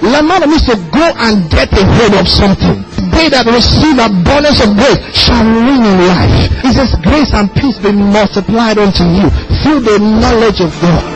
Lambano 0.00 0.46
means 0.46 0.64
to 0.64 0.76
go 0.90 1.04
and 1.16 1.50
get 1.50 1.72
a 1.72 1.84
hold 1.84 2.14
of 2.14 2.28
something. 2.28 2.84
They 3.12 3.28
that 3.28 3.44
receive 3.46 3.98
abundance 3.98 4.62
of 4.64 4.72
grace 4.78 5.00
shall 5.12 5.44
reign 5.44 5.82
in 5.84 5.98
life. 6.06 6.64
It 6.64 6.72
says, 6.72 6.94
grace 7.02 7.34
and 7.34 7.52
peace 7.54 7.78
be 7.78 7.92
multiplied 7.92 8.78
unto 8.78 9.04
you 9.04 9.28
through 9.60 9.80
the 9.80 9.98
knowledge 9.98 10.60
of 10.60 10.72
God. 10.80 11.14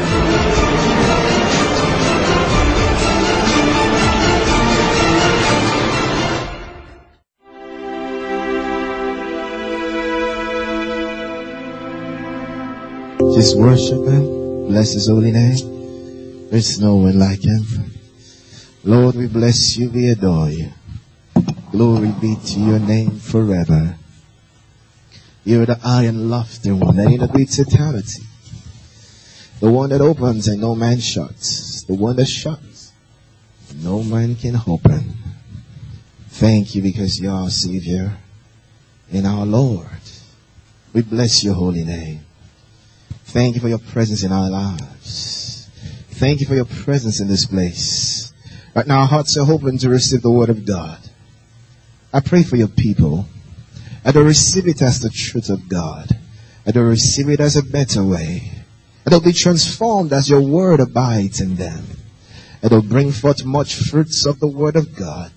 Just 13.34 13.56
worship 13.56 14.06
Him. 14.06 14.68
Bless 14.68 14.92
His 14.92 15.08
holy 15.08 15.32
name. 15.32 16.50
There's 16.50 16.78
no 16.80 16.96
one 16.96 17.18
like 17.18 17.42
Him. 17.42 18.01
Lord, 18.84 19.14
we 19.14 19.26
bless 19.28 19.76
you. 19.76 19.90
We 19.90 20.08
adore 20.08 20.50
you. 20.50 20.72
Glory 21.70 22.12
be 22.20 22.36
to 22.36 22.60
your 22.60 22.78
name 22.78 23.18
forever. 23.18 23.96
You're 25.44 25.66
the 25.66 25.76
high 25.76 26.04
and 26.04 26.30
lofty 26.30 26.72
one 26.72 26.96
that 26.96 27.10
integrates 27.10 27.58
eternity. 27.58 28.22
The 29.60 29.70
one 29.70 29.90
that 29.90 30.00
opens 30.00 30.48
and 30.48 30.60
no 30.60 30.74
man 30.74 31.00
shuts. 31.00 31.84
The 31.84 31.94
one 31.94 32.16
that 32.16 32.26
shuts 32.26 32.72
no 33.80 34.02
man 34.02 34.36
can 34.36 34.60
open. 34.66 35.14
Thank 36.28 36.74
you 36.74 36.82
because 36.82 37.20
you're 37.20 37.32
our 37.32 37.50
Savior 37.50 38.16
and 39.12 39.26
our 39.26 39.46
Lord. 39.46 39.86
We 40.92 41.02
bless 41.02 41.42
your 41.42 41.54
holy 41.54 41.84
name. 41.84 42.20
Thank 43.24 43.54
you 43.54 43.60
for 43.60 43.68
your 43.68 43.78
presence 43.78 44.22
in 44.22 44.32
our 44.32 44.50
lives. 44.50 45.68
Thank 46.10 46.40
you 46.40 46.46
for 46.46 46.54
your 46.54 46.66
presence 46.66 47.20
in 47.20 47.28
this 47.28 47.46
place. 47.46 48.21
Right 48.74 48.86
now, 48.86 49.00
our 49.00 49.06
hearts 49.06 49.36
are 49.36 49.50
open 49.50 49.78
to 49.78 49.90
receive 49.90 50.22
the 50.22 50.30
word 50.30 50.48
of 50.48 50.64
God. 50.64 50.98
I 52.12 52.20
pray 52.20 52.42
for 52.42 52.56
your 52.56 52.68
people. 52.68 53.26
And 54.04 54.14
they'll 54.14 54.24
receive 54.24 54.66
it 54.66 54.82
as 54.82 55.00
the 55.00 55.10
truth 55.10 55.48
of 55.50 55.68
God. 55.68 56.08
And 56.64 56.74
they'll 56.74 56.84
receive 56.84 57.28
it 57.28 57.40
as 57.40 57.56
a 57.56 57.62
better 57.62 58.02
way. 58.02 58.50
And 59.04 59.12
they'll 59.12 59.20
be 59.20 59.32
transformed 59.32 60.12
as 60.12 60.30
your 60.30 60.40
word 60.40 60.80
abides 60.80 61.40
in 61.40 61.56
them. 61.56 61.84
And 62.62 62.70
they'll 62.70 62.82
bring 62.82 63.12
forth 63.12 63.44
much 63.44 63.74
fruits 63.74 64.26
of 64.26 64.40
the 64.40 64.48
word 64.48 64.76
of 64.76 64.96
God. 64.96 65.32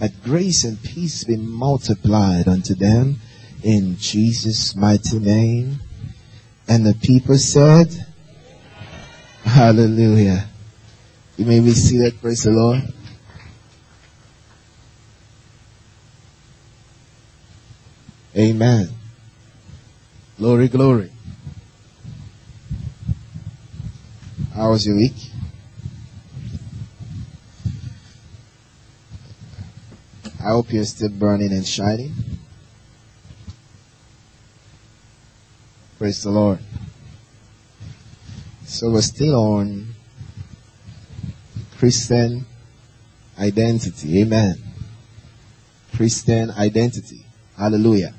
That 0.00 0.22
grace 0.22 0.64
and 0.64 0.82
peace 0.82 1.24
be 1.24 1.36
multiplied 1.36 2.48
unto 2.48 2.74
them 2.74 3.20
in 3.62 3.96
Jesus' 3.96 4.74
mighty 4.76 5.18
name. 5.18 5.80
And 6.68 6.84
the 6.84 6.94
people 6.94 7.38
said, 7.38 7.88
Hallelujah. 9.44 10.48
You 11.36 11.46
may 11.46 11.58
be 11.58 11.72
seated, 11.72 12.20
praise 12.20 12.44
the 12.44 12.52
Lord. 12.52 12.82
Amen. 18.36 18.88
Glory, 20.38 20.68
glory. 20.68 21.10
How 24.54 24.70
was 24.70 24.86
your 24.86 24.94
week? 24.94 25.14
I 30.38 30.50
hope 30.50 30.72
you're 30.72 30.84
still 30.84 31.08
burning 31.08 31.52
and 31.52 31.66
shining. 31.66 32.14
Praise 35.98 36.22
the 36.22 36.30
Lord. 36.30 36.60
So 38.64 38.90
we're 38.90 39.00
still 39.00 39.34
on 39.34 39.94
Christian 41.84 42.46
identity. 43.38 44.22
Amen. 44.22 44.54
Christian 45.94 46.50
identity. 46.52 47.26
Hallelujah. 47.58 48.14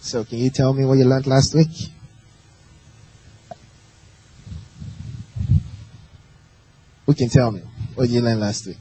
So 0.00 0.22
can 0.22 0.38
you 0.38 0.50
tell 0.50 0.72
me 0.72 0.84
what 0.84 0.98
you 0.98 1.04
learned 1.04 1.26
last 1.26 1.56
week? 1.56 1.90
Who 7.06 7.14
can 7.14 7.28
tell 7.28 7.50
me 7.50 7.62
what 7.96 8.08
you 8.08 8.20
learned 8.20 8.38
last 8.38 8.64
week? 8.64 8.78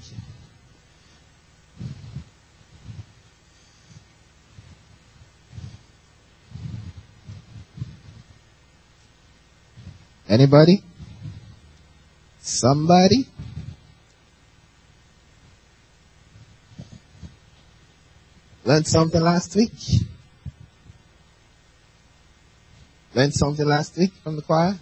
Anybody? 10.30 10.84
Somebody? 12.47 13.28
Learned 18.63 18.88
something 18.88 19.19
last 19.19 19.53
week? 19.53 19.74
Learned 23.13 23.34
something 23.34 23.68
last 23.68 23.97
week 23.97 24.13
from 24.24 24.38
the 24.38 24.41
choir? 24.41 24.75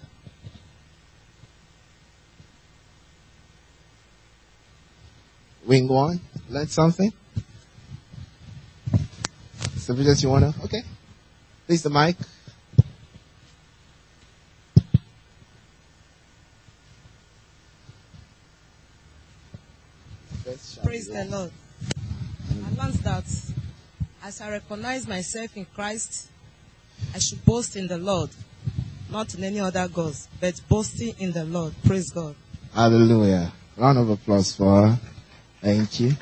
Wing 5.66 5.88
one? 5.88 6.22
Learned 6.48 6.70
something? 6.70 7.12
So 9.78 9.96
just 9.96 10.22
you 10.22 10.30
wanna? 10.30 10.54
Okay. 10.66 10.84
Please 11.66 11.82
the 11.82 11.90
mic. 11.90 12.16
Praise 20.84 21.08
the 21.08 21.15
Lord. 21.26 21.52
I 22.50 22.84
learned 22.84 22.96
that 22.96 23.26
as 24.24 24.42
I 24.42 24.50
recognize 24.50 25.08
myself 25.08 25.56
in 25.56 25.66
Christ, 25.66 26.30
I 27.14 27.20
should 27.20 27.44
boast 27.46 27.76
in 27.76 27.88
the 27.88 27.98
Lord, 27.98 28.30
not 29.10 29.34
in 29.36 29.44
any 29.44 29.60
other 29.60 29.88
gods, 29.88 30.28
but 30.40 30.60
boasting 30.68 31.14
in 31.20 31.32
the 31.32 31.46
Lord. 31.46 31.74
Praise 31.86 32.10
God. 32.12 32.36
Hallelujah. 32.74 33.54
Round 33.78 33.98
of 34.00 34.10
applause 34.10 34.56
for 34.56 34.88
her. 34.88 35.00
Thank 35.62 36.00
you. 36.00 36.14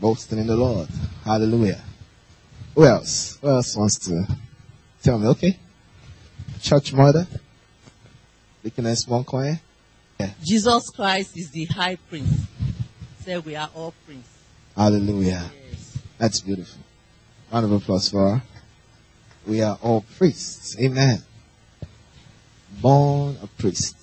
Boasting 0.00 0.38
in 0.38 0.46
the 0.46 0.56
Lord. 0.56 0.88
Hallelujah. 1.24 1.80
Who 2.74 2.84
else? 2.84 3.38
Who 3.40 3.48
else 3.48 3.76
wants 3.76 3.98
to 4.06 4.26
tell 5.02 5.18
me? 5.18 5.28
Okay. 5.28 5.58
Church 6.60 6.92
mother. 6.92 7.26
Deaconess 8.62 9.06
Yeah. 9.08 10.30
Jesus 10.42 10.90
Christ 10.90 11.36
is 11.36 11.50
the 11.50 11.64
high 11.66 11.96
priest. 11.96 12.46
Say 13.24 13.38
we 13.38 13.54
are 13.54 13.68
all 13.74 13.92
priests. 14.06 14.28
Hallelujah. 14.76 15.50
Yes. 15.70 15.98
That's 16.18 16.40
beautiful. 16.40 16.80
Round 17.52 17.66
of 17.66 17.72
applause 17.72 18.08
for 18.08 18.36
her. 18.36 18.42
We 19.46 19.62
are 19.62 19.78
all 19.82 20.04
priests. 20.16 20.78
Amen. 20.78 21.22
Born 22.80 23.36
a 23.42 23.46
priest. 23.46 23.96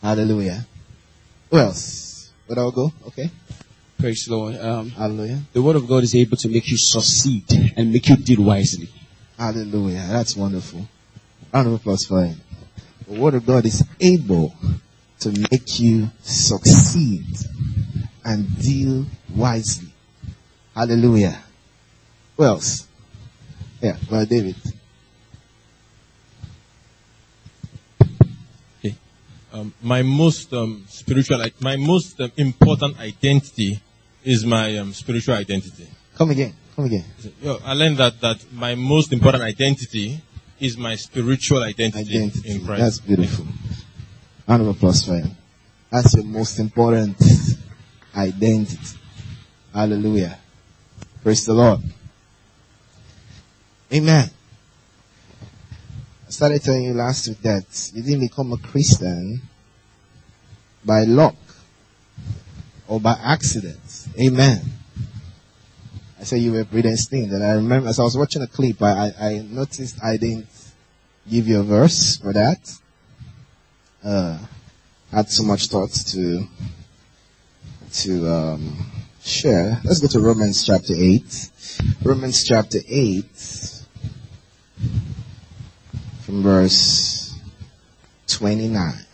Hallelujah. 0.00 0.64
Who 1.50 1.58
else? 1.58 2.32
Where 2.46 2.56
do 2.56 2.68
I 2.68 2.70
go? 2.74 2.92
Okay. 3.08 3.30
Praise 3.98 4.24
the 4.24 4.34
Lord. 4.34 4.56
Um, 4.56 4.88
Hallelujah. 4.90 5.40
the 5.52 5.60
word 5.60 5.76
of 5.76 5.86
God 5.86 6.02
is 6.02 6.14
able 6.14 6.38
to 6.38 6.48
make 6.48 6.70
you 6.70 6.78
succeed 6.78 7.44
and 7.76 7.92
make 7.92 8.08
you 8.08 8.16
deal 8.16 8.42
wisely. 8.44 8.88
Hallelujah. 9.38 10.06
That's 10.08 10.34
wonderful. 10.36 10.88
Round 11.52 11.68
of 11.68 11.74
applause 11.74 12.06
for 12.06 12.24
him. 12.24 12.40
The 13.06 13.20
word 13.20 13.34
of 13.34 13.44
God 13.44 13.66
is 13.66 13.84
able 14.00 14.54
to 15.20 15.30
make 15.50 15.80
you 15.80 16.08
succeed 16.22 17.26
and 18.24 18.58
deal 18.58 19.06
wisely. 19.34 19.88
Hallelujah. 20.74 21.42
Who 22.36 22.44
else? 22.44 22.86
Yeah, 23.80 23.96
Brother 24.08 24.26
David. 24.26 24.56
Um, 29.52 29.74
my 29.82 30.02
most 30.02 30.52
um, 30.54 30.84
spiritual, 30.88 31.44
my 31.60 31.74
most 31.76 32.20
um, 32.20 32.30
important 32.36 33.00
identity 33.00 33.80
is 34.22 34.46
my 34.46 34.76
um, 34.78 34.92
spiritual 34.92 35.34
identity. 35.34 35.88
Come 36.14 36.30
again. 36.30 36.54
Come 36.76 36.84
again. 36.84 37.04
Yo, 37.42 37.58
I 37.64 37.72
learned 37.72 37.96
that 37.98 38.20
that 38.20 38.52
my 38.52 38.76
most 38.76 39.12
important 39.12 39.42
identity 39.42 40.20
is 40.60 40.76
my 40.78 40.94
spiritual 40.94 41.64
identity, 41.64 42.16
Identity. 42.16 42.48
in 42.50 42.64
Christ. 42.64 42.80
That's 42.80 43.00
beautiful. 43.00 43.44
Round 44.46 44.62
of 44.62 44.68
applause 44.68 45.04
for 45.04 45.14
him. 45.16 45.36
That's 45.90 46.14
your 46.14 46.24
most 46.24 46.60
important 46.60 47.16
identity. 48.16 48.98
Hallelujah. 49.72 50.38
Praise 51.22 51.44
the 51.46 51.54
Lord. 51.54 51.80
Amen. 53.92 54.30
I 56.26 56.30
started 56.30 56.62
telling 56.62 56.84
you 56.84 56.94
last 56.94 57.28
week 57.28 57.42
that 57.42 57.90
you 57.94 58.02
didn't 58.02 58.20
become 58.20 58.52
a 58.52 58.58
Christian 58.58 59.42
by 60.84 61.04
luck 61.04 61.34
or 62.86 63.00
by 63.00 63.16
accident. 63.22 64.06
Amen. 64.18 64.62
I 66.18 66.24
said 66.24 66.40
you 66.40 66.52
were 66.52 66.64
predestined, 66.64 67.32
and 67.32 67.42
I 67.42 67.52
remember 67.52 67.88
as 67.88 67.98
I 67.98 68.02
was 68.02 68.16
watching 68.16 68.42
a 68.42 68.46
clip, 68.46 68.82
I, 68.82 69.12
I, 69.18 69.38
noticed 69.48 70.02
I 70.04 70.18
didn't 70.18 70.48
give 71.28 71.48
you 71.48 71.60
a 71.60 71.62
verse 71.62 72.18
for 72.18 72.32
that. 72.32 72.78
Uh, 74.04 74.38
had 75.10 75.30
so 75.30 75.42
much 75.42 75.66
thought 75.66 75.90
to 75.90 76.46
to 77.92 78.28
um, 78.28 78.76
share. 79.22 79.80
Let's 79.84 80.00
go 80.00 80.08
to 80.08 80.20
Romans 80.20 80.64
chapter 80.64 80.94
eight. 80.96 81.50
Romans 82.02 82.44
chapter 82.44 82.78
eight, 82.88 83.84
from 86.20 86.42
verse 86.42 87.34
twenty-nine. 88.26 89.06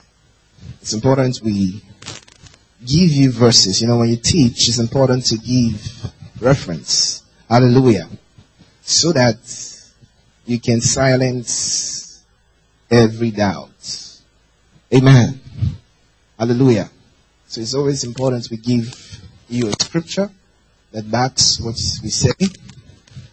It's 0.81 0.93
important 0.93 1.41
we 1.43 1.83
give 2.85 3.11
you 3.11 3.33
verses. 3.33 3.81
You 3.81 3.89
know, 3.89 3.99
when 3.99 4.11
you 4.11 4.17
teach, 4.17 4.69
it's 4.69 4.79
important 4.79 5.27
to 5.27 5.37
give 5.39 6.13
reference. 6.41 7.23
Hallelujah. 7.49 8.09
So 8.83 9.13
that 9.13 9.39
you 10.45 10.61
can 10.61 10.81
silence 10.81 12.25
every 12.91 13.33
doubt. 13.33 14.21
Amen. 14.95 15.41
Hallelujah. 16.39 16.91
So 17.57 17.63
it's 17.63 17.73
always 17.73 18.05
important 18.05 18.51
we 18.51 18.59
give 18.59 18.85
you 19.49 19.69
a 19.69 19.73
scripture 19.83 20.29
that 20.93 21.11
backs 21.11 21.59
what 21.59 21.81
we 22.03 22.11
say. 22.11 22.35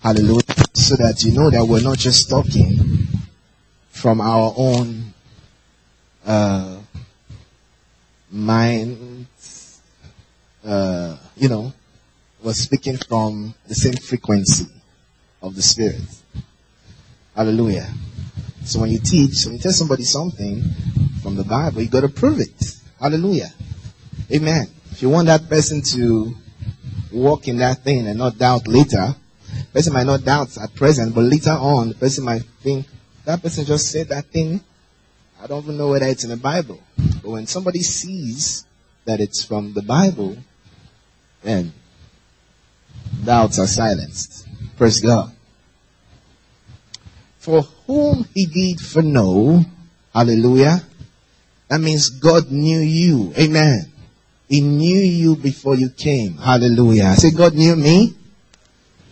Hallelujah. 0.02 0.56
So 0.74 0.96
that 0.96 1.22
you 1.26 1.34
know 1.34 1.50
that 1.50 1.66
we're 1.66 1.82
not 1.82 1.98
just 1.98 2.30
talking 2.30 3.06
from 3.90 4.22
our 4.22 4.54
own 4.56 5.14
uh, 6.26 6.78
mind, 8.32 9.28
uh, 10.64 11.18
you 11.36 11.50
know, 11.50 11.74
we're 12.42 12.54
speaking 12.54 12.96
from 12.96 13.54
the 13.68 13.76
same 13.76 13.96
frequency 13.96 14.68
of 15.42 15.54
the 15.54 15.62
Spirit. 15.62 16.00
Hallelujah. 17.36 17.90
So 18.64 18.80
when 18.80 18.90
you 18.90 19.00
teach, 19.00 19.44
when 19.44 19.56
you 19.56 19.60
tell 19.60 19.74
somebody 19.74 20.04
something 20.04 20.64
from 21.22 21.36
the 21.36 21.44
Bible, 21.44 21.82
you 21.82 21.90
gotta 21.90 22.08
prove 22.08 22.40
it. 22.40 22.78
Hallelujah. 23.02 23.52
Amen. 24.32 24.68
If 24.92 25.02
you 25.02 25.10
want 25.10 25.28
that 25.28 25.50
person 25.50 25.82
to 25.94 26.34
walk 27.12 27.48
in 27.48 27.58
that 27.58 27.84
thing 27.84 28.08
and 28.08 28.18
not 28.18 28.38
doubt 28.38 28.68
later, 28.68 29.16
person 29.74 29.94
might 29.94 30.06
not 30.06 30.24
doubt 30.24 30.56
at 30.58 30.74
present, 30.76 31.16
but 31.16 31.24
later 31.24 31.52
on, 31.52 31.90
the 31.90 31.96
person 31.96 32.24
might 32.24 32.44
think, 32.62 32.86
that 33.26 33.42
person 33.42 33.66
just 33.66 33.92
said 33.92 34.10
that 34.10 34.26
thing. 34.26 34.62
I 35.42 35.48
don't 35.48 35.64
even 35.64 35.78
know 35.78 35.90
whether 35.90 36.06
it's 36.06 36.24
in 36.24 36.30
the 36.30 36.38
Bible. 36.38 36.80
But 36.98 37.32
when 37.32 37.48
somebody 37.48 37.82
sees 37.82 38.66
that 39.06 39.20
it's 39.20 39.44
from 39.44 39.74
the 39.74 39.82
Bible, 39.82 40.38
then 41.42 41.74
doubts 43.26 43.60
are 43.60 43.68
silenced. 43.68 44.48
Praise 44.78 45.02
God. 45.02 45.32
For 47.40 47.62
whom 47.62 48.26
he 48.34 48.46
did 48.46 48.80
foreknow, 48.80 49.66
hallelujah, 50.14 50.82
that 51.68 51.82
means 51.82 52.10
God 52.10 52.52
knew 52.52 52.80
you. 52.80 53.34
Amen. 53.38 53.92
He 54.54 54.62
knew 54.62 55.00
you 55.00 55.36
before 55.36 55.74
you 55.74 55.90
came. 55.90 56.38
Hallelujah. 56.38 57.06
I 57.06 57.16
say 57.16 57.32
God 57.32 57.56
knew 57.56 57.76
me 57.76 58.14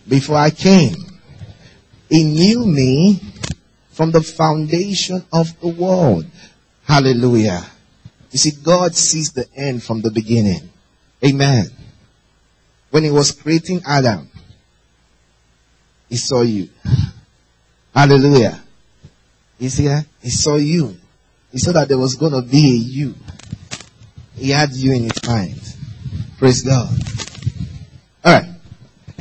before 0.08 0.36
I 0.36 0.50
came. 0.50 0.94
He 2.08 2.22
knew 2.22 2.64
me 2.64 3.20
from 3.90 4.12
the 4.12 4.22
foundation 4.22 5.24
of 5.32 5.48
the 5.58 5.66
world. 5.66 6.26
Hallelujah. 6.86 7.66
You 8.30 8.38
see, 8.38 8.52
God 8.62 8.94
sees 8.94 9.32
the 9.32 9.52
end 9.56 9.82
from 9.82 10.00
the 10.00 10.12
beginning. 10.12 10.70
Amen. 11.24 11.66
When 12.90 13.02
he 13.02 13.10
was 13.10 13.32
creating 13.32 13.82
Adam, 13.84 14.30
he 16.08 16.18
saw 16.18 16.42
you. 16.42 16.68
Hallelujah. 17.92 18.62
You 19.58 19.70
see 19.70 19.88
that? 19.88 20.06
He 20.22 20.30
saw 20.30 20.54
you. 20.54 20.96
He 21.50 21.58
saw 21.58 21.72
that 21.72 21.88
there 21.88 21.98
was 21.98 22.14
going 22.14 22.30
to 22.30 22.42
be 22.42 22.64
a 22.64 22.76
you. 22.76 23.16
He 24.36 24.50
had 24.50 24.72
you 24.72 24.92
in 24.92 25.04
his 25.04 25.26
mind. 25.26 25.60
Praise 26.38 26.62
God. 26.62 26.88
Alright. 28.24 28.50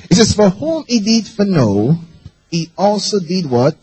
He 0.09 0.15
says, 0.15 0.33
for 0.33 0.49
whom 0.49 0.83
he 0.87 0.99
did 0.99 1.27
for 1.27 1.45
foreknow, 1.45 1.95
he 2.49 2.69
also 2.77 3.19
did 3.19 3.49
what? 3.49 3.77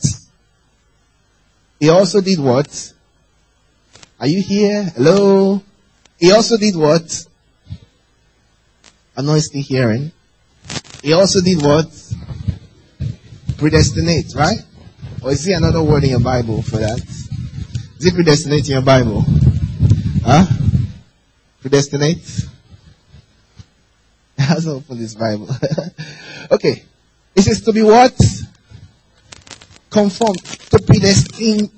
He 1.81 1.89
also 1.89 2.21
did 2.21 2.39
what? 2.39 2.93
Are 4.21 4.27
you 4.27 4.43
here? 4.43 4.85
Hello? 4.97 5.63
He 6.19 6.33
also 6.33 6.57
did 6.57 6.77
what? 6.77 7.27
I'm 9.17 9.27
not 9.27 9.41
still 9.41 9.63
hearing. 9.63 10.13
He 11.03 11.13
also 11.13 11.41
did 11.41 11.63
what? 11.63 11.87
Predestinate, 13.57 14.35
right? 14.35 14.59
Or 15.23 15.31
is 15.33 15.45
there 15.45 15.57
another 15.57 15.83
word 15.83 16.05
in 16.05 16.11
your 16.11 16.21
Bible 16.21 16.63
for 16.63 16.77
that? 16.77 17.01
Is 17.01 18.07
it 18.07 18.15
predestinate 18.15 18.67
in 18.67 18.73
your 18.73 18.83
Bible? 18.83 19.25
Huh? 20.25 20.47
Predestinate? 21.61 22.47
Let's 24.39 24.67
open 24.67 24.99
this 24.99 25.15
Bible. 25.15 25.49
okay. 26.51 26.85
It 27.35 27.43
says 27.43 27.63
to 27.63 27.73
be 27.73 27.83
what? 27.83 28.17
Conform. 29.91 30.35
To 30.35 30.79
predestine. 30.79 31.71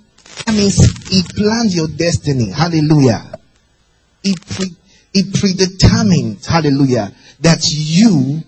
That 0.47 0.55
means 0.55 1.09
he 1.09 1.23
planned 1.23 1.75
your 1.75 1.88
destiny. 1.88 2.50
Hallelujah. 2.50 3.32
He, 4.23 4.35
pre- 4.35 4.77
he 5.12 5.31
predetermined. 5.31 6.44
Hallelujah. 6.44 7.12
That 7.41 7.65
you 7.71 8.43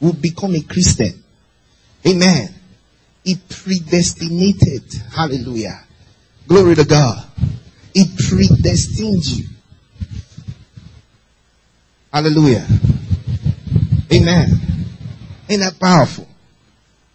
will 0.00 0.12
become 0.12 0.54
a 0.54 0.62
Christian. 0.62 1.22
Amen. 2.06 2.54
He 3.24 3.36
predestinated. 3.36 4.84
Hallelujah. 5.14 5.84
Glory 6.46 6.76
to 6.76 6.84
God. 6.84 7.26
He 7.92 8.04
predestined 8.16 9.24
you. 9.26 9.46
Hallelujah. 12.12 12.66
Amen. 14.12 14.48
Ain't 15.48 15.60
that 15.60 15.78
powerful? 15.80 16.28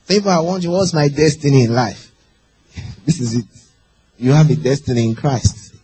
I 0.09 0.39
want 0.41 0.63
you. 0.63 0.69
What's 0.69 0.93
my 0.93 1.07
destiny 1.07 1.63
in 1.63 1.73
life? 1.73 2.11
This 3.05 3.19
is 3.19 3.35
it. 3.35 3.45
You 4.17 4.31
have 4.31 4.49
a 4.49 4.55
destiny 4.55 5.05
in 5.09 5.15
Christ. 5.15 5.75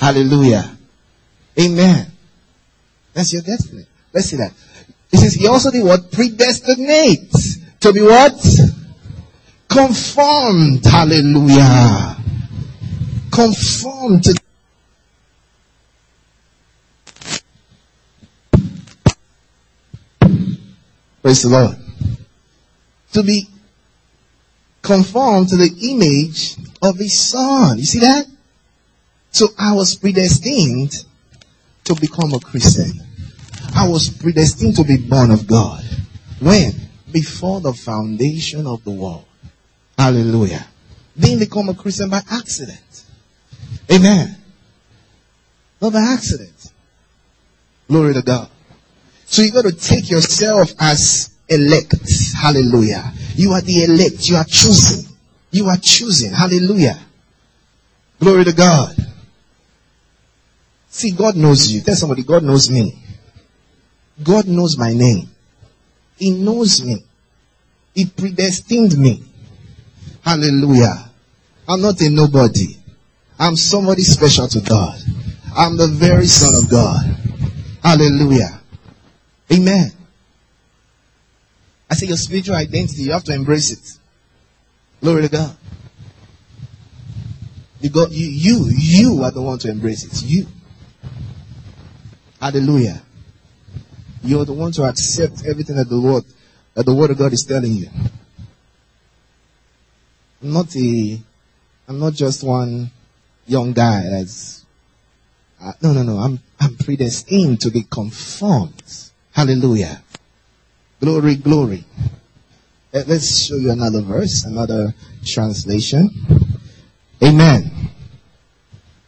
Hallelujah. 0.00 0.76
Amen. 1.58 2.06
That's 3.14 3.32
your 3.32 3.42
destiny. 3.42 3.86
Let's 4.12 4.26
see 4.26 4.36
that. 4.36 4.52
He 5.10 5.16
says 5.16 5.34
he 5.34 5.46
also 5.46 5.70
did 5.70 5.84
what? 5.84 6.10
Predestinate. 6.10 7.32
To 7.80 7.92
be 7.92 8.02
what? 8.02 8.34
Conformed. 9.68 10.84
Hallelujah. 10.84 12.16
Conformed 13.30 14.24
to 14.24 14.40
Praise 21.26 21.42
the 21.42 21.48
Lord. 21.48 21.76
To 23.14 23.24
be 23.24 23.48
conformed 24.80 25.48
to 25.48 25.56
the 25.56 25.74
image 25.90 26.54
of 26.80 26.98
his 26.98 27.18
son. 27.18 27.80
You 27.80 27.84
see 27.84 27.98
that? 27.98 28.26
So 29.32 29.48
I 29.58 29.72
was 29.72 29.96
predestined 29.96 31.04
to 31.82 31.96
become 31.96 32.32
a 32.32 32.38
Christian. 32.38 32.92
I 33.74 33.88
was 33.88 34.08
predestined 34.08 34.76
to 34.76 34.84
be 34.84 34.98
born 34.98 35.32
of 35.32 35.48
God. 35.48 35.82
When? 36.38 36.70
Before 37.10 37.60
the 37.60 37.72
foundation 37.72 38.64
of 38.68 38.84
the 38.84 38.92
world. 38.92 39.24
Hallelujah. 39.98 40.64
Didn't 41.18 41.40
become 41.40 41.68
a 41.70 41.74
Christian 41.74 42.08
by 42.08 42.20
accident. 42.30 43.04
Amen. 43.90 44.36
Not 45.82 45.92
by 45.92 46.02
accident. 46.02 46.70
Glory 47.88 48.14
to 48.14 48.22
God. 48.22 48.48
So 49.26 49.42
you've 49.42 49.54
got 49.54 49.64
to 49.64 49.72
take 49.72 50.08
yourself 50.08 50.72
as 50.80 51.36
elect. 51.48 51.94
Hallelujah. 52.34 53.12
You 53.34 53.52
are 53.52 53.60
the 53.60 53.84
elect. 53.84 54.28
You 54.28 54.36
are 54.36 54.44
chosen. 54.44 55.12
You 55.50 55.66
are 55.66 55.76
chosen. 55.76 56.32
Hallelujah. 56.32 56.98
Glory 58.20 58.44
to 58.44 58.52
God. 58.52 58.94
See, 60.88 61.10
God 61.10 61.36
knows 61.36 61.70
you. 61.70 61.82
Tell 61.82 61.96
somebody, 61.96 62.22
God 62.22 62.44
knows 62.44 62.70
me. 62.70 62.96
God 64.22 64.46
knows 64.46 64.78
my 64.78 64.94
name. 64.94 65.28
He 66.16 66.30
knows 66.30 66.82
me. 66.82 67.04
He 67.94 68.06
predestined 68.06 68.96
me. 68.96 69.22
Hallelujah. 70.24 71.10
I'm 71.68 71.82
not 71.82 72.00
a 72.00 72.08
nobody. 72.08 72.76
I'm 73.38 73.56
somebody 73.56 74.02
special 74.02 74.48
to 74.48 74.60
God. 74.60 74.98
I'm 75.54 75.76
the 75.76 75.88
very 75.88 76.26
Son 76.26 76.54
of 76.54 76.70
God. 76.70 77.04
Hallelujah. 77.82 78.55
Amen. 79.52 79.92
I 81.88 81.94
say 81.94 82.06
your 82.06 82.16
spiritual 82.16 82.56
identity, 82.56 83.02
you 83.02 83.12
have 83.12 83.24
to 83.24 83.34
embrace 83.34 83.72
it. 83.72 83.98
Glory 85.00 85.22
to 85.22 85.28
God. 85.28 85.56
You 87.80 87.90
got 87.90 88.10
you 88.10 88.26
you 88.26 88.66
you 88.70 89.22
are 89.22 89.30
the 89.30 89.42
one 89.42 89.58
to 89.58 89.70
embrace 89.70 90.04
it. 90.04 90.28
You. 90.28 90.46
Hallelujah. 92.40 93.02
You're 94.22 94.44
the 94.44 94.52
one 94.52 94.72
to 94.72 94.84
accept 94.84 95.46
everything 95.46 95.76
that 95.76 95.88
the 95.88 96.00
word 96.00 96.24
that 96.74 96.84
the 96.84 96.94
word 96.94 97.10
of 97.10 97.18
God 97.18 97.32
is 97.32 97.44
telling 97.44 97.74
you. 97.74 97.88
I'm 100.42 100.52
not 100.52 100.74
a 100.74 101.20
I'm 101.88 101.98
not 101.98 102.14
just 102.14 102.42
one 102.42 102.90
young 103.46 103.72
guy 103.72 104.02
that's 104.10 104.64
uh, 105.62 105.72
no 105.82 105.92
no 105.92 106.02
no 106.02 106.18
I'm 106.18 106.40
I'm 106.58 106.76
predestined 106.76 107.60
to 107.60 107.70
be 107.70 107.82
conformed. 107.82 108.82
Hallelujah. 109.36 110.02
Glory, 110.98 111.36
glory. 111.36 111.84
Let's 112.90 113.44
show 113.44 113.56
you 113.56 113.70
another 113.70 114.00
verse, 114.00 114.46
another 114.46 114.94
translation. 115.26 116.08
Amen. 117.22 117.70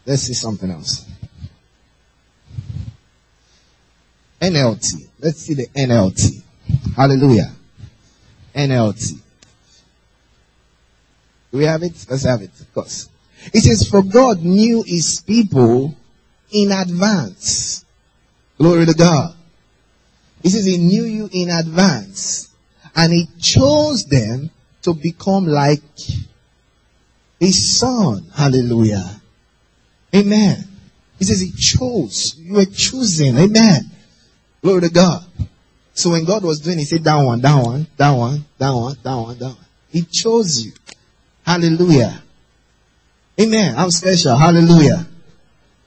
Let's 0.04 0.24
see 0.24 0.34
something 0.34 0.70
else. 0.70 1.06
NLT. 4.42 5.08
Let's 5.18 5.38
see 5.38 5.54
the 5.54 5.66
NLT. 5.68 6.42
Hallelujah. 6.94 7.50
NLT. 8.54 9.12
Do 11.52 11.56
we 11.56 11.64
have 11.64 11.82
it? 11.82 12.04
Let's 12.10 12.24
have 12.24 12.42
it, 12.42 12.50
of 12.60 12.74
course. 12.74 13.08
It 13.54 13.62
says, 13.62 13.88
For 13.88 14.02
God 14.02 14.42
knew 14.42 14.84
his 14.86 15.22
people 15.26 15.96
in 16.50 16.70
advance. 16.70 17.86
Glory 18.58 18.84
to 18.84 18.92
God. 18.92 19.37
He 20.42 20.50
says 20.50 20.64
he 20.64 20.78
knew 20.78 21.04
you 21.04 21.28
in 21.32 21.50
advance. 21.50 22.48
And 22.94 23.12
he 23.12 23.28
chose 23.40 24.04
them 24.04 24.50
to 24.82 24.94
become 24.94 25.46
like 25.46 25.82
his 27.38 27.78
son. 27.78 28.26
Hallelujah. 28.34 29.20
Amen. 30.14 30.64
He 31.18 31.24
says 31.24 31.40
he 31.40 31.52
chose. 31.52 32.36
You 32.38 32.54
were 32.54 32.64
chosen. 32.64 33.36
Amen. 33.38 33.90
Glory 34.62 34.82
to 34.82 34.90
God. 34.90 35.24
So 35.94 36.10
when 36.10 36.24
God 36.24 36.44
was 36.44 36.60
doing, 36.60 36.78
he 36.78 36.84
said, 36.84 37.02
down 37.02 37.24
one, 37.26 37.40
down 37.40 37.64
one, 37.64 37.86
down 37.96 38.18
one, 38.18 38.44
down 38.58 38.76
one, 38.76 38.96
down 39.02 39.22
one, 39.22 39.38
down 39.38 39.50
one. 39.50 39.66
He 39.90 40.02
chose 40.02 40.64
you. 40.64 40.72
Hallelujah. 41.44 42.22
Amen. 43.40 43.74
I'm 43.76 43.90
special. 43.90 44.36
Hallelujah. 44.36 45.06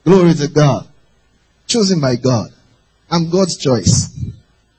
Glory 0.04 0.34
to 0.34 0.48
God. 0.48 0.86
Chosen 1.66 2.00
by 2.00 2.16
God. 2.16 2.50
I'm 3.10 3.30
God's 3.30 3.56
choice. 3.56 4.08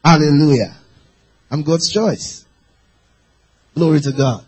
Hallelujah. 0.04 0.76
I'm 1.50 1.64
God's 1.64 1.92
choice. 1.92 2.46
Glory 3.76 4.02
to 4.02 4.12
God. 4.12 4.44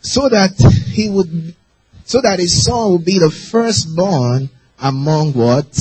So 0.00 0.28
that 0.28 0.52
he 0.92 1.08
would, 1.08 1.54
so 2.04 2.20
that 2.20 2.38
his 2.38 2.64
son 2.64 2.92
would 2.92 3.04
be 3.04 3.18
the 3.18 3.30
firstborn 3.30 4.50
among 4.80 5.32
what? 5.32 5.78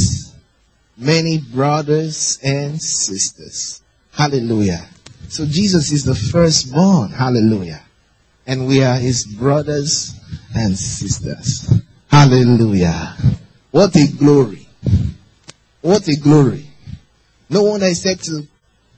Many 0.98 1.40
brothers 1.40 2.40
and 2.44 2.82
sisters. 2.82 3.82
Hallelujah. 4.12 4.88
So 5.30 5.46
Jesus 5.46 5.92
is 5.92 6.06
the 6.06 6.16
firstborn. 6.16 7.12
Hallelujah. 7.12 7.84
And 8.48 8.68
we 8.68 8.84
are 8.84 8.96
his 8.96 9.26
brothers 9.26 10.14
and 10.56 10.78
sisters. 10.78 11.72
Hallelujah. 12.10 13.16
What 13.72 13.96
a 13.96 14.08
glory. 14.08 14.68
What 15.88 16.06
a 16.10 16.18
glory. 16.18 16.68
No 17.50 17.64
wonder 17.64 17.88
he 17.88 17.94
said 17.94 18.20
to 18.24 18.46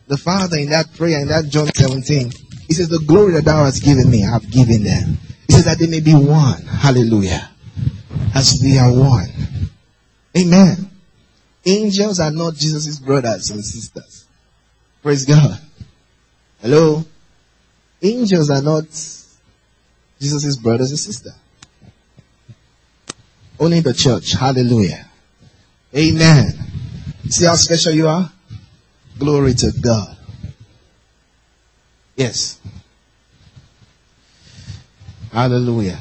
the 0.07 0.17
Father 0.17 0.57
in 0.57 0.71
that 0.71 0.91
prayer 0.95 1.19
in 1.19 1.27
that 1.27 1.45
John 1.45 1.67
17, 1.67 2.31
he 2.67 2.73
says, 2.73 2.89
the 2.89 2.97
glory 3.05 3.33
that 3.33 3.45
thou 3.45 3.63
hast 3.63 3.83
given 3.83 4.09
me, 4.09 4.25
I 4.25 4.31
have 4.31 4.49
given 4.49 4.83
them. 4.83 5.19
He 5.45 5.53
says 5.53 5.65
that 5.65 5.77
they 5.77 5.85
may 5.85 5.99
be 5.99 6.15
one. 6.15 6.63
Hallelujah. 6.63 7.47
As 8.33 8.59
we 8.63 8.79
are 8.79 8.91
one. 8.91 9.29
Amen. 10.35 10.89
Angels 11.63 12.19
are 12.19 12.31
not 12.31 12.55
Jesus' 12.55 12.97
brothers 12.97 13.51
and 13.51 13.63
sisters. 13.63 14.25
Praise 15.03 15.25
God. 15.25 15.61
Hello? 16.59 17.05
Angels 18.01 18.49
are 18.49 18.63
not 18.63 18.85
Jesus' 20.19 20.57
brothers 20.57 20.89
and 20.89 20.99
sisters. 20.99 21.35
Only 23.59 23.81
the 23.81 23.93
church. 23.93 24.31
Hallelujah. 24.31 25.05
Amen. 25.95 26.68
See 27.29 27.45
how 27.45 27.55
special 27.55 27.93
you 27.93 28.07
are? 28.07 28.31
Glory 29.19 29.53
to 29.53 29.71
God. 29.81 30.17
Yes. 32.15 32.59
Hallelujah. 35.31 35.99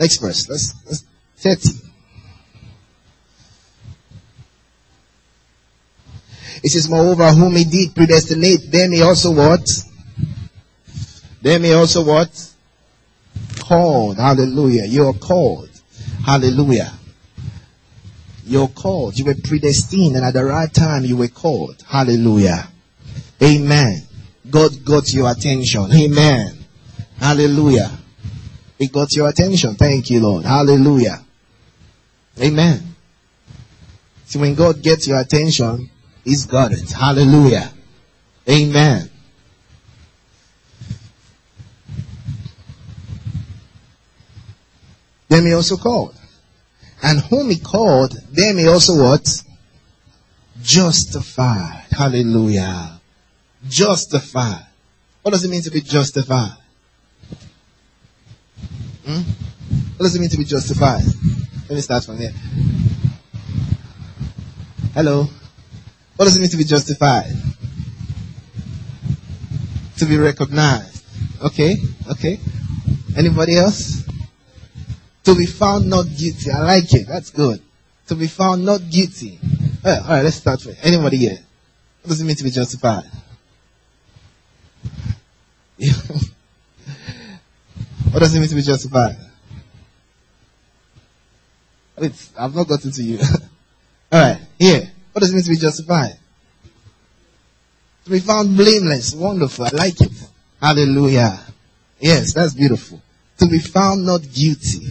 Next 0.00 0.16
verse. 0.16 0.48
Let's, 0.48 0.74
let's 0.86 1.04
30. 1.36 1.88
It 6.64 6.70
says, 6.70 6.88
moreover, 6.88 7.30
whom 7.30 7.54
he 7.54 7.64
did 7.64 7.94
predestinate, 7.94 8.70
them 8.72 8.92
he 8.92 9.02
also 9.02 9.32
what? 9.32 9.68
Them 11.42 11.64
he 11.64 11.72
also 11.74 12.04
what? 12.04 12.54
Called. 13.60 14.16
Hallelujah. 14.16 14.84
You're 14.86 15.12
called. 15.12 15.70
Hallelujah. 16.24 16.97
You're 18.48 18.68
called. 18.68 19.18
You 19.18 19.26
were 19.26 19.34
predestined 19.34 20.16
and 20.16 20.24
at 20.24 20.34
the 20.34 20.44
right 20.44 20.72
time 20.72 21.04
you 21.04 21.16
were 21.16 21.28
called. 21.28 21.84
Hallelujah. 21.86 22.68
Amen. 23.42 24.02
God 24.50 24.84
got 24.84 25.12
your 25.12 25.30
attention. 25.30 25.92
Amen. 25.92 26.58
Hallelujah. 27.20 27.90
He 28.78 28.88
got 28.88 29.14
your 29.14 29.28
attention. 29.28 29.74
Thank 29.74 30.10
you, 30.10 30.20
Lord. 30.20 30.44
Hallelujah. 30.44 31.22
Amen. 32.40 32.94
See, 34.24 34.38
when 34.38 34.54
God 34.54 34.82
gets 34.82 35.06
your 35.06 35.20
attention, 35.20 35.90
He's 36.24 36.46
got 36.46 36.72
it. 36.72 36.90
Hallelujah. 36.90 37.72
Amen. 38.48 39.10
Them 45.28 45.46
he 45.46 45.52
also 45.52 45.76
called. 45.76 46.17
And 47.02 47.20
whom 47.20 47.50
he 47.50 47.58
called, 47.58 48.12
them 48.32 48.58
he 48.58 48.66
also 48.66 49.02
what? 49.02 49.42
Justified. 50.62 51.84
Hallelujah. 51.90 53.00
Justified. 53.68 54.66
What 55.22 55.32
does 55.32 55.44
it 55.44 55.50
mean 55.50 55.62
to 55.62 55.70
be 55.70 55.80
justified? 55.80 56.56
Hmm? 59.06 59.20
What 59.96 60.04
does 60.04 60.16
it 60.16 60.20
mean 60.20 60.30
to 60.30 60.36
be 60.36 60.44
justified? 60.44 61.04
Let 61.68 61.74
me 61.76 61.80
start 61.80 62.04
from 62.04 62.18
here. 62.18 62.32
Hello. 64.94 65.28
What 66.16 66.24
does 66.24 66.36
it 66.36 66.40
mean 66.40 66.50
to 66.50 66.56
be 66.56 66.64
justified? 66.64 67.32
To 69.98 70.06
be 70.06 70.16
recognized. 70.16 71.04
Okay, 71.42 71.76
okay. 72.10 72.40
Anybody 73.16 73.56
else? 73.56 74.02
To 75.28 75.34
be 75.34 75.44
found 75.44 75.90
not 75.90 76.06
guilty. 76.16 76.50
I 76.50 76.60
like 76.62 76.94
it. 76.94 77.06
That's 77.06 77.28
good. 77.28 77.60
To 78.06 78.14
be 78.14 78.28
found 78.28 78.64
not 78.64 78.80
guilty. 78.88 79.38
Uh, 79.84 80.00
all 80.02 80.08
right, 80.14 80.24
let's 80.24 80.36
start 80.36 80.64
with 80.64 80.82
anybody 80.82 81.18
here. 81.18 81.38
What 82.00 82.08
does 82.08 82.22
it 82.22 82.24
mean 82.24 82.36
to 82.36 82.44
be 82.44 82.50
justified? 82.50 83.04
what 88.10 88.20
does 88.20 88.34
it 88.34 88.40
mean 88.40 88.48
to 88.48 88.54
be 88.54 88.62
justified? 88.62 89.18
Wait, 91.98 92.30
I've 92.38 92.54
not 92.54 92.66
gotten 92.66 92.90
to 92.90 93.02
you. 93.02 93.18
all 94.12 94.22
right, 94.22 94.40
here. 94.58 94.90
What 95.12 95.20
does 95.20 95.30
it 95.30 95.34
mean 95.34 95.44
to 95.44 95.50
be 95.50 95.56
justified? 95.56 96.18
To 98.06 98.10
be 98.10 98.20
found 98.20 98.56
blameless. 98.56 99.14
Wonderful. 99.14 99.66
I 99.66 99.70
like 99.74 100.00
it. 100.00 100.26
Hallelujah. 100.58 101.38
Yes, 102.00 102.32
that's 102.32 102.54
beautiful. 102.54 103.02
To 103.38 103.46
be 103.46 103.58
found 103.58 104.04
not 104.04 104.22
guilty. 104.32 104.90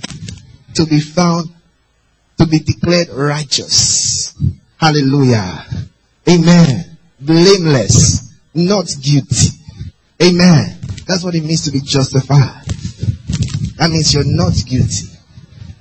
To 0.76 0.86
be 0.86 1.00
found, 1.00 1.50
to 2.38 2.48
be 2.48 2.60
declared 2.60 3.10
righteous. 3.10 4.36
Hallelujah. 4.78 5.66
Amen. 6.30 6.98
Blameless. 7.20 8.34
Not 8.54 8.88
guilty. 9.02 9.50
Amen. 10.22 10.78
That's 11.08 11.24
what 11.24 11.36
it 11.36 11.44
means 11.44 11.66
to 11.66 11.72
be 11.72 11.82
justified. 11.82 12.64
That 13.78 13.90
means 13.92 14.14
you're 14.14 14.24
not 14.24 14.54
guilty. 14.66 15.08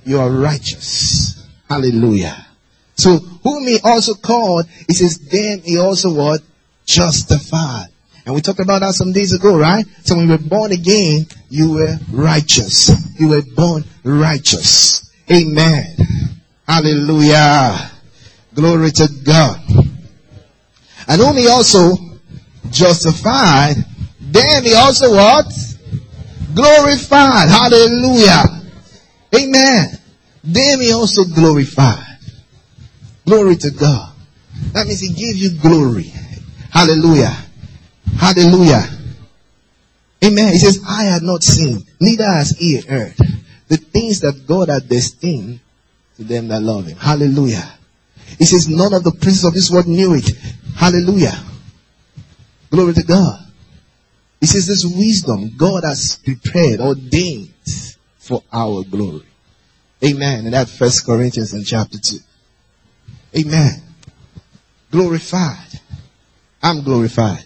You 0.05 0.19
are 0.19 0.29
righteous. 0.29 1.45
Hallelujah. 1.69 2.45
So 2.95 3.17
whom 3.17 3.63
he 3.67 3.79
also 3.83 4.13
called, 4.13 4.67
he 4.87 4.93
says, 4.93 5.19
then 5.19 5.59
he 5.59 5.77
also 5.77 6.13
what? 6.13 6.41
Justified. 6.85 7.87
And 8.27 8.35
we 8.35 8.41
talked 8.41 8.59
about 8.59 8.79
that 8.79 8.93
some 8.93 9.13
days 9.13 9.31
ago, 9.31 9.57
right? 9.57 9.85
So 10.03 10.17
when 10.17 10.25
you 10.25 10.33
were 10.33 10.49
born 10.49 10.73
again, 10.73 11.27
you 11.49 11.71
were 11.71 11.95
righteous. 12.11 12.91
You 13.17 13.29
were 13.29 13.41
born 13.55 13.85
righteous. 14.03 15.09
Amen. 15.31 15.95
Hallelujah. 16.67 17.89
Glory 18.53 18.91
to 18.91 19.07
God. 19.23 19.61
And 21.07 21.21
whom 21.21 21.37
he 21.37 21.47
also 21.47 21.95
justified, 22.69 23.75
then 24.19 24.65
he 24.65 24.73
also 24.73 25.09
what? 25.11 25.45
Glorified. 26.53 27.47
Hallelujah. 27.47 28.43
Amen. 29.33 29.87
Then 30.43 30.81
he 30.81 30.91
also 30.91 31.23
glorified. 31.23 32.17
Glory 33.25 33.55
to 33.55 33.71
God. 33.71 34.13
That 34.73 34.85
means 34.85 34.99
he 34.99 35.13
gave 35.13 35.37
you 35.37 35.57
glory. 35.61 36.11
Hallelujah. 36.69 37.46
Hallelujah. 38.19 38.83
Amen. 40.23 40.53
He 40.53 40.59
says, 40.59 40.83
I 40.87 41.03
had 41.03 41.21
not 41.21 41.43
seen, 41.43 41.83
neither 42.01 42.25
has 42.25 42.49
he 42.51 42.81
heard 42.81 43.15
the 43.67 43.77
things 43.77 44.21
that 44.21 44.45
God 44.47 44.69
had 44.69 44.89
destined 44.89 45.59
to 46.15 46.23
them 46.23 46.47
that 46.47 46.61
love 46.61 46.87
him. 46.87 46.97
Hallelujah. 46.97 47.77
He 48.39 48.45
says, 48.45 48.67
none 48.67 48.93
of 48.93 49.03
the 49.03 49.11
princes 49.11 49.45
of 49.45 49.53
this 49.53 49.71
world 49.71 49.87
knew 49.87 50.15
it. 50.15 50.29
Hallelujah. 50.75 51.43
Glory 52.69 52.93
to 52.93 53.03
God. 53.03 53.39
He 54.39 54.45
says, 54.45 54.67
this 54.67 54.85
wisdom 54.85 55.55
God 55.57 55.83
has 55.83 56.19
prepared, 56.23 56.79
ordained 56.79 57.53
for 58.17 58.43
our 58.51 58.83
glory. 58.83 59.25
Amen. 60.03 60.45
And 60.45 60.53
that 60.53 60.69
first 60.69 61.05
Corinthians 61.05 61.53
in 61.53 61.63
chapter 61.63 61.97
2. 61.97 62.17
Amen. 63.37 63.81
Glorified. 64.91 65.79
I'm 66.61 66.83
glorified. 66.83 67.43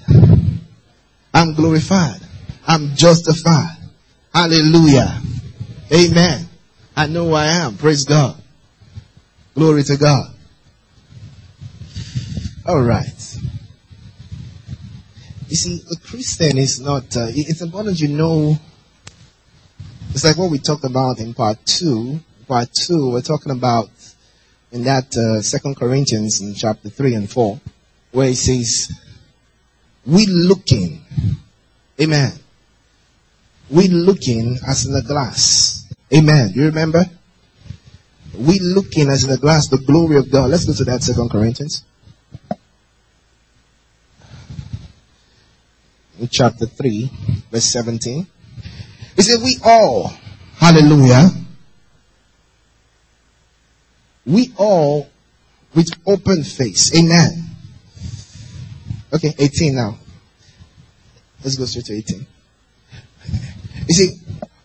I'm 1.33 1.53
glorified. 1.53 2.19
I'm 2.67 2.95
justified. 2.95 3.77
Hallelujah. 4.33 5.21
Amen. 5.93 6.47
I 6.95 7.07
know 7.07 7.27
who 7.27 7.33
I 7.33 7.45
am. 7.45 7.77
Praise 7.77 8.05
God. 8.05 8.41
Glory 9.55 9.83
to 9.83 9.97
God. 9.97 10.33
All 12.65 12.81
right. 12.81 13.37
You 15.47 15.55
see, 15.55 15.81
a 15.91 15.95
Christian 15.97 16.57
is 16.57 16.79
not, 16.79 17.17
uh, 17.17 17.27
it's 17.29 17.61
important 17.61 17.99
you 17.99 18.07
know, 18.07 18.55
it's 20.11 20.23
like 20.23 20.37
what 20.37 20.51
we 20.51 20.59
talked 20.59 20.85
about 20.85 21.19
in 21.19 21.33
part 21.33 21.57
two. 21.65 22.19
Part 22.47 22.69
two, 22.73 23.11
we're 23.11 23.21
talking 23.21 23.51
about 23.51 23.89
in 24.71 24.83
that 24.83 25.15
uh, 25.15 25.41
Second 25.41 25.75
Corinthians 25.75 26.41
in 26.41 26.53
chapter 26.53 26.89
three 26.89 27.15
and 27.15 27.29
four, 27.29 27.59
where 28.11 28.29
it 28.29 28.35
says, 28.35 28.91
"We 30.05 30.25
looking, 30.25 31.00
Amen. 31.99 32.33
We 33.69 33.87
looking 33.87 34.57
as 34.67 34.85
in 34.85 34.95
a 34.95 35.01
glass, 35.01 35.87
Amen." 36.13 36.51
You 36.55 36.65
remember? 36.65 37.05
We 38.37 38.59
looking 38.59 39.09
as 39.09 39.23
in 39.23 39.31
a 39.31 39.37
glass 39.37 39.67
the 39.67 39.77
glory 39.77 40.17
of 40.17 40.31
God. 40.31 40.49
Let's 40.49 40.65
go 40.65 40.73
to 40.73 40.83
that 40.85 41.03
Second 41.03 41.29
Corinthians. 41.29 41.83
In 46.19 46.27
chapter 46.29 46.65
3, 46.65 47.11
verse 47.51 47.65
17. 47.65 48.27
He 49.15 49.21
said, 49.21 49.41
We 49.43 49.57
all, 49.63 50.13
hallelujah, 50.57 51.29
we 54.25 54.53
all 54.57 55.09
with 55.75 55.89
open 56.05 56.43
face. 56.43 56.95
Amen. 56.95 57.49
Okay, 59.13 59.33
18 59.37 59.75
now. 59.75 59.97
Let's 61.43 61.55
go 61.55 61.65
straight 61.65 61.85
to 61.85 61.93
18. 61.93 62.27
You 63.87 63.93
see, 63.93 64.19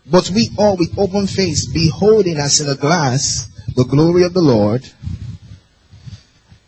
but 0.07 0.31
we 0.31 0.51
all 0.59 0.77
with 0.77 0.99
open 0.99 1.27
face, 1.27 1.67
beholding 1.67 2.37
as 2.37 2.61
in 2.61 2.69
a 2.69 2.75
glass 2.75 3.51
the 3.75 3.85
glory 3.85 4.25
of 4.25 4.33
the 4.33 4.41
Lord, 4.41 4.83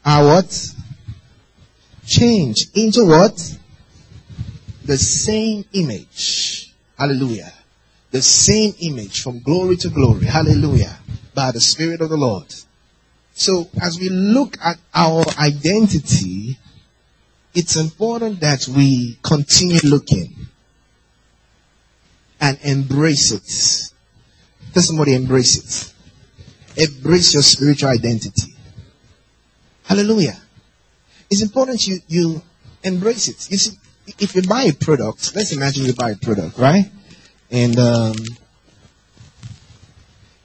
are 0.04 0.24
what? 0.24 0.68
Change 2.06 2.68
into 2.74 3.04
what? 3.06 3.58
The 4.84 4.96
same 4.96 5.64
image. 5.72 6.72
Hallelujah. 6.98 7.52
The 8.10 8.22
same 8.22 8.74
image 8.80 9.22
from 9.22 9.40
glory 9.40 9.76
to 9.76 9.90
glory. 9.90 10.24
Hallelujah. 10.24 10.98
By 11.34 11.50
the 11.50 11.60
Spirit 11.60 12.00
of 12.00 12.08
the 12.08 12.16
Lord. 12.16 12.54
So 13.34 13.68
as 13.80 13.98
we 13.98 14.08
look 14.08 14.56
at 14.64 14.78
our 14.94 15.24
identity, 15.38 16.58
it's 17.58 17.74
important 17.74 18.38
that 18.38 18.68
we 18.68 19.18
continue 19.20 19.80
looking 19.82 20.32
and 22.40 22.56
embrace 22.62 23.32
it. 23.32 23.92
Tell 24.72 24.80
somebody 24.80 25.16
embrace 25.16 25.56
it. 26.76 26.80
Embrace 26.80 27.34
your 27.34 27.42
spiritual 27.42 27.88
identity. 27.88 28.54
Hallelujah. 29.82 30.38
It's 31.28 31.42
important 31.42 31.84
you, 31.88 31.98
you 32.06 32.42
embrace 32.84 33.26
it. 33.26 33.50
You 33.50 33.58
see, 33.58 33.76
if 34.06 34.36
you 34.36 34.42
buy 34.42 34.62
a 34.62 34.72
product, 34.72 35.34
let's 35.34 35.50
imagine 35.50 35.84
you 35.84 35.94
buy 35.94 36.10
a 36.10 36.16
product, 36.16 36.58
right? 36.58 36.88
And 37.50 37.76
um, 37.76 38.14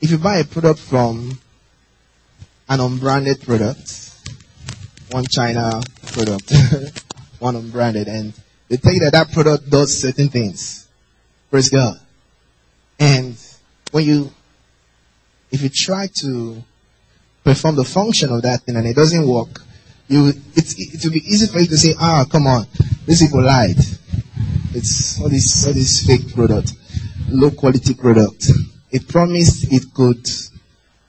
if 0.02 0.10
you 0.10 0.17
buy 0.17 0.39
a 0.39 0.45
product 0.45 0.80
from 0.80 1.39
an 2.67 2.80
unbranded 2.80 3.39
product, 3.43 4.03
one 5.13 5.26
China 5.26 5.80
product, 6.08 6.52
one 7.39 7.56
unbranded, 7.56 8.08
and 8.08 8.34
they 8.67 8.78
tell 8.78 8.93
you 8.93 9.02
that 9.02 9.12
that 9.12 9.32
product 9.32 9.69
does 9.69 10.02
certain 10.02 10.28
things. 10.28 10.88
Praise 11.52 11.69
God. 11.69 11.99
And 12.99 13.38
when 13.91 14.06
you, 14.06 14.32
if 15.52 15.62
you 15.62 15.69
try 15.69 16.10
to 16.21 16.63
perform 17.43 17.76
the 17.76 17.84
function 17.84 18.32
of 18.32 18.41
that 18.41 18.62
thing 18.62 18.76
and 18.76 18.88
it 18.88 18.95
doesn't 18.95 19.28
work, 19.28 19.62
you, 20.08 20.34
it's, 20.56 20.73
it 20.80 21.06
will 21.06 21.13
be 21.13 21.19
easy 21.19 21.45
for 21.45 21.60
you 21.60 21.67
to 21.67 21.78
say, 21.78 21.93
ah, 21.99 22.26
come 22.30 22.47
on, 22.47 22.65
these 23.06 23.21
people 23.21 23.43
lied. 23.43 23.78
It's 24.73 25.21
all 25.21 25.30
this, 25.30 25.67
all 25.67 25.73
this 25.73 26.08
fake 26.08 26.34
product, 26.34 26.73
low 27.30 27.52
quality 27.52 27.93
product. 27.93 28.47
It 28.89 29.08
promised 29.08 29.71
it 29.71 29.93
could, 29.93 30.28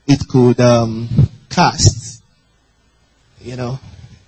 it 0.07 0.29
could, 0.29 0.61
um, 0.61 1.09
cast. 1.49 2.23
You 3.41 3.57
know, 3.57 3.79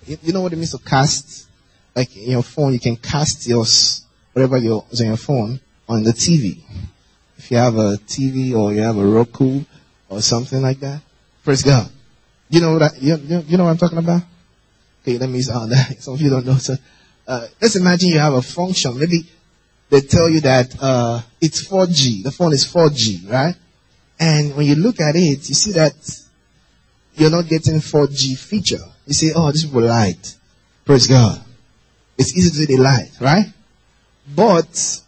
you, 0.07 0.33
know 0.33 0.41
what 0.41 0.53
it 0.53 0.55
means 0.55 0.71
to 0.71 0.77
cast? 0.77 1.47
Like 1.95 2.15
in 2.15 2.31
your 2.31 2.43
phone, 2.43 2.73
you 2.73 2.79
can 2.79 2.95
cast 2.95 3.47
your, 3.47 3.65
whatever 4.33 4.57
your, 4.57 4.85
is 4.91 5.01
on 5.01 5.07
your 5.07 5.17
phone 5.17 5.59
on 5.87 6.03
the 6.03 6.11
TV. 6.11 6.61
If 7.37 7.51
you 7.51 7.57
have 7.57 7.75
a 7.75 7.97
TV 7.97 8.53
or 8.53 8.73
you 8.73 8.81
have 8.81 8.97
a 8.97 9.05
Roku 9.05 9.63
or 10.09 10.21
something 10.21 10.61
like 10.61 10.79
that, 10.79 11.01
praise 11.43 11.63
God. 11.63 11.89
You 12.49 12.61
know 12.61 12.79
that, 12.79 13.01
you, 13.01 13.15
you, 13.17 13.43
you 13.47 13.57
know 13.57 13.65
what 13.65 13.71
I'm 13.71 13.77
talking 13.77 13.97
about? 13.97 14.21
Okay, 15.01 15.17
let 15.17 15.29
me 15.29 15.41
sound 15.41 15.71
that. 15.73 16.01
Some 16.01 16.13
of 16.15 16.21
you 16.21 16.29
don't 16.29 16.45
know. 16.45 16.55
So, 16.55 16.75
uh, 17.27 17.47
let's 17.61 17.75
imagine 17.75 18.09
you 18.09 18.19
have 18.19 18.33
a 18.33 18.41
function. 18.41 18.97
Maybe 18.97 19.27
they 19.89 20.01
tell 20.01 20.29
you 20.29 20.39
that, 20.41 20.75
uh, 20.81 21.21
it's 21.41 21.67
4G. 21.67 22.23
The 22.23 22.31
phone 22.31 22.53
is 22.53 22.65
4G, 22.65 23.29
right? 23.31 23.55
And 24.19 24.55
when 24.55 24.65
you 24.65 24.75
look 24.75 24.99
at 24.99 25.15
it, 25.15 25.47
you 25.47 25.55
see 25.55 25.73
that 25.73 25.93
you're 27.15 27.31
not 27.31 27.47
getting 27.47 27.75
4G 27.75 28.37
feature. 28.37 28.83
You 29.07 29.13
say, 29.13 29.31
oh, 29.35 29.51
these 29.51 29.65
people 29.65 29.81
lied. 29.81 30.19
Praise 30.85 31.07
God. 31.07 31.41
It's 32.17 32.35
easy 32.35 32.49
to 32.49 32.55
say 32.55 32.65
they 32.65 32.77
lied, 32.77 33.09
right? 33.21 33.45
But, 34.35 35.01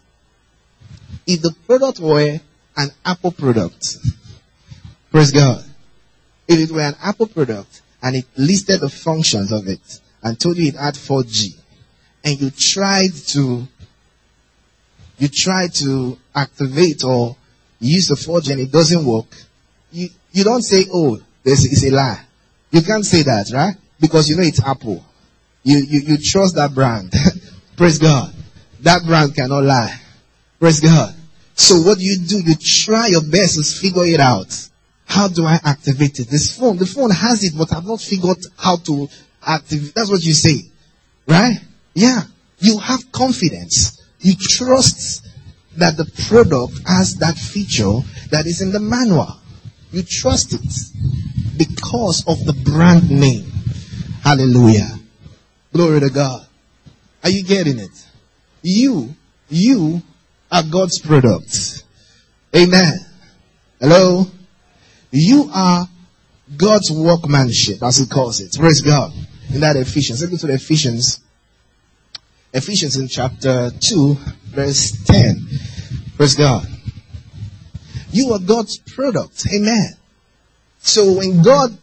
if 1.28 1.42
the 1.42 1.54
product 1.68 2.00
were 2.00 2.40
an 2.78 2.90
Apple 3.06 3.32
product, 3.32 3.98
praise 5.12 5.32
God. 5.32 5.64
If 6.48 6.60
it 6.60 6.74
were 6.74 6.82
an 6.82 6.96
Apple 7.04 7.28
product 7.28 7.82
and 8.02 8.16
it 8.16 8.26
listed 8.38 8.80
the 8.80 8.90
functions 8.90 9.52
of 9.52 9.68
it 9.68 10.00
and 10.24 10.40
told 10.40 10.58
you 10.58 10.70
it 10.70 10.76
had 10.76 10.96
4G 10.96 11.56
and 12.24 12.42
you 12.42 12.52
tried 12.52 13.14
to, 13.14 13.68
you 15.18 15.28
tried 15.28 15.74
to 15.76 16.18
activate 16.34 17.04
or 17.04 17.36
use 17.80 18.08
the 18.08 18.16
4G 18.16 18.52
and 18.52 18.62
it 18.62 18.72
doesn't 18.72 19.06
work, 19.06 19.28
you, 19.92 20.10
you 20.32 20.44
don't 20.44 20.62
say, 20.62 20.86
oh, 20.92 21.20
this 21.44 21.66
is 21.66 21.86
a 21.86 21.92
lie. 21.92 22.22
You 22.72 22.82
can't 22.82 23.06
say 23.06 23.24
that, 23.24 23.52
right? 23.52 23.76
Because 24.00 24.30
you 24.30 24.38
know 24.38 24.44
it's 24.44 24.64
Apple. 24.64 25.04
You, 25.64 25.78
you, 25.80 26.00
you 26.00 26.18
trust 26.18 26.56
that 26.56 26.74
brand. 26.74 27.14
Praise 27.78 28.00
God. 28.00 28.34
That 28.82 29.04
brand 29.06 29.36
cannot 29.36 29.64
lie. 29.64 30.00
Praise 30.60 30.80
God. 30.80 31.14
So 31.54 31.76
what 31.82 31.98
do 31.98 32.06
you 32.06 32.18
do? 32.18 32.40
You 32.40 32.56
try 32.56 33.08
your 33.08 33.24
best 33.24 33.56
to 33.56 33.64
figure 33.64 34.06
it 34.06 34.20
out. 34.20 34.68
How 35.06 35.28
do 35.28 35.46
I 35.46 35.60
activate 35.64 36.20
it? 36.20 36.30
This 36.30 36.58
phone, 36.58 36.78
the 36.78 36.86
phone 36.86 37.10
has 37.10 37.44
it, 37.44 37.54
but 37.58 37.74
I've 37.74 37.86
not 37.86 38.00
figured 38.00 38.38
how 38.58 38.78
to 38.78 39.10
activate. 39.46 39.94
That's 39.96 40.10
what 40.10 40.24
you 40.24 40.34
say. 40.34 40.62
Right? 41.28 41.58
Yeah. 41.94 42.22
You 42.60 42.78
have 42.80 43.12
confidence. 43.12 44.02
You 44.20 44.36
trust 44.36 45.28
that 45.78 45.98
the 45.98 46.06
product 46.28 46.88
has 46.88 47.16
that 47.18 47.36
feature 47.36 48.00
that 48.32 48.46
is 48.46 48.62
in 48.62 48.72
the 48.72 48.80
manual. 48.80 49.36
You 49.92 50.04
trust 50.04 50.54
it 50.54 51.58
because 51.58 52.24
of 52.28 52.46
the 52.46 52.54
brand 52.54 53.10
name. 53.10 53.46
Hallelujah. 54.30 54.88
Glory 55.74 56.02
to 56.02 56.12
God. 56.12 56.46
Are 57.24 57.32
you 57.32 57.44
getting 57.44 57.80
it? 57.80 58.06
You, 58.62 59.16
you 59.50 60.04
are 60.52 60.62
God's 60.62 61.00
product. 61.00 61.84
Amen. 62.56 62.94
Hello? 63.82 64.28
You 65.10 65.50
are 65.52 65.88
God's 66.56 66.92
workmanship, 66.92 67.82
as 67.82 67.98
he 67.98 68.06
calls 68.06 68.40
it. 68.40 68.56
Praise 68.56 68.82
God. 68.82 69.12
In 69.52 69.62
that 69.62 69.76
Ephesians. 69.78 70.22
Let's 70.22 70.32
go 70.32 70.38
to 70.38 70.46
the 70.46 70.54
Ephesians. 70.54 71.22
Ephesians 72.54 72.98
in 72.98 73.08
chapter 73.08 73.72
2, 73.80 74.14
verse 74.50 74.92
10. 75.06 75.48
Praise 76.18 76.36
God. 76.36 76.68
You 78.12 78.34
are 78.34 78.40
God's 78.40 78.78
product. 78.78 79.48
Amen. 79.52 79.90
So 80.78 81.14
when 81.14 81.42
God, 81.42 81.76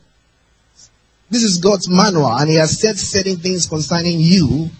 this 1.30 1.42
is 1.42 1.58
God's 1.58 1.88
manual 1.88 2.32
and 2.32 2.48
he 2.48 2.56
has 2.56 2.80
said 2.80 2.96
certain 2.96 3.36
things 3.36 3.66
concerning 3.66 4.20
you 4.20 4.70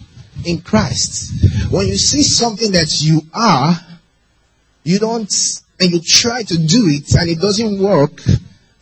in 0.45 0.61
Christ. 0.61 1.71
When 1.71 1.87
you 1.87 1.97
see 1.97 2.23
something 2.23 2.73
that 2.73 3.01
you 3.01 3.23
are, 3.35 3.75
you 4.85 4.99
don't, 4.99 5.33
and 5.81 5.91
you 5.91 6.01
try 6.01 6.43
to 6.43 6.59
do 6.59 6.87
it 6.89 7.15
and 7.15 7.29
it 7.29 7.41
doesn't 7.41 7.83
work, 7.83 8.21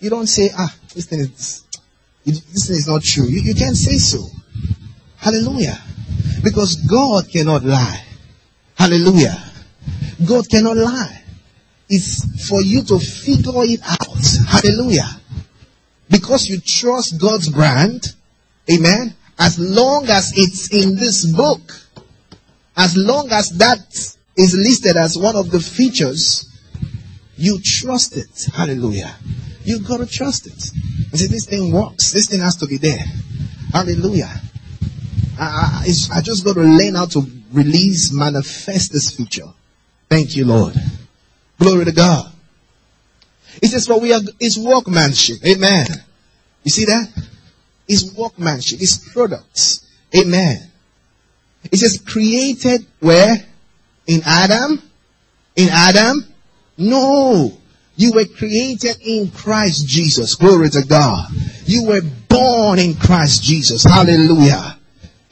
you 0.01 0.11
don't 0.11 0.27
say, 0.27 0.51
ah, 0.57 0.75
this 0.95 1.07
thing 1.07 1.21
is, 1.21 1.65
this 2.25 2.69
thing 2.69 2.77
is 2.77 2.89
not 2.89 3.03
true. 3.03 3.25
You, 3.25 3.41
you 3.41 3.55
can't 3.55 3.77
say 3.77 3.97
so. 3.97 4.27
Hallelujah. 5.17 5.79
Because 6.43 6.77
God 6.77 7.31
cannot 7.31 7.65
lie. 7.65 8.05
Hallelujah. 8.77 9.43
God 10.27 10.49
cannot 10.51 10.77
lie. 10.77 11.23
It's 11.89 12.49
for 12.49 12.61
you 12.61 12.83
to 12.85 12.99
figure 12.99 13.65
it 13.65 13.81
out. 13.83 14.49
Hallelujah. 14.49 15.09
Because 16.15 16.49
you 16.49 16.61
trust 16.61 17.21
God's 17.21 17.49
brand. 17.49 18.15
Amen. 18.71 19.15
As 19.37 19.59
long 19.59 20.09
as 20.09 20.33
it's 20.37 20.73
in 20.73 20.95
this 20.95 21.27
book. 21.27 21.61
As 22.77 22.97
long 22.97 23.33
as 23.33 23.51
that 23.59 23.81
is 24.37 24.55
listed 24.55 24.97
as 24.97 25.19
one 25.19 25.35
of 25.35 25.51
the 25.51 25.59
features, 25.59 26.49
you 27.37 27.59
trust 27.61 28.17
it. 28.17 28.47
Hallelujah. 28.55 29.13
You've 29.65 29.89
gotta 29.89 30.07
trust 30.07 30.47
it. 30.47 30.71
And 31.11 31.19
say, 31.19 31.27
this 31.27 31.47
thing 31.47 31.73
works. 31.73 32.13
This 32.13 32.29
thing 32.29 32.41
has 32.41 32.57
to 32.59 32.67
be 32.67 32.77
there. 32.77 33.05
Hallelujah. 33.73 34.31
I, 35.37 35.85
I, 35.85 36.19
I 36.19 36.21
just 36.21 36.45
got 36.45 36.55
to 36.55 36.63
learn 36.63 36.95
how 36.95 37.07
to 37.07 37.27
release, 37.53 38.13
manifest 38.13 38.93
this 38.93 39.11
feature. 39.11 39.49
Thank 40.09 40.37
you, 40.37 40.45
Lord. 40.45 40.75
Glory 41.59 41.87
to 41.87 41.93
God. 41.93 42.34
It 43.63 43.69
says, 43.69 43.87
for 43.87 44.01
we 44.01 44.13
are, 44.13 44.21
it's 44.41 44.59
workmanship. 44.59 45.45
Amen. 45.47 45.87
You 46.63 46.71
see 46.71 46.87
that? 46.87 47.09
It's 47.87 48.15
workmanship. 48.15 48.81
It's 48.81 49.13
products. 49.13 49.87
Amen. 50.17 50.71
It 51.71 51.77
says 51.77 52.03
created 52.05 52.87
where? 53.01 53.37
In 54.07 54.21
Adam? 54.25 54.83
In 55.57 55.69
Adam? 55.71 56.25
No. 56.77 57.53
You 57.97 58.13
were 58.13 58.25
created 58.25 58.97
in 59.03 59.31
Christ 59.31 59.87
Jesus. 59.87 60.35
Glory 60.35 60.69
to 60.71 60.83
God. 60.83 61.29
You 61.65 61.87
were 61.87 62.01
born 62.29 62.79
in 62.79 62.95
Christ 62.95 63.43
Jesus. 63.43 63.85
Hallelujah. 63.85 64.79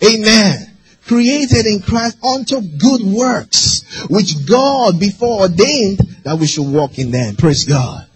Amen. 0.04 0.70
Created 1.06 1.66
in 1.66 1.80
Christ 1.82 2.22
unto 2.24 2.60
good 2.60 3.02
works, 3.02 4.06
which 4.08 4.46
God 4.46 5.00
before 5.00 5.42
ordained 5.42 5.98
that 6.22 6.38
we 6.38 6.46
should 6.46 6.70
walk 6.70 6.98
in 6.98 7.10
them. 7.10 7.34
Praise 7.36 7.64
God. 7.64 8.06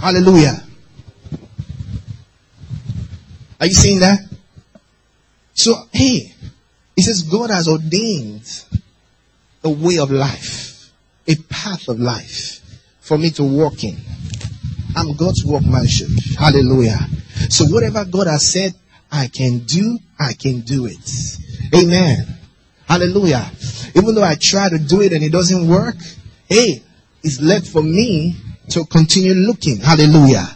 Hallelujah. 0.00 0.62
Are 3.60 3.66
you 3.66 3.72
seeing 3.72 4.00
that? 4.00 4.18
So, 5.54 5.74
hey, 5.92 6.34
it 6.96 7.02
says 7.02 7.22
God 7.22 7.50
has 7.50 7.68
ordained 7.68 8.64
a 9.64 9.70
way 9.70 9.98
of 9.98 10.10
life, 10.10 10.92
a 11.26 11.34
path 11.48 11.88
of 11.88 11.98
life 11.98 12.60
for 13.00 13.16
me 13.16 13.30
to 13.30 13.42
walk 13.42 13.84
in. 13.84 13.96
I'm 14.94 15.14
God's 15.14 15.44
workmanship. 15.44 16.08
Hallelujah. 16.38 16.98
So 17.50 17.64
whatever 17.66 18.04
God 18.04 18.26
has 18.26 18.50
said 18.52 18.74
I 19.10 19.28
can 19.28 19.60
do, 19.60 19.98
I 20.18 20.32
can 20.32 20.60
do 20.60 20.86
it. 20.86 21.36
Amen. 21.74 22.26
Hallelujah. 22.88 23.50
Even 23.94 24.14
though 24.14 24.22
I 24.22 24.36
try 24.36 24.68
to 24.68 24.78
do 24.78 25.00
it 25.00 25.12
and 25.12 25.22
it 25.22 25.32
doesn't 25.32 25.68
work, 25.68 25.96
hey, 26.48 26.82
it's 27.22 27.40
left 27.40 27.66
for 27.66 27.82
me 27.82 28.36
to 28.70 28.84
continue 28.86 29.34
looking. 29.34 29.78
Hallelujah. 29.78 30.48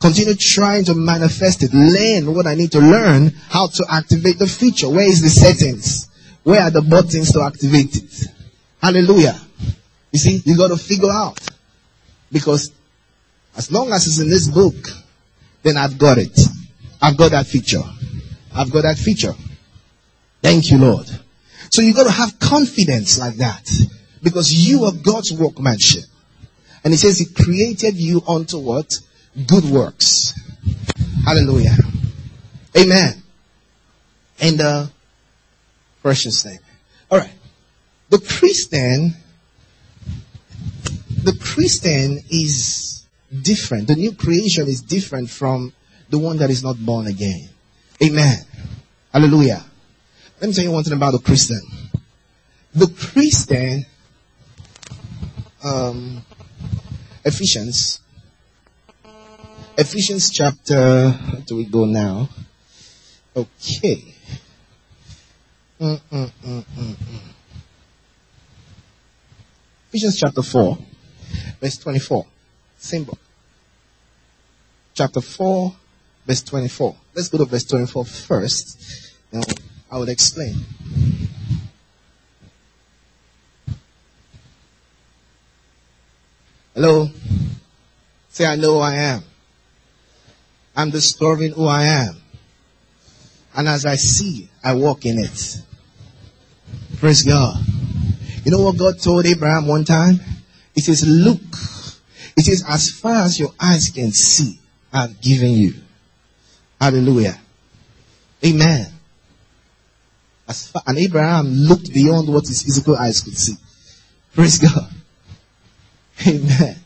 Continue 0.00 0.34
trying 0.34 0.84
to 0.84 0.94
manifest 0.94 1.62
it. 1.62 1.72
Learn 1.72 2.34
what 2.34 2.46
I 2.46 2.54
need 2.54 2.72
to 2.72 2.80
learn, 2.80 3.32
how 3.48 3.66
to 3.68 3.86
activate 3.90 4.38
the 4.38 4.46
feature. 4.46 4.88
Where 4.88 5.08
is 5.08 5.22
the 5.22 5.30
settings? 5.30 6.08
Where 6.42 6.62
are 6.62 6.70
the 6.70 6.82
buttons 6.82 7.32
to 7.32 7.42
activate 7.42 7.96
it? 7.96 8.26
Hallelujah. 8.80 9.40
You 10.12 10.18
see, 10.18 10.42
you 10.44 10.56
got 10.56 10.68
to 10.68 10.76
figure 10.76 11.10
out. 11.10 11.40
Because 12.30 12.72
as 13.56 13.72
long 13.72 13.92
as 13.92 14.06
it's 14.06 14.20
in 14.20 14.28
this 14.28 14.48
book, 14.48 14.74
then 15.62 15.76
I've 15.76 15.98
got 15.98 16.18
it. 16.18 16.38
I've 17.00 17.16
got 17.16 17.32
that 17.32 17.46
feature. 17.46 17.82
I've 18.54 18.70
got 18.70 18.82
that 18.82 18.98
feature. 18.98 19.34
Thank 20.42 20.70
you, 20.70 20.78
Lord. 20.78 21.06
So 21.70 21.82
you 21.82 21.94
got 21.94 22.04
to 22.04 22.10
have 22.10 22.38
confidence 22.38 23.18
like 23.18 23.36
that 23.36 23.68
because 24.22 24.52
you 24.52 24.84
are 24.84 24.92
God's 24.92 25.32
workmanship. 25.32 26.04
And 26.86 26.92
he 26.92 26.98
says 26.98 27.18
he 27.18 27.24
created 27.26 27.96
you 27.96 28.22
unto 28.28 28.60
what? 28.60 28.94
Good 29.44 29.64
works. 29.64 30.38
Hallelujah. 31.24 31.74
Amen. 32.78 33.24
And 34.38 34.56
the 34.56 34.90
precious 36.00 36.44
name. 36.44 36.60
All 37.10 37.18
right. 37.18 37.32
The 38.10 38.20
Christian 38.20 39.16
the 41.24 41.36
Christian 41.40 42.20
is 42.30 43.04
different. 43.42 43.88
The 43.88 43.96
new 43.96 44.12
creation 44.12 44.68
is 44.68 44.80
different 44.80 45.28
from 45.28 45.72
the 46.08 46.20
one 46.20 46.36
that 46.36 46.50
is 46.50 46.62
not 46.62 46.76
born 46.78 47.08
again. 47.08 47.48
Amen. 48.00 48.36
Hallelujah. 49.12 49.64
Let 50.40 50.46
me 50.46 50.54
tell 50.54 50.62
you 50.62 50.70
one 50.70 50.84
thing 50.84 50.92
about 50.92 51.10
the 51.10 51.18
Christian. 51.18 51.60
The 52.76 52.86
Christian, 52.86 53.86
um, 55.64 56.22
Ephesians, 57.26 58.00
Ephesians 59.76 60.30
chapter, 60.30 61.10
where 61.10 61.42
do 61.44 61.56
we 61.56 61.64
go 61.64 61.84
now? 61.84 62.28
Okay. 63.34 64.14
Mm, 65.80 66.00
mm, 66.00 66.30
mm, 66.30 66.64
mm, 66.64 66.94
mm. 66.94 67.20
Ephesians 69.88 70.20
chapter 70.20 70.40
4, 70.40 70.78
verse 71.60 71.78
24. 71.78 72.26
Same 72.78 73.02
book. 73.02 73.18
Chapter 74.94 75.20
4, 75.20 75.74
verse 76.26 76.42
24. 76.42 76.94
Let's 77.12 77.28
go 77.28 77.38
to 77.38 77.44
verse 77.44 77.64
24 77.64 78.04
first. 78.04 79.14
And 79.32 79.44
I 79.90 79.98
will 79.98 80.08
explain. 80.08 80.54
Hello? 86.76 87.08
Say, 88.28 88.44
I 88.44 88.56
know 88.56 88.74
who 88.74 88.80
I 88.80 88.96
am. 88.96 89.22
I'm 90.76 90.90
discovering 90.90 91.52
who 91.52 91.64
I 91.64 91.84
am. 91.84 92.20
And 93.56 93.66
as 93.66 93.86
I 93.86 93.94
see, 93.94 94.50
I 94.62 94.74
walk 94.74 95.06
in 95.06 95.18
it. 95.18 95.56
Praise 96.98 97.22
God. 97.22 97.56
You 98.44 98.50
know 98.50 98.60
what 98.60 98.76
God 98.76 99.00
told 99.00 99.24
Abraham 99.24 99.66
one 99.66 99.86
time? 99.86 100.20
He 100.74 100.82
says, 100.82 101.02
look. 101.08 101.40
He 102.36 102.42
says, 102.42 102.62
as 102.68 102.90
far 102.90 103.22
as 103.22 103.40
your 103.40 103.54
eyes 103.58 103.88
can 103.88 104.12
see, 104.12 104.60
I've 104.92 105.18
given 105.22 105.52
you. 105.52 105.72
Hallelujah. 106.78 107.40
Amen. 108.44 108.86
As 110.46 110.68
far, 110.68 110.82
and 110.86 110.98
Abraham 110.98 111.46
looked 111.46 111.90
beyond 111.90 112.28
what 112.28 112.46
his 112.46 112.62
physical 112.62 112.96
eyes 112.96 113.22
could 113.22 113.38
see. 113.38 113.54
Praise 114.34 114.58
God. 114.58 114.92
Amen. 116.26 116.76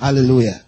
Hallelujah. 0.00 0.62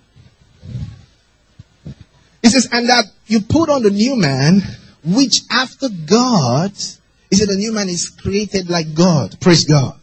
He 2.43 2.51
says, 2.51 2.69
and 2.71 2.89
that 2.89 3.07
you 3.27 3.41
put 3.41 3.71
on 3.71 3.83
the 3.83 3.91
new 3.91 4.17
man, 4.17 4.61
which 5.05 5.41
after 5.51 5.89
God, 5.89 6.73
he 7.31 7.37
said 7.37 7.49
the 7.49 7.57
new 7.57 7.73
man 7.73 7.89
is 7.89 8.11
created 8.11 8.69
like 8.69 8.95
God. 8.95 9.41
Praise 9.41 9.65
God. 9.65 9.99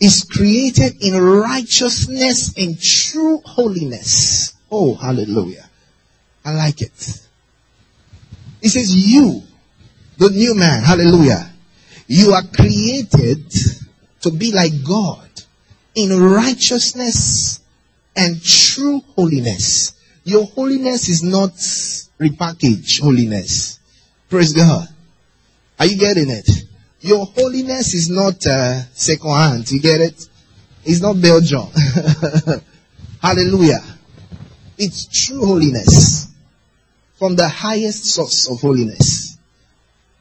Is 0.00 0.24
created 0.24 1.02
in 1.02 1.20
righteousness 1.20 2.54
and 2.56 2.80
true 2.80 3.40
holiness. 3.44 4.54
Oh, 4.70 4.94
hallelujah. 4.94 5.68
I 6.44 6.54
like 6.54 6.82
it. 6.82 7.20
He 8.60 8.68
says, 8.68 8.90
you, 8.90 9.42
the 10.16 10.30
new 10.30 10.54
man, 10.54 10.82
hallelujah. 10.82 11.50
You 12.06 12.32
are 12.32 12.42
created 12.42 13.52
to 14.22 14.30
be 14.30 14.52
like 14.52 14.72
God 14.86 15.27
in 15.98 16.20
righteousness 16.20 17.60
and 18.14 18.42
true 18.42 19.00
holiness. 19.16 19.92
Your 20.24 20.46
holiness 20.46 21.08
is 21.08 21.22
not 21.22 21.52
repackaged 22.20 23.00
holiness. 23.00 23.78
Praise 24.30 24.52
God. 24.52 24.88
Are 25.78 25.86
you 25.86 25.98
getting 25.98 26.30
it? 26.30 26.48
your 27.00 27.26
holiness 27.26 27.94
is 27.94 28.10
not 28.10 28.44
uh, 28.46 28.82
second 28.92 29.30
hand. 29.30 29.70
You 29.70 29.80
get 29.80 30.00
it? 30.00 30.28
It's 30.84 31.00
not 31.00 31.20
Belgium. 31.20 31.68
Hallelujah. 33.22 33.82
It's 34.76 35.06
true 35.26 35.44
holiness 35.44 36.28
from 37.18 37.36
the 37.36 37.48
highest 37.48 38.06
source 38.06 38.48
of 38.50 38.60
holiness. 38.60 39.36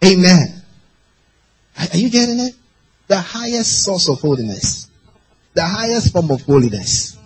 Amen. 0.03 0.61
Are 1.79 1.87
are 1.93 1.97
you 1.97 2.09
getting 2.09 2.39
it? 2.39 2.55
The 3.07 3.19
highest 3.19 3.83
source 3.83 4.09
of 4.09 4.19
holiness. 4.19 4.87
The 5.57 5.65
highest 5.65 6.13
form 6.13 6.29
of 6.29 6.43
holiness. 6.43 7.17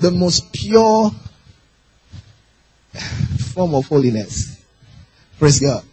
The 0.00 0.10
most 0.10 0.52
pure 0.52 1.12
form 3.54 3.76
of 3.76 3.86
holiness. 3.86 4.60
Praise 5.38 5.60
God. 5.60 5.84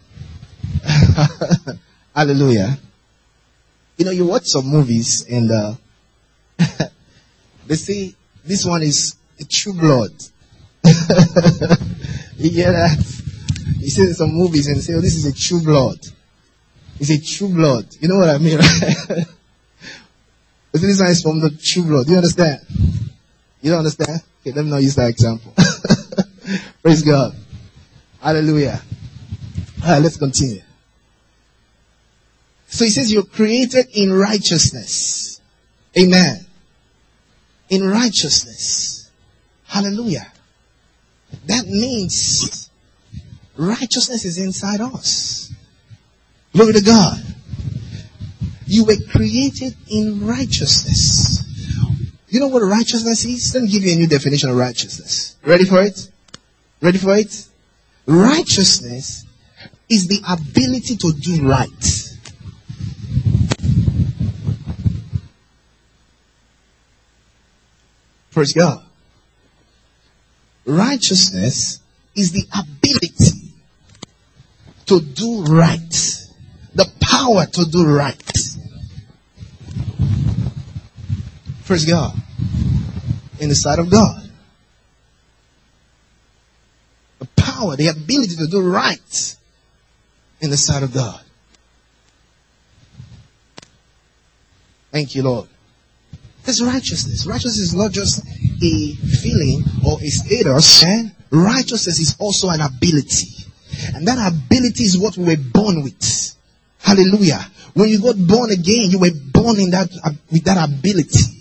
Hallelujah. 2.16 2.76
You 3.96 4.06
know, 4.06 4.10
you 4.10 4.26
watch 4.26 4.46
some 4.46 4.66
movies 4.66 5.24
and 5.30 5.52
uh, 5.52 5.74
they 7.68 7.76
say 7.76 8.12
this 8.44 8.64
one 8.64 8.82
is 8.82 9.14
a 9.38 9.44
true 9.44 9.74
blood. 9.74 10.10
you 12.38 12.50
hear 12.50 12.72
that? 12.72 12.98
You 13.78 13.88
see 13.88 14.12
some 14.14 14.32
movies 14.32 14.66
and 14.66 14.82
say, 14.82 14.94
oh, 14.94 15.00
this 15.00 15.14
is 15.14 15.26
a 15.26 15.32
true 15.32 15.62
blood. 15.62 16.00
It's 16.98 17.10
a 17.10 17.20
true 17.20 17.54
blood. 17.54 17.86
You 18.00 18.08
know 18.08 18.18
what 18.18 18.30
I 18.30 18.38
mean, 18.38 18.58
right? 18.58 19.26
But 20.80 20.86
this 20.86 21.00
is 21.00 21.22
from 21.22 21.40
the 21.40 21.50
true 21.50 21.82
blood. 21.82 22.06
Do 22.06 22.12
you 22.12 22.18
understand? 22.18 22.60
You 23.60 23.70
don't 23.70 23.78
understand? 23.78 24.22
Okay, 24.40 24.52
let 24.52 24.64
me 24.64 24.70
not 24.70 24.82
use 24.82 24.94
that 24.94 25.10
example. 25.10 25.52
Praise 26.82 27.02
God. 27.02 27.34
Hallelujah. 28.20 28.80
Alright, 29.82 30.02
let's 30.02 30.16
continue. 30.16 30.62
So 32.68 32.84
he 32.84 32.90
says 32.90 33.12
you're 33.12 33.24
created 33.24 33.86
in 33.92 34.12
righteousness. 34.12 35.40
Amen. 35.98 36.46
In 37.70 37.88
righteousness. 37.88 39.10
Hallelujah. 39.66 40.30
That 41.46 41.66
means 41.66 42.70
righteousness 43.56 44.24
is 44.24 44.38
inside 44.38 44.80
us. 44.80 45.52
Glory 46.52 46.74
to 46.74 46.82
God. 46.82 47.27
You 48.68 48.84
were 48.84 48.96
created 49.10 49.74
in 49.90 50.26
righteousness. 50.26 51.42
You 52.28 52.40
know 52.40 52.48
what 52.48 52.60
righteousness 52.60 53.24
is? 53.24 53.54
Let 53.54 53.62
me 53.62 53.70
give 53.70 53.82
you 53.82 53.94
a 53.94 53.96
new 53.96 54.06
definition 54.06 54.50
of 54.50 54.56
righteousness. 54.56 55.36
Ready 55.42 55.64
for 55.64 55.82
it? 55.82 56.10
Ready 56.82 56.98
for 56.98 57.16
it? 57.16 57.46
Righteousness 58.06 59.24
is 59.88 60.06
the 60.08 60.20
ability 60.28 60.96
to 60.98 61.12
do 61.12 61.48
right. 61.48 62.14
Praise 68.30 68.52
God. 68.52 68.84
Righteousness 70.66 71.80
is 72.14 72.32
the 72.32 72.44
ability 72.52 73.54
to 74.84 75.00
do 75.00 75.44
right. 75.44 76.26
The 76.74 76.86
power 77.00 77.46
to 77.46 77.64
do 77.64 77.86
right. 77.86 78.47
Praise 81.68 81.84
God. 81.84 82.14
In 83.40 83.50
the 83.50 83.54
sight 83.54 83.78
of 83.78 83.90
God. 83.90 84.22
The 87.18 87.26
power, 87.36 87.76
the 87.76 87.88
ability 87.88 88.36
to 88.36 88.46
do 88.46 88.62
right 88.62 89.36
in 90.40 90.48
the 90.48 90.56
sight 90.56 90.82
of 90.82 90.94
God. 90.94 91.20
Thank 94.92 95.14
you, 95.14 95.22
Lord. 95.22 95.46
That's 96.44 96.62
righteousness. 96.62 97.26
Righteousness 97.26 97.58
is 97.58 97.74
not 97.74 97.92
just 97.92 98.26
a 98.26 98.94
feeling 98.94 99.62
or 99.86 100.00
a 100.00 100.08
status. 100.08 100.82
Eh? 100.84 101.02
Righteousness 101.30 102.00
is 102.00 102.16
also 102.18 102.48
an 102.48 102.62
ability. 102.62 103.44
And 103.94 104.08
that 104.08 104.32
ability 104.32 104.84
is 104.84 104.96
what 104.96 105.18
we 105.18 105.26
were 105.26 105.42
born 105.52 105.82
with. 105.82 106.34
Hallelujah. 106.78 107.44
When 107.74 107.90
you 107.90 108.00
got 108.00 108.16
born 108.26 108.52
again, 108.52 108.88
you 108.88 109.00
were 109.00 109.10
born 109.34 109.60
in 109.60 109.70
that, 109.72 109.90
with 110.32 110.44
that 110.44 110.66
ability. 110.66 111.37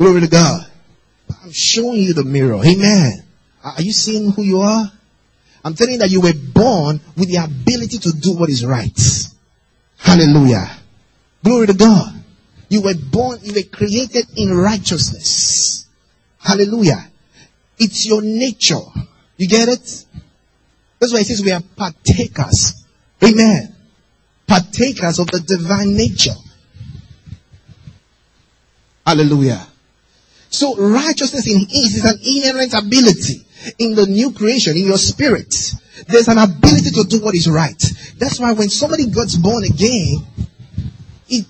Glory 0.00 0.22
to 0.22 0.28
God. 0.28 0.66
I'm 1.44 1.52
showing 1.52 2.00
you 2.00 2.14
the 2.14 2.24
mirror. 2.24 2.64
Amen. 2.64 3.22
Are 3.62 3.82
you 3.82 3.92
seeing 3.92 4.32
who 4.32 4.42
you 4.42 4.60
are? 4.60 4.90
I'm 5.62 5.74
telling 5.74 5.92
you 5.92 5.98
that 5.98 6.10
you 6.10 6.22
were 6.22 6.32
born 6.54 7.02
with 7.18 7.28
the 7.28 7.36
ability 7.36 7.98
to 7.98 8.12
do 8.12 8.32
what 8.32 8.48
is 8.48 8.64
right. 8.64 8.98
Hallelujah. 9.98 10.70
Glory 11.44 11.66
to 11.66 11.74
God. 11.74 12.14
You 12.70 12.80
were 12.80 12.94
born, 12.94 13.40
you 13.42 13.52
were 13.52 13.68
created 13.70 14.24
in 14.36 14.56
righteousness. 14.56 15.86
Hallelujah. 16.38 17.06
It's 17.78 18.06
your 18.06 18.22
nature. 18.22 18.80
You 19.36 19.48
get 19.48 19.68
it? 19.68 20.06
That's 20.98 21.12
why 21.12 21.18
it 21.18 21.26
says 21.26 21.42
we 21.44 21.52
are 21.52 21.60
partakers. 21.76 22.86
Amen. 23.22 23.74
Partakers 24.46 25.18
of 25.18 25.26
the 25.26 25.40
divine 25.40 25.94
nature. 25.94 26.40
Hallelujah. 29.06 29.66
So 30.50 30.76
righteousness 30.76 31.46
in 31.46 31.62
is 31.62 31.96
is 31.96 32.04
an 32.04 32.18
inherent 32.24 32.74
ability 32.74 33.46
in 33.78 33.94
the 33.94 34.06
new 34.06 34.32
creation, 34.32 34.76
in 34.76 34.86
your 34.86 34.98
spirit. 34.98 35.54
There's 36.08 36.28
an 36.28 36.38
ability 36.38 36.90
to 36.90 37.04
do 37.04 37.20
what 37.20 37.34
is 37.34 37.48
right. 37.48 37.80
That's 38.18 38.40
why 38.40 38.52
when 38.52 38.68
somebody 38.68 39.06
gets 39.06 39.36
born 39.36 39.64
again, 39.64 40.26
it, 41.28 41.46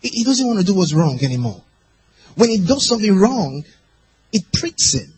he 0.00 0.24
doesn't 0.24 0.46
want 0.46 0.58
to 0.58 0.64
do 0.64 0.74
what's 0.74 0.92
wrong 0.92 1.22
anymore. 1.22 1.62
When 2.34 2.50
he 2.50 2.58
does 2.58 2.86
something 2.86 3.16
wrong, 3.16 3.64
it 4.32 4.50
pricks 4.52 4.94
him. 4.94 5.12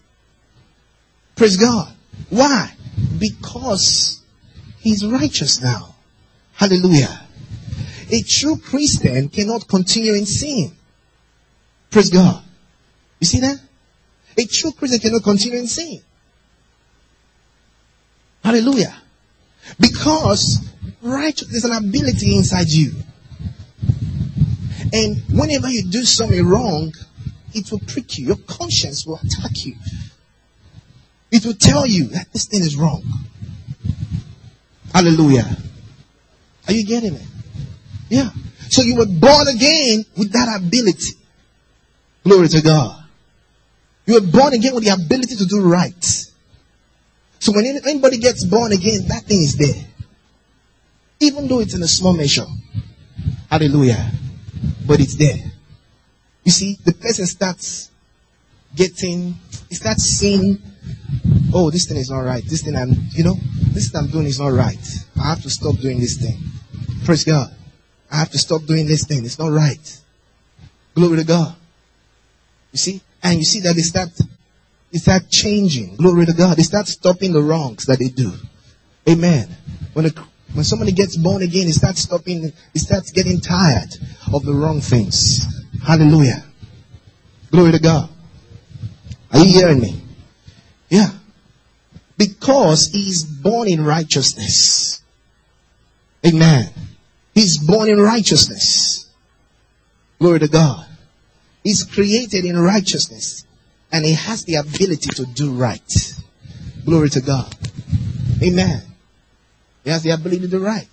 Praise 1.37 1.57
God. 1.57 1.93
Why? 2.29 2.73
Because 3.19 4.21
he's 4.81 5.07
righteous 5.07 5.63
now. 5.63 5.95
Hallelujah. 6.53 7.21
A 8.11 8.23
true 8.23 8.59
Christian 8.59 9.29
cannot 9.29 9.67
continue 9.69 10.15
in 10.15 10.27
sin. 10.27 10.73
Praise 11.95 12.11
God. 12.11 12.43
You 13.21 13.27
see 13.29 13.39
that? 13.39 13.57
A 14.37 14.45
true 14.47 14.73
Christian 14.73 14.99
cannot 14.99 15.23
continue 15.23 15.61
in 15.61 15.69
sin. 15.69 16.01
Hallelujah. 18.43 18.93
Because 19.79 20.59
righteous, 21.01 21.47
there's 21.53 21.65
an 21.65 21.71
ability 21.71 22.35
inside 22.35 22.67
you. 22.67 22.95
And 24.93 25.23
whenever 25.31 25.69
you 25.69 25.85
do 25.85 26.05
something 26.05 26.45
wrong, 26.45 26.93
it 27.55 27.71
will 27.71 27.79
prick 27.87 28.19
you. 28.19 28.27
Your 28.27 28.39
conscience 28.39 29.07
will 29.07 29.21
attack 29.23 29.65
you. 29.65 29.77
It 31.31 31.47
will 31.47 31.55
tell 31.55 31.87
you 31.87 32.09
that 32.09 32.33
this 32.33 32.47
thing 32.47 32.63
is 32.63 32.75
wrong. 32.75 33.05
Hallelujah. 34.93 35.47
Are 36.67 36.73
you 36.73 36.85
getting 36.85 37.15
it? 37.15 37.29
Yeah. 38.09 38.31
So 38.69 38.83
you 38.83 38.97
were 38.97 39.07
born 39.07 39.47
again 39.47 40.05
with 40.17 40.33
that 40.33 40.61
ability. 40.61 41.19
Glory 42.25 42.49
to 42.49 42.63
God. 42.63 43.05
You 44.07 44.15
were 44.15 44.27
born 44.27 44.55
again 44.55 44.75
with 44.75 44.85
the 44.85 44.91
ability 44.91 45.37
to 45.37 45.47
do 45.47 45.61
right. 45.61 46.05
So 47.39 47.53
when 47.53 47.67
anybody 47.67 48.19
gets 48.19 48.45
born 48.45 48.73
again, 48.73 49.07
that 49.09 49.25
thing 49.25 49.43
is 49.43 49.57
there. 49.57 49.85
Even 51.21 51.47
though 51.47 51.61
it's 51.61 51.75
in 51.75 51.83
a 51.83 51.89
small 51.89 52.15
measure. 52.15 52.47
Hallelujah. 53.51 54.11
But 54.87 55.01
it's 55.01 55.17
there. 55.17 55.37
You 56.45 56.53
see, 56.53 56.79
the 56.85 56.93
person 56.93 57.27
starts 57.27 57.91
getting, 58.75 59.35
he 59.69 59.75
starts 59.75 60.05
seeing, 60.05 60.59
oh, 61.53 61.71
this 61.71 61.87
thing 61.87 61.99
is 61.99 62.11
not 62.11 62.21
right. 62.21 62.43
This 62.47 62.63
thing 62.63 62.77
I'm, 62.77 62.91
you 63.13 63.25
know, 63.25 63.37
this 63.73 63.91
thing 63.91 64.03
I'm 64.03 64.11
doing 64.11 64.27
is 64.27 64.41
not 64.41 64.53
right. 64.53 64.79
I 65.19 65.29
have 65.29 65.43
to 65.43 65.51
stop 65.51 65.77
doing 65.77 66.01
this 66.01 66.17
thing. 66.17 66.39
Praise 67.05 67.25
God. 67.25 67.55
I 68.11 68.17
have 68.17 68.31
to 68.31 68.39
stop 68.39 68.65
doing 68.65 68.87
this 68.87 69.05
thing. 69.05 69.25
It's 69.25 69.39
not 69.39 69.51
right. 69.51 70.01
Glory 70.95 71.19
to 71.19 71.25
God. 71.25 71.57
You 72.75 72.79
see? 72.79 73.01
And 73.23 73.39
you 73.39 73.45
see 73.45 73.61
that 73.61 73.77
they 73.77 73.83
start, 73.83 74.09
they 74.93 74.99
start 74.99 75.31
changing. 75.31 75.95
Glory 75.95 76.27
to 76.27 76.33
God. 76.33 76.57
They 76.57 76.65
start 76.65 76.89
stopping 76.89 77.33
the 77.33 77.41
wrongs 77.41 77.87
that 77.87 78.01
they 78.01 78.09
do. 78.09 78.33
Amen. 79.09 79.49
When 79.93 80.11
when 80.55 80.65
somebody 80.65 80.91
gets 80.91 81.17
born 81.17 81.43
again, 81.43 81.67
he 81.67 81.73
starts 81.73 82.03
stopping, 82.03 82.53
he 82.73 82.79
starts 82.81 83.13
getting 83.13 83.41
tired 83.41 83.95
of 84.33 84.45
the 84.45 84.53
wrong 84.53 84.81
things. 84.81 85.47
Hallelujah. 85.87 86.45
Glory 87.53 87.71
to 87.73 87.79
God. 87.79 88.11
Are 89.33 89.39
you 89.39 89.53
hearing 89.53 89.79
me? 89.79 90.03
Yeah. 90.89 91.11
Because 92.19 92.89
he's 92.89 93.23
born 93.23 93.69
in 93.69 93.85
righteousness. 93.85 95.01
Amen. 96.27 96.71
He's 97.35 97.59
born 97.59 97.89
in 97.89 98.01
righteousness. 98.01 99.09
Glory 100.19 100.41
to 100.41 100.49
God. 100.49 100.87
He's 101.65 101.83
created 101.83 102.45
in 102.45 102.57
righteousness. 102.57 103.45
And 103.91 104.05
he 104.05 104.13
has 104.15 104.45
the 104.45 104.57
ability 104.57 105.11
to 105.17 105.25
do 105.25 105.53
right. 105.53 105.81
Glory 106.85 107.09
to 107.11 107.21
God. 107.21 107.55
Amen. 108.43 108.83
He 109.83 109.91
has 109.91 110.03
the 110.03 110.11
ability 110.11 110.41
to 110.41 110.49
do 110.49 110.65
right. 110.65 110.87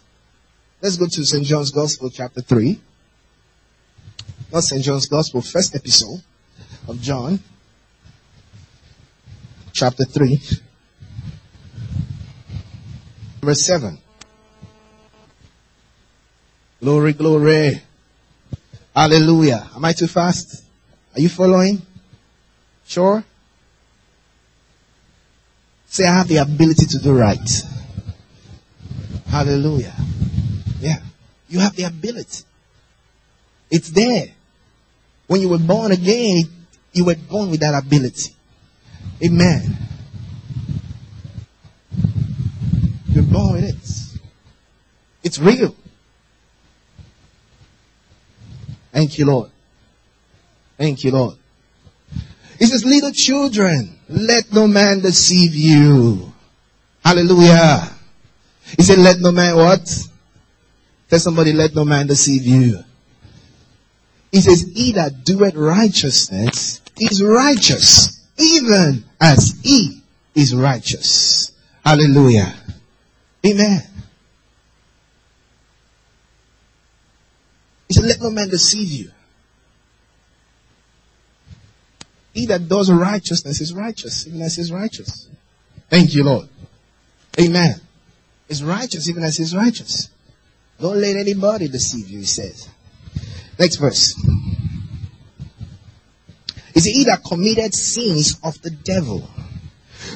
Let's 0.82 0.98
go 0.98 1.06
to 1.06 1.26
St. 1.26 1.46
John's 1.46 1.72
Gospel, 1.72 2.10
chapter 2.10 2.42
3. 2.42 2.80
Not 4.52 4.64
St. 4.64 4.84
John's 4.84 5.08
Gospel, 5.08 5.42
first 5.42 5.76
epistle 5.76 6.22
of 6.88 7.02
John, 7.02 7.40
chapter 9.72 10.04
3, 10.04 10.42
verse 13.42 13.66
7. 13.66 13.98
Glory, 16.82 17.14
glory. 17.14 17.82
Hallelujah. 18.94 19.70
Am 19.74 19.86
I 19.86 19.94
too 19.94 20.08
fast? 20.08 20.61
Are 21.15 21.19
you 21.19 21.30
following? 21.30 21.82
Sure? 22.86 23.24
Say, 25.88 26.06
I 26.06 26.13
have 26.13 26.28
the 26.28 26.38
ability 26.38 26.86
to 26.86 27.00
do 27.00 27.17
right. 27.17 27.50
Hallelujah. 29.28 29.93
Yeah. 30.80 31.00
You 31.50 31.60
have 31.60 31.76
the 31.76 31.84
ability. 31.84 32.43
It's 33.69 33.89
there. 33.89 34.28
When 35.28 35.41
you 35.41 35.50
were 35.50 35.60
born 35.60 35.91
again, 35.91 36.43
you 36.93 37.06
were 37.06 37.15
born 37.15 37.52
with 37.52 37.62
that 37.62 37.74
ability. 37.74 38.36
Amen. 39.24 39.78
You're 43.08 43.24
born 43.24 43.54
with 43.54 43.63
it. 43.63 44.19
It's 45.24 45.39
real. 45.39 45.76
Thank 48.91 49.17
you, 49.17 49.26
Lord. 49.26 49.51
Thank 50.82 51.04
you, 51.04 51.12
Lord. 51.12 51.36
He 52.58 52.65
says, 52.65 52.84
little 52.84 53.12
children, 53.12 54.00
let 54.10 54.52
no 54.52 54.65
man 54.65 55.02
deceive 55.02 55.54
you. 55.54 56.34
Hallelujah. 57.06 57.88
He 58.78 58.82
said, 58.82 58.98
let 58.98 59.20
no 59.20 59.32
man 59.32 59.56
what? 59.58 59.88
Tell 61.08 61.20
somebody, 61.20 61.54
let 61.54 61.76
no 61.76 61.86
man 61.86 62.08
deceive 62.08 62.48
you. 62.48 62.80
He 64.32 64.41
says, 64.41 64.72
he 64.74 64.94
that 64.94 65.24
doeth 65.24 65.54
righteousness 65.54 66.82
is 66.98 67.22
righteous, 67.22 68.20
even 68.39 69.04
as 69.20 69.60
he 69.62 70.02
is 70.34 70.56
righteous. 70.56 71.52
Hallelujah. 71.86 72.56
Amen. 73.46 73.84
He 77.88 77.94
said, 77.94 78.06
let 78.06 78.20
no 78.20 78.32
man 78.32 78.50
deceive 78.50 78.88
you. 78.88 79.12
He 82.34 82.46
that 82.48 82.67
does 82.67 82.91
righteousness 82.91 83.60
is 83.62 83.74
righteous, 83.74 84.28
even 84.28 84.41
as 84.41 84.56
he 84.56 84.62
is 84.62 84.72
righteous. 84.72 85.28
Thank 85.89 86.13
you, 86.13 86.24
Lord. 86.24 86.48
Amen. 87.39 87.76
Is 88.48 88.63
righteous, 88.63 89.10
even 89.10 89.24
as 89.24 89.39
is 89.39 89.56
righteous. 89.56 90.10
Don't 90.80 91.00
let 91.00 91.15
anybody 91.15 91.67
deceive 91.67 92.10
you, 92.10 92.20
he 92.20 92.26
says. 92.26 92.67
Next 93.60 93.76
verse. 93.76 94.15
Is 96.74 96.86
he 96.86 97.04
that 97.06 97.24
committed 97.28 97.76
sins 97.76 98.38
of 98.44 98.62
the 98.62 98.72
devil? 98.72 99.30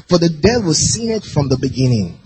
For 0.08 0.18
the 0.18 0.30
devil 0.30 0.74
sinned 0.74 1.24
from 1.24 1.50
the 1.50 1.58
beginning. 1.58 2.18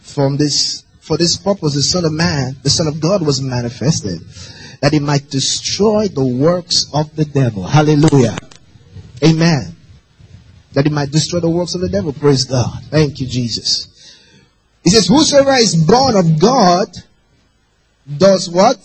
From 0.00 0.36
this, 0.36 0.84
for 1.00 1.16
this 1.16 1.36
purpose, 1.36 1.74
the 1.74 1.82
Son 1.82 2.04
of 2.04 2.12
Man, 2.12 2.56
the 2.62 2.70
Son 2.70 2.86
of 2.86 3.00
God 3.00 3.24
was 3.24 3.40
manifested, 3.40 4.20
that 4.80 4.92
he 4.92 5.00
might 5.00 5.28
destroy 5.30 6.08
the 6.08 6.24
works 6.24 6.86
of 6.92 7.14
the 7.16 7.24
devil. 7.24 7.64
Hallelujah. 7.64 8.38
Amen. 9.24 9.74
That 10.72 10.86
he 10.86 10.90
might 10.90 11.10
destroy 11.10 11.40
the 11.40 11.50
works 11.50 11.74
of 11.74 11.80
the 11.80 11.88
devil. 11.88 12.12
Praise 12.12 12.44
God. 12.44 12.84
Thank 12.84 13.20
you, 13.20 13.26
Jesus. 13.26 13.88
He 14.84 14.90
says, 14.90 15.08
whosoever 15.08 15.54
is 15.54 15.74
born 15.74 16.16
of 16.16 16.40
God 16.40 16.88
does 18.16 18.48
what? 18.48 18.78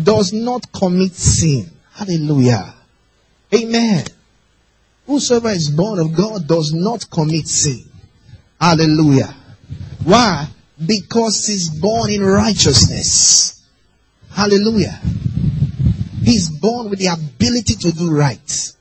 Does 0.00 0.32
not 0.32 0.72
commit 0.72 1.12
sin. 1.14 1.70
Hallelujah. 1.94 2.74
Amen. 3.54 4.04
Whosoever 5.06 5.50
is 5.50 5.70
born 5.70 6.00
of 6.00 6.14
God 6.14 6.48
does 6.48 6.72
not 6.74 7.08
commit 7.08 7.46
sin. 7.46 7.84
Hallelujah. 8.60 9.34
Why? 10.04 10.48
Because 10.84 11.46
he's 11.46 11.70
born 11.70 12.10
in 12.10 12.22
righteousness. 12.22 13.55
Hallelujah. 14.36 15.00
He's 16.22 16.50
born 16.50 16.90
with 16.90 16.98
the 16.98 17.06
ability 17.06 17.74
to 17.76 17.92
do 17.92 18.10
right. 18.10 18.72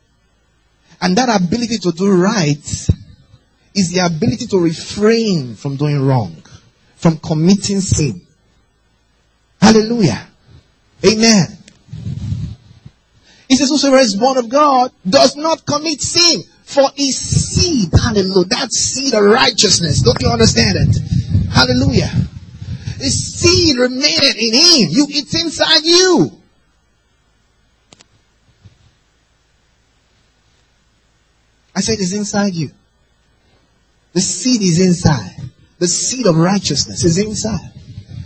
And 1.02 1.18
that 1.18 1.30
ability 1.42 1.78
to 1.78 1.94
do 1.94 2.12
right 2.12 2.90
is 3.74 3.94
the 3.94 4.06
ability 4.06 4.48
to 4.48 4.60
refrain 4.60 5.56
from 5.56 5.78
doing 5.78 6.06
wrong, 6.06 6.44
from 6.98 7.18
committing 7.20 7.80
sin. 7.80 8.22
Hallelujah. 9.62 10.28
Amen. 11.06 11.58
He 13.48 13.56
says, 13.56 13.70
whosoever 13.70 14.00
is 14.00 14.16
born 14.16 14.38
of 14.38 14.50
God 14.50 14.92
does 15.08 15.38
not 15.38 15.66
commit 15.66 16.02
sin. 16.02 16.44
For 16.66 16.90
his 16.96 17.18
seed, 17.18 17.92
hallelujah, 17.94 18.48
that 18.50 18.74
seed 18.74 19.14
of 19.14 19.24
righteousness. 19.24 20.02
Don't 20.02 20.20
you 20.22 20.30
understand 20.30 20.78
it? 20.78 21.50
Hallelujah. 21.52 22.12
His 22.98 23.36
seed 23.36 23.78
remaineth 23.78 24.38
in 24.38 24.54
him. 24.54 24.90
You, 24.92 25.08
it's 25.10 25.40
inside 25.40 25.84
you. 25.84 26.32
I 31.76 31.82
said 31.82 32.00
it's 32.00 32.14
inside 32.14 32.54
you. 32.54 32.72
The 34.14 34.22
seed 34.22 34.62
is 34.62 34.80
inside. 34.80 35.36
The 35.78 35.88
seed 35.88 36.26
of 36.26 36.38
righteousness 36.38 37.04
is 37.04 37.18
inside. 37.18 37.72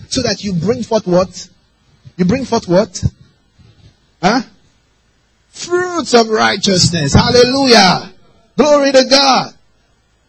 So 0.09 0.21
that 0.21 0.43
you 0.43 0.53
bring 0.53 0.83
forth 0.83 1.07
what? 1.07 1.49
You 2.15 2.25
bring 2.25 2.45
forth 2.45 2.67
what? 2.67 3.03
Huh? 4.21 4.41
Fruits 5.49 6.13
of 6.13 6.29
righteousness. 6.29 7.13
Hallelujah. 7.15 8.13
Glory 8.55 8.91
to 8.91 9.05
God. 9.09 9.53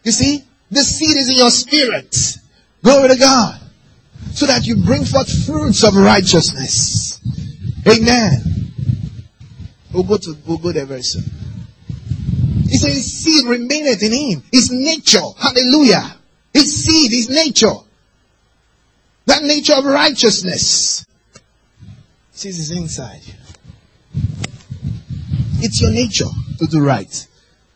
You 0.03 0.11
see? 0.11 0.43
The 0.71 0.81
seed 0.81 1.17
is 1.17 1.29
in 1.29 1.35
your 1.35 1.51
spirit. 1.51 2.15
Glory 2.83 3.09
to 3.09 3.17
God. 3.17 3.59
So 4.33 4.45
that 4.47 4.65
you 4.65 4.83
bring 4.83 5.05
forth 5.05 5.45
fruits 5.45 5.83
of 5.83 5.95
righteousness. 5.95 7.19
Amen. 7.87 8.51
We'll 9.93 10.03
go 10.03 10.17
to, 10.17 10.37
we'll 10.47 10.57
go 10.57 10.71
there 10.71 10.85
very 10.85 11.03
soon. 11.03 11.23
He 12.63 12.77
says 12.77 12.93
his 12.93 13.23
seed 13.23 13.45
remaineth 13.45 14.01
in 14.01 14.13
him. 14.13 14.43
His 14.51 14.71
nature. 14.71 15.19
Hallelujah. 15.37 16.15
His 16.53 16.85
seed, 16.85 17.11
his 17.11 17.29
nature. 17.29 17.75
That 19.25 19.43
nature 19.43 19.73
of 19.73 19.85
righteousness. 19.85 21.05
Says 22.31 22.59
it's 22.59 22.71
inside. 22.71 23.21
It's 25.59 25.81
your 25.81 25.91
nature 25.91 26.29
to 26.59 26.65
do 26.67 26.83
right. 26.83 27.27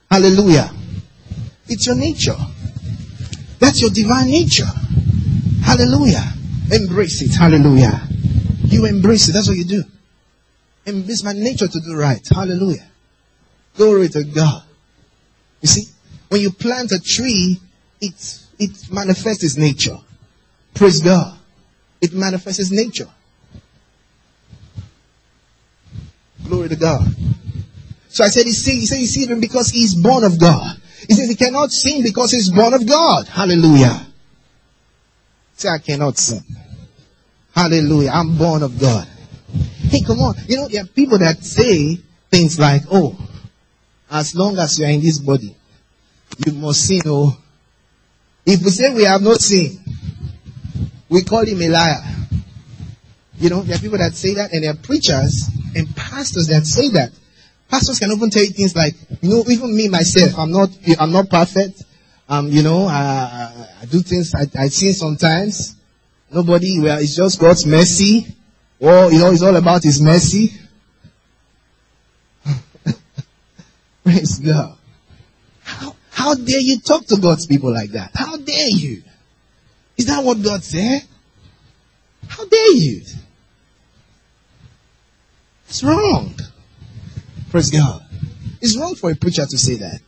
Hallelujah. 0.09 0.71
It's 1.67 1.85
your 1.85 1.95
nature. 1.95 2.37
That's 3.59 3.81
your 3.81 3.91
divine 3.91 4.27
nature. 4.27 4.65
Hallelujah. 5.61 6.23
Embrace 6.71 7.21
it. 7.21 7.35
Hallelujah. 7.35 8.07
You 8.63 8.85
embrace 8.85 9.29
it. 9.29 9.33
That's 9.33 9.47
what 9.47 9.57
you 9.57 9.65
do. 9.65 9.83
Embrace 10.85 11.23
my 11.23 11.33
nature 11.33 11.67
to 11.67 11.79
do 11.79 11.95
right. 11.95 12.25
Hallelujah. 12.27 12.87
Glory 13.75 14.09
to 14.09 14.23
God. 14.23 14.63
You 15.61 15.67
see, 15.67 15.91
when 16.29 16.41
you 16.41 16.51
plant 16.51 16.91
a 16.91 16.99
tree, 16.99 17.59
it, 18.01 18.39
it 18.59 18.91
manifests 18.91 19.43
its 19.43 19.57
nature. 19.57 19.97
Praise 20.73 21.01
God. 21.01 21.37
It 22.01 22.13
manifests 22.13 22.59
its 22.59 22.71
nature. 22.71 23.09
Glory 26.47 26.69
to 26.69 26.75
God. 26.75 27.07
So 28.09 28.23
I 28.23 28.27
said, 28.27 28.45
he 28.45 28.51
said, 28.51 28.73
he 28.75 28.85
said, 28.85 28.97
he 28.99 29.05
see 29.05 29.25
him 29.25 29.39
because 29.39 29.69
he's 29.69 29.95
born 29.95 30.23
of 30.23 30.39
God. 30.39 30.77
He 31.07 31.13
says 31.13 31.27
he 31.27 31.35
cannot 31.35 31.71
sin 31.71 32.03
because 32.03 32.31
he's 32.31 32.49
born 32.49 32.73
of 32.73 32.87
God. 32.87 33.27
Hallelujah. 33.27 34.05
Say, 35.55 35.69
I 35.69 35.77
cannot 35.77 36.17
sin. 36.17 36.41
Hallelujah. 37.53 38.11
I'm 38.11 38.37
born 38.37 38.63
of 38.63 38.79
God. 38.79 39.07
Hey, 39.89 40.01
come 40.01 40.19
on. 40.19 40.35
You 40.47 40.57
know, 40.57 40.67
there 40.67 40.83
are 40.83 40.87
people 40.87 41.17
that 41.19 41.43
say 41.43 41.95
things 42.29 42.59
like, 42.59 42.81
oh, 42.91 43.17
as 44.11 44.35
long 44.35 44.57
as 44.59 44.77
you 44.77 44.85
are 44.85 44.89
in 44.89 45.01
this 45.01 45.19
body, 45.19 45.55
you 46.45 46.53
must 46.53 46.85
sin. 46.85 47.01
Oh, 47.05 47.37
if 48.45 48.61
we 48.61 48.69
say 48.69 48.93
we 48.93 49.03
have 49.03 49.21
not 49.21 49.39
sinned, 49.39 49.79
we 51.09 51.23
call 51.23 51.45
him 51.45 51.61
a 51.61 51.69
liar. 51.69 52.03
You 53.37 53.49
know, 53.49 53.61
there 53.61 53.77
are 53.77 53.79
people 53.79 53.97
that 53.97 54.13
say 54.13 54.33
that, 54.35 54.51
and 54.51 54.63
there 54.63 54.71
are 54.71 54.77
preachers 54.77 55.49
and 55.75 55.95
pastors 55.95 56.47
that 56.47 56.65
say 56.65 56.89
that. 56.89 57.11
Pastors 57.69 57.99
can 57.99 58.11
often 58.11 58.29
tell 58.29 58.43
you 58.43 58.51
things 58.51 58.75
like, 58.75 58.93
you 59.21 59.29
know, 59.29 59.43
even 59.47 59.75
me 59.75 59.87
myself, 59.87 60.37
I'm 60.37 60.51
not, 60.51 60.69
I'm 60.99 61.11
not 61.11 61.29
perfect. 61.29 61.83
Um, 62.27 62.47
you 62.47 62.63
know, 62.63 62.87
I, 62.87 63.67
I 63.81 63.85
do 63.85 64.01
things 64.01 64.33
I, 64.33 64.47
I 64.59 64.67
sin 64.69 64.93
sometimes. 64.93 65.75
Nobody, 66.31 66.79
well, 66.79 66.97
it's 66.99 67.15
just 67.15 67.39
God's 67.39 67.65
mercy. 67.65 68.27
Or, 68.79 69.11
you 69.11 69.19
know, 69.19 69.31
it's 69.31 69.43
all 69.43 69.55
about 69.55 69.83
His 69.83 70.01
mercy. 70.01 70.51
Praise 74.03 74.39
God. 74.39 74.77
How, 75.63 75.95
how 76.09 76.35
dare 76.35 76.59
you 76.59 76.79
talk 76.79 77.05
to 77.07 77.17
God's 77.17 77.45
people 77.45 77.71
like 77.71 77.91
that? 77.91 78.11
How 78.15 78.37
dare 78.37 78.69
you? 78.69 79.03
Is 79.97 80.07
that 80.07 80.23
what 80.23 80.41
God 80.43 80.63
said? 80.63 81.03
How 82.27 82.45
dare 82.45 82.71
you? 82.73 83.01
It's 85.69 85.83
wrong. 85.83 86.33
Praise 87.49 87.71
God. 87.71 88.03
It's 88.61 88.75
wrong 88.77 88.95
for 88.95 89.11
a 89.11 89.15
preacher 89.15 89.45
to 89.45 89.57
say 89.57 89.75
that. 89.75 90.01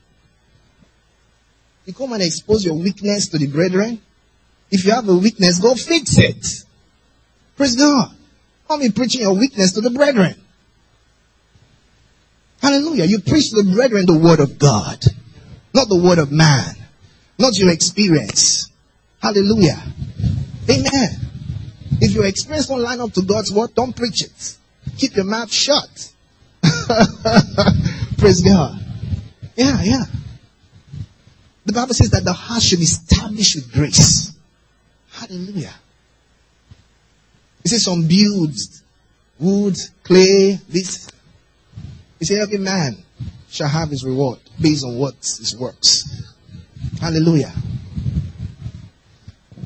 You 1.88 1.94
come 1.94 2.12
and 2.12 2.22
expose 2.22 2.66
your 2.66 2.76
weakness 2.76 3.30
to 3.30 3.38
the 3.38 3.48
brethren. 3.48 4.02
If 4.70 4.84
you 4.84 4.92
have 4.92 5.08
a 5.08 5.16
weakness, 5.16 5.58
go 5.60 5.74
fix 5.74 6.18
it. 6.18 6.46
Praise 7.56 7.78
God. 7.78 8.14
Come 8.68 8.82
be 8.82 8.92
preaching 8.92 9.22
your 9.22 9.34
weakness 9.34 9.72
to 9.72 9.82
the 9.82 9.90
brethren. 9.90 10.36
Hallelujah. 12.62 13.06
You 13.06 13.22
preach 13.22 13.52
to 13.52 13.64
the 13.64 13.74
brethren 13.74 14.06
the 14.06 14.18
word 14.20 14.42
of 14.42 14.60
God, 14.60 15.02
not 15.74 15.88
the 15.88 15.96
word 16.04 16.18
of 16.18 16.30
man, 16.30 16.76
not 17.40 17.58
your 17.58 17.72
experience. 17.72 18.70
Hallelujah. 19.22 19.82
Amen. 20.70 21.10
If 22.02 22.12
your 22.12 22.26
experience 22.26 22.68
don't 22.68 22.82
line 22.82 23.00
up 23.00 23.14
to 23.14 23.22
God's 23.22 23.54
word, 23.54 23.74
don't 23.74 23.96
preach 23.96 24.24
it. 24.24 24.58
Keep 24.98 25.16
your 25.16 25.26
mouth 25.26 25.54
shut. 25.54 26.12
Praise 28.18 28.42
God. 28.42 28.78
Yeah, 29.56 29.82
yeah. 29.82 30.04
The 31.68 31.74
Bible 31.74 31.94
says 31.94 32.12
that 32.12 32.24
the 32.24 32.32
heart 32.32 32.64
should 32.64 32.80
be 32.80 32.86
established 32.86 33.56
with 33.56 33.74
grace. 33.74 34.32
Hallelujah. 35.12 35.74
It 37.66 37.68
says 37.68 37.84
some 37.84 38.08
builds, 38.08 38.84
wood, 39.38 39.78
clay, 40.02 40.62
this. 40.70 41.10
He 42.20 42.26
says 42.26 42.42
every 42.42 42.60
man 42.60 42.96
shall 43.50 43.68
have 43.68 43.90
his 43.90 44.06
reward 44.06 44.40
based 44.62 44.86
on 44.86 44.98
what 44.98 45.16
his 45.16 45.58
works. 45.60 46.24
Hallelujah. 47.02 47.52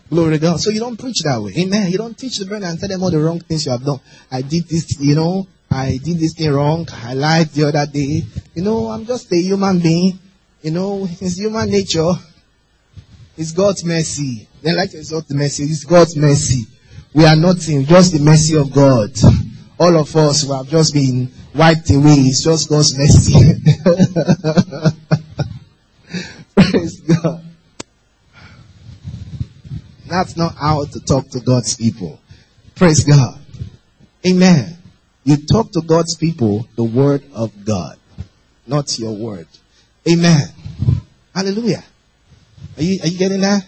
Glory 0.10 0.32
to 0.32 0.40
God. 0.40 0.60
So 0.60 0.72
you 0.72 0.80
don't 0.80 1.00
preach 1.00 1.22
that 1.22 1.40
way. 1.40 1.54
Amen. 1.56 1.92
You 1.92 2.00
don't 2.00 2.18
teach 2.18 2.40
the 2.40 2.46
brethren 2.46 2.72
and 2.72 2.80
tell 2.80 2.90
them 2.90 3.04
all 3.04 3.12
the 3.12 3.20
wrong 3.20 3.42
things 3.42 3.68
you 3.68 3.74
have 3.74 3.86
done. 3.86 4.00
I 4.32 4.42
did 4.42 4.68
this, 4.68 5.00
you 5.00 5.14
know, 5.14 5.46
I 5.70 6.00
did 6.04 6.18
this 6.18 6.34
thing 6.34 6.52
wrong. 6.52 6.88
I 6.92 7.14
lied 7.14 7.50
the 7.50 7.68
other 7.68 7.86
day. 7.86 8.24
You 8.56 8.64
know, 8.64 8.88
I'm 8.88 9.06
just 9.06 9.32
a 9.32 9.38
human 9.38 9.78
being. 9.80 10.18
You 10.62 10.72
know, 10.72 11.08
it's 11.10 11.38
human 11.38 11.70
nature. 11.70 12.14
It's 13.36 13.52
God's 13.52 13.84
mercy. 13.84 14.48
They 14.62 14.74
like 14.74 14.92
to 14.92 14.98
exalt 14.98 15.28
the 15.28 15.34
mercy. 15.34 15.64
It's 15.64 15.84
God's 15.84 16.16
mercy. 16.16 16.68
We 17.14 17.26
are 17.26 17.36
nothing, 17.36 17.86
just 17.86 18.14
the 18.14 18.20
mercy 18.20 18.56
of 18.58 18.72
God. 18.72 19.10
All 19.80 19.98
of 19.98 20.16
us 20.16 20.44
who 20.44 20.54
have 20.54 20.68
just 20.68 20.94
been 20.94 21.32
wiped 21.56 21.90
away. 21.90 22.30
It's 22.30 22.44
just 22.44 22.70
God's 22.70 22.96
mercy. 22.96 23.34
Praise 26.56 27.02
God. 27.02 27.44
That's 30.08 30.38
not 30.38 30.56
how 30.56 30.86
to 30.86 31.00
talk 31.00 31.30
to 31.30 31.40
God's 31.40 31.76
people. 31.76 32.20
Praise 32.76 33.04
God. 33.04 33.40
Amen. 34.28 34.78
You 35.24 35.38
talk 35.38 35.72
to 35.72 35.82
God's 35.82 36.14
people 36.16 36.68
the 36.76 36.84
word 36.84 37.24
of 37.34 37.66
God, 37.66 37.98
not 38.68 39.00
your 39.00 39.16
word. 39.16 39.48
Amen. 40.08 40.42
Hallelujah. 41.34 41.84
Are 42.78 42.84
you, 42.84 43.00
are 43.04 43.08
you 43.08 43.18
getting 43.18 43.42
that? 43.42 43.66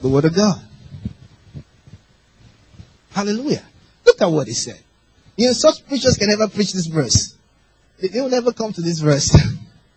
The 0.00 0.08
word 0.08 0.24
of 0.24 0.34
God. 0.34 0.60
Hallelujah. 3.12 3.62
Look 4.04 4.20
at 4.20 4.26
what 4.26 4.46
he 4.46 4.54
said. 4.54 4.80
You 5.36 5.48
know, 5.48 5.52
such 5.52 5.86
preachers 5.86 6.16
can 6.16 6.28
never 6.28 6.48
preach 6.48 6.72
this 6.72 6.86
verse. 6.86 7.34
They, 8.00 8.20
will 8.20 8.28
never 8.28 8.52
come 8.52 8.72
to 8.72 8.80
this 8.80 8.98
verse. 9.00 9.36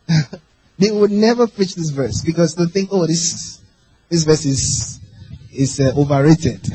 they 0.80 0.92
would 0.92 1.12
never 1.12 1.48
preach 1.48 1.76
this 1.76 1.90
verse 1.90 2.22
because 2.24 2.56
they 2.56 2.66
think, 2.66 2.90
oh, 2.92 3.06
this, 3.08 3.60
this 4.10 4.24
verse 4.24 4.46
is, 4.46 5.00
is 5.52 5.80
uh, 5.80 5.94
overrated. 5.96 6.62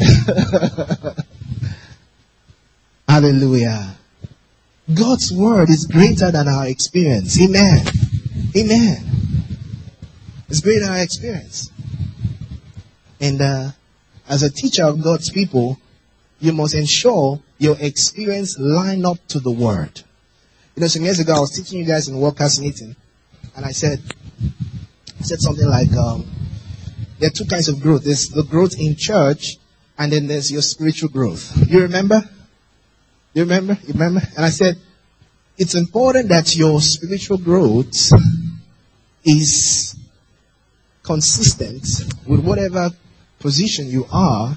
Hallelujah. 3.09 3.95
God's 4.93 5.33
word 5.33 5.71
is 5.71 5.87
greater 5.87 6.31
than 6.31 6.49
our 6.49 6.67
experience. 6.67 7.41
Amen. 7.41 7.87
Amen. 8.55 8.99
It's 10.49 10.61
greater 10.61 10.81
than 10.81 10.91
our 10.91 11.03
experience. 11.03 11.71
And 13.21 13.41
uh, 13.41 13.71
as 14.29 14.43
a 14.43 14.51
teacher 14.51 14.85
of 14.85 15.03
God's 15.03 15.31
people, 15.31 15.79
you 16.39 16.53
must 16.53 16.75
ensure 16.75 17.41
your 17.59 17.77
experience 17.81 18.59
line 18.59 19.05
up 19.07 19.19
to 19.29 19.41
the 19.41 19.51
word. 19.51 20.03
You 20.75 20.83
know, 20.83 20.87
some 20.89 21.05
years 21.05 21.21
ago, 21.21 21.35
I 21.35 21.41
was 21.41 21.51
teaching 21.57 21.79
you 21.79 21.87
guys 21.87 22.09
in 22.09 22.19
workers 22.19 22.61
meeting, 22.61 22.97
and 23.57 23.65
I 23.65 23.71
said, 23.71 24.01
I 24.43 25.23
said 25.23 25.41
something 25.41 25.67
like, 25.67 25.93
um, 25.93 26.27
there 27.19 27.29
are 27.29 27.33
two 27.33 27.45
kinds 27.45 27.69
of 27.69 27.81
growth. 27.81 28.05
There's 28.05 28.29
the 28.29 28.43
growth 28.43 28.79
in 28.79 28.97
church, 28.97 29.57
and 29.97 30.13
then 30.13 30.27
there's 30.27 30.51
your 30.51 30.63
spiritual 30.63 31.09
growth. 31.09 31.57
You 31.69 31.83
remember? 31.83 32.23
You 33.33 33.45
remember? 33.45 33.79
You 33.83 33.93
remember? 33.93 34.21
And 34.37 34.45
I 34.45 34.51
said, 34.51 34.77
it's 35.59 35.75
important 35.75 36.29
that 36.29 36.57
your 36.57 36.81
spiritual 36.81 37.39
growth 37.39 38.11
is 39.25 39.97
consistent 41.03 41.87
with 42.27 42.45
whatever 42.45 42.91
position 43.39 43.89
you 43.89 44.07
are 44.13 44.57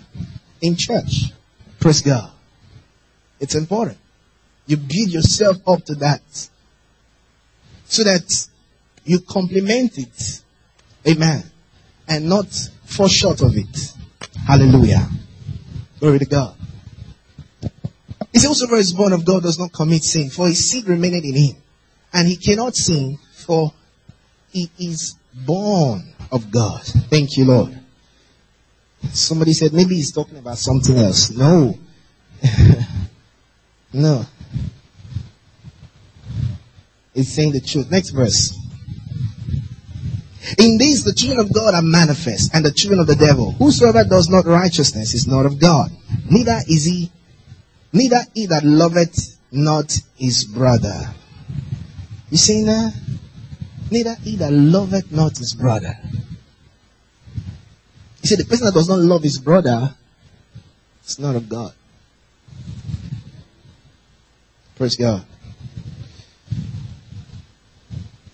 in 0.62 0.76
church. 0.76 1.32
Praise 1.80 2.02
God. 2.02 2.32
It's 3.40 3.56
important. 3.56 3.98
You 4.68 4.78
build 4.78 5.10
yourself 5.10 5.58
up 5.68 5.84
to 5.86 5.96
that 5.96 6.22
so 7.86 8.04
that 8.04 8.48
you 9.04 9.20
complement 9.20 9.98
it. 9.98 10.42
Amen. 11.08 11.44
And 12.08 12.30
not 12.30 12.48
fall 12.86 13.08
short 13.08 13.42
of 13.42 13.56
it. 13.56 13.94
Hallelujah. 14.48 15.08
Glory 16.00 16.20
to 16.20 16.26
God. 16.26 16.55
He 18.36 18.40
said, 18.40 18.50
Whosoever 18.50 18.76
is 18.76 18.92
born 18.92 19.14
of 19.14 19.24
God 19.24 19.44
does 19.44 19.58
not 19.58 19.72
commit 19.72 20.04
sin, 20.04 20.30
for 20.30 20.46
his 20.46 20.70
seed 20.70 20.90
remaineth 20.90 21.24
in 21.24 21.36
him. 21.36 21.56
And 22.12 22.28
he 22.28 22.36
cannot 22.36 22.76
sin, 22.76 23.18
for 23.32 23.72
he 24.50 24.70
is 24.78 25.16
born 25.34 26.04
of 26.34 26.52
God. 26.52 26.82
Thank 26.84 27.38
you, 27.38 27.46
Lord. 27.46 27.80
Somebody 29.14 29.54
said 29.54 29.72
maybe 29.72 29.96
he's 29.96 30.12
talking 30.12 30.38
about 30.38 30.58
something 30.58 30.98
else. 30.98 31.32
No. 31.32 31.80
no. 33.94 34.26
It's 37.14 37.32
saying 37.32 37.54
the 37.54 37.62
truth. 37.62 37.90
Next 37.90 38.10
verse. 38.10 38.54
In 40.58 40.78
this 40.78 41.04
the 41.04 41.14
children 41.14 41.40
of 41.40 41.54
God 41.54 41.74
are 41.74 41.82
manifest, 41.82 42.54
and 42.54 42.66
the 42.66 42.74
children 42.74 43.00
of 43.00 43.08
the 43.08 43.16
devil. 43.16 43.54
Whosoever 43.54 44.04
does 44.04 44.28
not 44.28 44.46
righteousness 44.46 45.14
is 45.14 45.26
not 45.26 45.46
of 45.46 45.58
God. 45.58 45.90
Neither 46.30 46.60
is 46.68 46.84
he, 46.84 47.12
neither 47.96 48.22
he 48.34 48.46
that 48.48 48.64
loveth 48.64 49.40
not 49.52 49.92
his 50.16 50.46
brother. 50.46 51.14
You 52.30 52.38
see 52.38 52.64
now? 52.64 52.92
Neither 53.90 54.16
he 54.16 54.36
that 54.38 54.52
loveth 54.52 55.12
not 55.12 55.38
his 55.38 55.54
brother. 55.54 55.98
You 58.22 58.30
see, 58.30 58.36
the 58.36 58.46
person 58.46 58.66
that 58.66 58.74
does 58.74 58.90
not 58.90 59.00
love 59.00 59.24
his 59.24 59.40
brother 59.40 59.96
is 61.06 61.20
not 61.20 61.36
of 61.36 61.48
God. 61.48 61.74
Praise 64.76 64.98
God. 64.98 65.26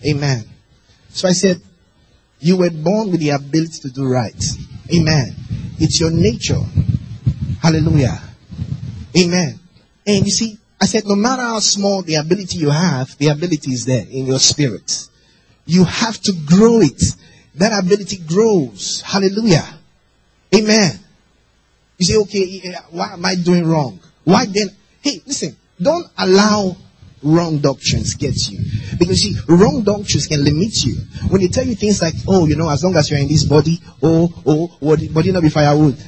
Amen. 0.04 0.44
So 1.10 1.28
I 1.28 1.32
said, 1.32 1.62
you 2.40 2.56
were 2.56 2.70
born 2.70 3.12
with 3.12 3.20
the 3.20 3.30
ability 3.30 3.78
to 3.82 3.90
do 3.90 4.08
right. 4.08 4.44
Amen. 4.92 5.36
It's 5.78 6.00
your 6.00 6.10
nature. 6.10 6.58
Hallelujah. 7.62 8.31
Amen. 9.16 9.58
And 10.06 10.24
you 10.24 10.30
see, 10.30 10.58
I 10.80 10.86
said, 10.86 11.04
no 11.06 11.14
matter 11.14 11.42
how 11.42 11.60
small 11.60 12.02
the 12.02 12.16
ability 12.16 12.58
you 12.58 12.70
have, 12.70 13.16
the 13.18 13.28
ability 13.28 13.72
is 13.72 13.84
there 13.84 14.04
in 14.10 14.26
your 14.26 14.38
spirit. 14.38 15.08
You 15.64 15.84
have 15.84 16.20
to 16.22 16.32
grow 16.46 16.80
it. 16.80 17.02
That 17.54 17.84
ability 17.84 18.18
grows. 18.26 19.02
Hallelujah. 19.02 19.64
Amen. 20.54 20.98
You 21.98 22.06
say, 22.06 22.16
okay, 22.16 22.60
eh, 22.64 22.72
why 22.90 23.12
am 23.12 23.24
I 23.24 23.36
doing 23.36 23.66
wrong? 23.66 24.00
Why 24.24 24.46
then? 24.46 24.68
Hey, 25.02 25.22
listen, 25.26 25.56
don't 25.80 26.06
allow 26.18 26.76
wrong 27.22 27.58
doctrines 27.58 28.14
get 28.14 28.48
you. 28.48 28.58
Because 28.98 29.22
see, 29.22 29.36
wrong 29.48 29.82
doctrines 29.82 30.26
can 30.26 30.44
limit 30.44 30.84
you. 30.84 30.96
When 31.28 31.40
they 31.40 31.48
tell 31.48 31.66
you 31.66 31.74
things 31.74 32.02
like, 32.02 32.14
oh, 32.28 32.46
you 32.46 32.56
know, 32.56 32.68
as 32.68 32.84
long 32.84 32.96
as 32.96 33.10
you're 33.10 33.20
in 33.20 33.28
this 33.28 33.44
body, 33.44 33.80
oh, 34.02 34.32
oh, 34.46 34.66
what, 34.80 35.00
body 35.12 35.32
not 35.32 35.42
be 35.42 35.48
firewood. 35.48 35.96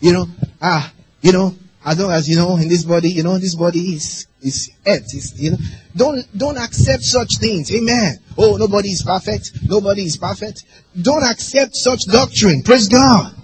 you 0.00 0.12
know, 0.12 0.26
ah, 0.60 0.92
you 1.22 1.32
know, 1.32 1.54
as 1.84 2.00
long 2.00 2.10
as 2.10 2.28
you 2.28 2.36
know 2.36 2.56
in 2.56 2.68
this 2.68 2.84
body, 2.84 3.10
you 3.10 3.22
know, 3.22 3.38
this 3.38 3.54
body 3.54 3.94
is 3.94 4.26
is 4.42 4.70
earth. 4.86 5.14
Is, 5.14 5.40
you 5.40 5.52
know, 5.52 5.58
don't 5.94 6.26
don't 6.36 6.58
accept 6.58 7.04
such 7.04 7.38
things. 7.38 7.72
Amen. 7.72 8.18
Oh, 8.36 8.56
nobody 8.56 8.90
is 8.90 9.02
perfect. 9.02 9.52
Nobody 9.62 10.02
is 10.02 10.16
perfect. 10.16 10.64
Don't 11.00 11.22
accept 11.22 11.76
such 11.76 12.06
doctrine. 12.06 12.62
Praise 12.62 12.88
God. 12.88 13.34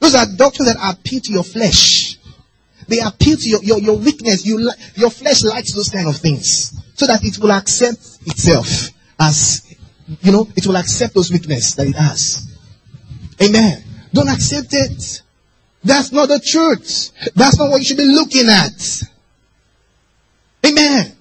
Those 0.00 0.14
are 0.14 0.26
doctrines 0.36 0.72
that 0.72 0.94
appeal 0.94 1.20
to 1.20 1.32
your 1.32 1.42
flesh. 1.42 2.07
They 2.88 3.00
appeal 3.00 3.36
to 3.36 3.48
your, 3.48 3.62
your, 3.62 3.78
your 3.78 3.96
weakness. 3.98 4.46
You, 4.46 4.58
li- 4.58 4.74
your 4.94 5.10
flesh 5.10 5.44
likes 5.44 5.72
those 5.72 5.90
kind 5.90 6.08
of 6.08 6.16
things. 6.16 6.72
So 6.94 7.06
that 7.06 7.22
it 7.22 7.38
will 7.38 7.52
accept 7.52 7.98
itself 8.26 8.88
as, 9.20 9.76
you 10.22 10.32
know, 10.32 10.48
it 10.56 10.66
will 10.66 10.76
accept 10.76 11.14
those 11.14 11.30
weaknesses 11.30 11.74
that 11.76 11.86
it 11.86 11.94
has. 11.94 12.48
Amen. 13.42 13.84
Don't 14.12 14.28
accept 14.28 14.68
it. 14.72 15.22
That's 15.84 16.10
not 16.10 16.28
the 16.28 16.40
truth. 16.40 17.12
That's 17.34 17.58
not 17.58 17.70
what 17.70 17.78
you 17.78 17.84
should 17.84 17.98
be 17.98 18.04
looking 18.04 18.48
at. 18.48 19.02
Amen. 20.66 21.14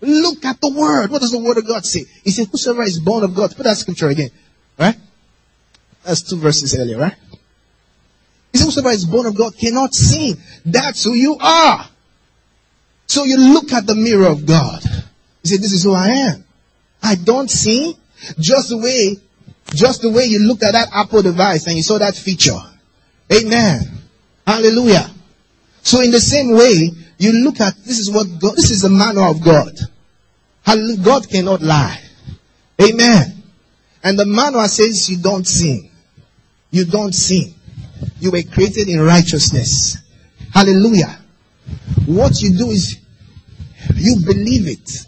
Look 0.00 0.44
at 0.44 0.60
the 0.60 0.70
word. 0.70 1.10
What 1.10 1.20
does 1.20 1.32
the 1.32 1.38
word 1.38 1.58
of 1.58 1.66
God 1.66 1.84
say? 1.84 2.04
He 2.22 2.30
said, 2.30 2.46
whosoever 2.48 2.82
is 2.82 3.00
born 3.00 3.24
of 3.24 3.34
God. 3.34 3.54
Put 3.56 3.64
that 3.64 3.76
scripture 3.76 4.08
again. 4.08 4.30
Right? 4.78 4.96
That's 6.04 6.22
two 6.22 6.36
verses 6.36 6.78
earlier, 6.78 6.98
right? 6.98 7.14
He 8.52 8.58
whosoever 8.58 8.90
is 8.90 9.04
born 9.04 9.26
of 9.26 9.36
God 9.36 9.56
cannot 9.56 9.94
sin. 9.94 10.36
That's 10.64 11.04
who 11.04 11.14
you 11.14 11.36
are. 11.40 11.88
So 13.06 13.24
you 13.24 13.36
look 13.36 13.72
at 13.72 13.86
the 13.86 13.94
mirror 13.94 14.26
of 14.26 14.46
God. 14.46 14.82
You 15.42 15.50
say, 15.50 15.56
this 15.56 15.72
is 15.72 15.82
who 15.84 15.92
I 15.92 16.08
am. 16.08 16.44
I 17.02 17.14
don't 17.14 17.50
sin. 17.50 17.94
Just 18.38 18.68
the 18.68 18.78
way, 18.78 19.16
just 19.74 20.02
the 20.02 20.10
way 20.10 20.24
you 20.24 20.40
looked 20.40 20.62
at 20.62 20.72
that 20.72 20.88
Apple 20.92 21.22
device 21.22 21.66
and 21.66 21.76
you 21.76 21.82
saw 21.82 21.98
that 21.98 22.14
feature. 22.14 22.58
Amen. 23.32 23.80
Hallelujah. 24.46 25.10
So 25.82 26.02
in 26.02 26.10
the 26.10 26.20
same 26.20 26.52
way, 26.56 26.90
you 27.18 27.32
look 27.44 27.60
at, 27.60 27.74
this 27.84 27.98
is 27.98 28.10
what 28.10 28.26
God, 28.40 28.56
this 28.56 28.70
is 28.70 28.82
the 28.82 28.90
manner 28.90 29.26
of 29.26 29.42
God. 29.42 29.76
God 31.02 31.28
cannot 31.28 31.62
lie. 31.62 32.00
Amen. 32.80 33.42
And 34.02 34.18
the 34.18 34.26
manual 34.26 34.68
says 34.68 35.08
you 35.10 35.18
don't 35.18 35.46
sin. 35.46 35.90
You 36.70 36.84
don't 36.84 37.12
sin. 37.12 37.54
You 38.18 38.30
were 38.30 38.42
created 38.42 38.88
in 38.88 39.00
righteousness. 39.00 39.98
Hallelujah. 40.52 41.18
What 42.06 42.40
you 42.42 42.56
do 42.56 42.70
is 42.70 42.98
you 43.94 44.16
believe 44.24 44.68
it. 44.68 45.06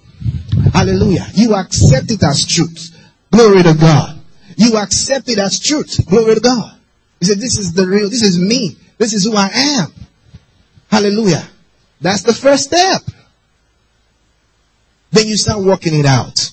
Hallelujah. 0.73 1.27
You 1.35 1.55
accept 1.55 2.11
it 2.11 2.23
as 2.23 2.47
truth. 2.47 2.97
Glory 3.31 3.63
to 3.63 3.75
God. 3.75 4.21
You 4.57 4.77
accept 4.77 5.29
it 5.29 5.39
as 5.39 5.59
truth. 5.59 6.07
Glory 6.09 6.35
to 6.35 6.41
God. 6.41 6.79
You 7.21 7.29
say, 7.29 7.35
this 7.35 7.59
is 7.59 7.73
the 7.73 7.87
real, 7.87 8.11
this 8.11 8.23
is 8.23 8.39
me. 8.39 8.77
This 8.99 9.13
is 9.13 9.25
who 9.25 9.35
I 9.37 9.49
am. 9.53 9.93
Hallelujah. 10.91 11.43
That's 12.01 12.23
the 12.23 12.35
first 12.35 12.65
step. 12.65 13.03
Then 15.11 15.27
you 15.27 15.37
start 15.37 15.63
working 15.63 15.95
it 15.95 16.07
out. 16.07 16.51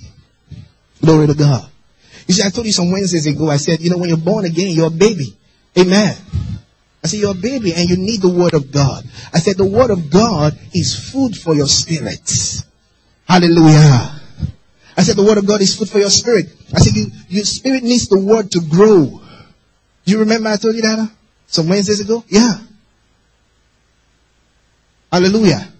Glory 1.02 1.28
to 1.28 1.34
God. 1.34 1.70
You 2.28 2.34
see, 2.34 2.44
I 2.46 2.50
told 2.50 2.68
you 2.68 2.74
some 2.74 2.92
Wednesdays 2.92 3.26
ago, 3.26 3.50
I 3.50 3.58
said, 3.58 3.82
you 3.82 3.90
know, 3.90 3.98
when 3.98 4.10
you're 4.10 4.18
born 4.18 4.46
again, 4.46 4.76
you're 4.76 4.88
a 4.88 4.92
baby. 4.92 5.36
Amen. 5.80 6.18
I 7.04 7.08
said, 7.08 7.20
you're 7.22 7.32
a 7.32 7.34
baby 7.34 7.74
and 7.74 7.90
you 7.90 7.96
need 7.96 8.22
the 8.22 8.30
word 8.30 8.54
of 8.54 8.72
God. 8.72 9.06
I 9.34 9.40
said, 9.40 9.58
the 9.58 9.66
word 9.66 9.90
of 9.90 10.12
God 10.12 10.58
is 10.74 11.12
food 11.12 11.36
for 11.38 11.56
your 11.56 11.68
spirit. 11.68 12.30
Hallelujah. 13.28 14.20
I 14.98 15.04
said, 15.04 15.16
the 15.16 15.24
word 15.24 15.38
of 15.38 15.48
God 15.48 15.62
is 15.62 15.78
food 15.78 15.90
for 15.90 16.00
your 16.00 16.10
spirit. 16.10 16.48
I 16.76 16.80
said, 16.80 16.96
you, 16.96 17.08
your 17.30 17.46
spirit 17.46 17.84
needs 17.84 18.10
the 18.10 18.20
word 18.20 18.52
to 18.52 18.60
grow. 18.60 19.06
Do 19.06 20.12
you 20.12 20.20
remember 20.20 20.50
I 20.50 20.58
told 20.58 20.76
you 20.76 20.82
that 20.82 21.00
uh, 21.00 21.08
some 21.48 21.70
Wednesdays 21.70 22.02
ago? 22.02 22.26
Yeah. 22.28 22.60
Hallelujah. 25.12 25.72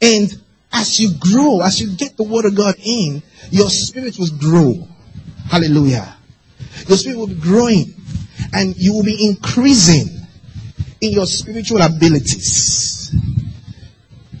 And 0.00 0.30
as 0.72 1.00
you 1.00 1.10
grow, 1.18 1.60
as 1.60 1.80
you 1.80 1.96
get 1.96 2.16
the 2.16 2.22
word 2.22 2.44
of 2.44 2.54
God 2.54 2.76
in, 2.84 3.22
your 3.50 3.70
spirit 3.70 4.16
will 4.18 4.36
grow. 4.38 4.86
Hallelujah. 5.50 6.16
Your 6.86 6.98
spirit 6.98 7.18
will 7.18 7.26
be 7.26 7.34
growing 7.34 7.94
and 8.54 8.76
you 8.76 8.94
will 8.94 9.02
be 9.02 9.28
increasing 9.28 10.08
in 11.00 11.12
your 11.12 11.26
spiritual 11.26 11.82
abilities. 11.82 13.12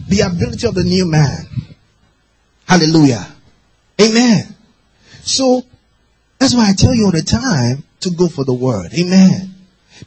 The 0.08 0.20
ability 0.20 0.66
of 0.66 0.74
the 0.74 0.84
new 0.84 1.06
man. 1.06 1.46
Hallelujah. 2.66 3.26
Amen. 4.00 4.54
So 5.22 5.62
that's 6.38 6.54
why 6.54 6.70
I 6.70 6.74
tell 6.74 6.94
you 6.94 7.06
all 7.06 7.10
the 7.10 7.22
time 7.22 7.84
to 8.00 8.10
go 8.10 8.28
for 8.28 8.44
the 8.44 8.54
word. 8.54 8.92
Amen. 8.94 9.54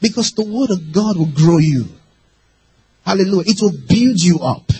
Because 0.00 0.32
the 0.32 0.44
word 0.44 0.70
of 0.70 0.92
God 0.92 1.18
will 1.18 1.26
grow 1.26 1.58
you. 1.58 1.86
Hallelujah. 3.04 3.44
It 3.46 3.60
will 3.60 3.72
build 3.88 4.20
you 4.22 4.38
up. 4.40 4.70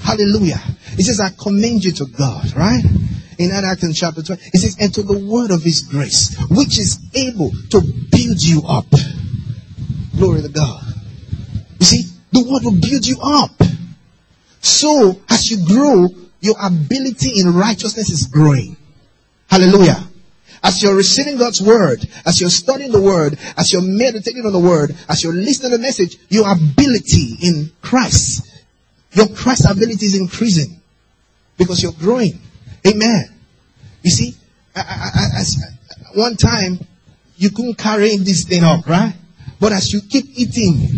Hallelujah. 0.00 0.60
It 0.98 1.04
says, 1.04 1.20
I 1.20 1.30
commend 1.30 1.84
you 1.84 1.92
to 1.92 2.06
God, 2.06 2.54
right? 2.54 2.82
In 3.38 3.50
Acts 3.50 3.98
chapter 3.98 4.22
12, 4.22 4.40
it 4.52 4.58
says, 4.58 4.76
and 4.80 4.92
to 4.94 5.02
the 5.02 5.18
word 5.18 5.50
of 5.50 5.62
his 5.62 5.80
grace, 5.82 6.36
which 6.50 6.78
is 6.78 6.98
able 7.14 7.50
to 7.70 7.80
build 8.10 8.42
you 8.42 8.62
up. 8.66 8.86
Glory 10.16 10.42
to 10.42 10.48
God. 10.48 10.82
You 11.80 11.86
see, 11.86 12.04
the 12.30 12.42
word 12.42 12.64
will 12.64 12.80
build 12.80 13.06
you 13.06 13.18
up. 13.22 13.50
So, 14.60 15.20
as 15.28 15.50
you 15.50 15.66
grow, 15.66 16.08
your 16.40 16.56
ability 16.62 17.40
in 17.40 17.54
righteousness 17.54 18.10
is 18.10 18.26
growing. 18.26 18.76
Hallelujah. 19.48 20.08
As 20.62 20.82
you're 20.82 20.94
receiving 20.94 21.38
God's 21.38 21.60
word, 21.60 22.06
as 22.24 22.40
you're 22.40 22.50
studying 22.50 22.92
the 22.92 23.00
word, 23.00 23.36
as 23.56 23.72
you're 23.72 23.82
meditating 23.82 24.46
on 24.46 24.52
the 24.52 24.60
word, 24.60 24.94
as 25.08 25.24
you're 25.24 25.32
listening 25.32 25.72
to 25.72 25.76
the 25.76 25.82
message, 25.82 26.16
your 26.28 26.50
ability 26.50 27.36
in 27.42 27.72
Christ, 27.82 28.48
your 29.12 29.28
Christ 29.28 29.68
ability 29.68 30.06
is 30.06 30.16
increasing 30.16 30.80
because 31.58 31.82
you're 31.82 31.92
growing. 31.92 32.38
Amen. 32.86 33.24
You 34.02 34.10
see, 34.10 34.34
I, 34.74 34.80
I, 34.80 35.40
I, 35.40 36.18
one 36.18 36.36
time 36.36 36.78
you 37.36 37.50
couldn't 37.50 37.78
carry 37.78 38.16
this 38.16 38.44
thing 38.44 38.64
up, 38.64 38.86
right? 38.86 39.14
But 39.60 39.72
as 39.72 39.92
you 39.92 40.00
keep 40.08 40.26
eating, 40.34 40.88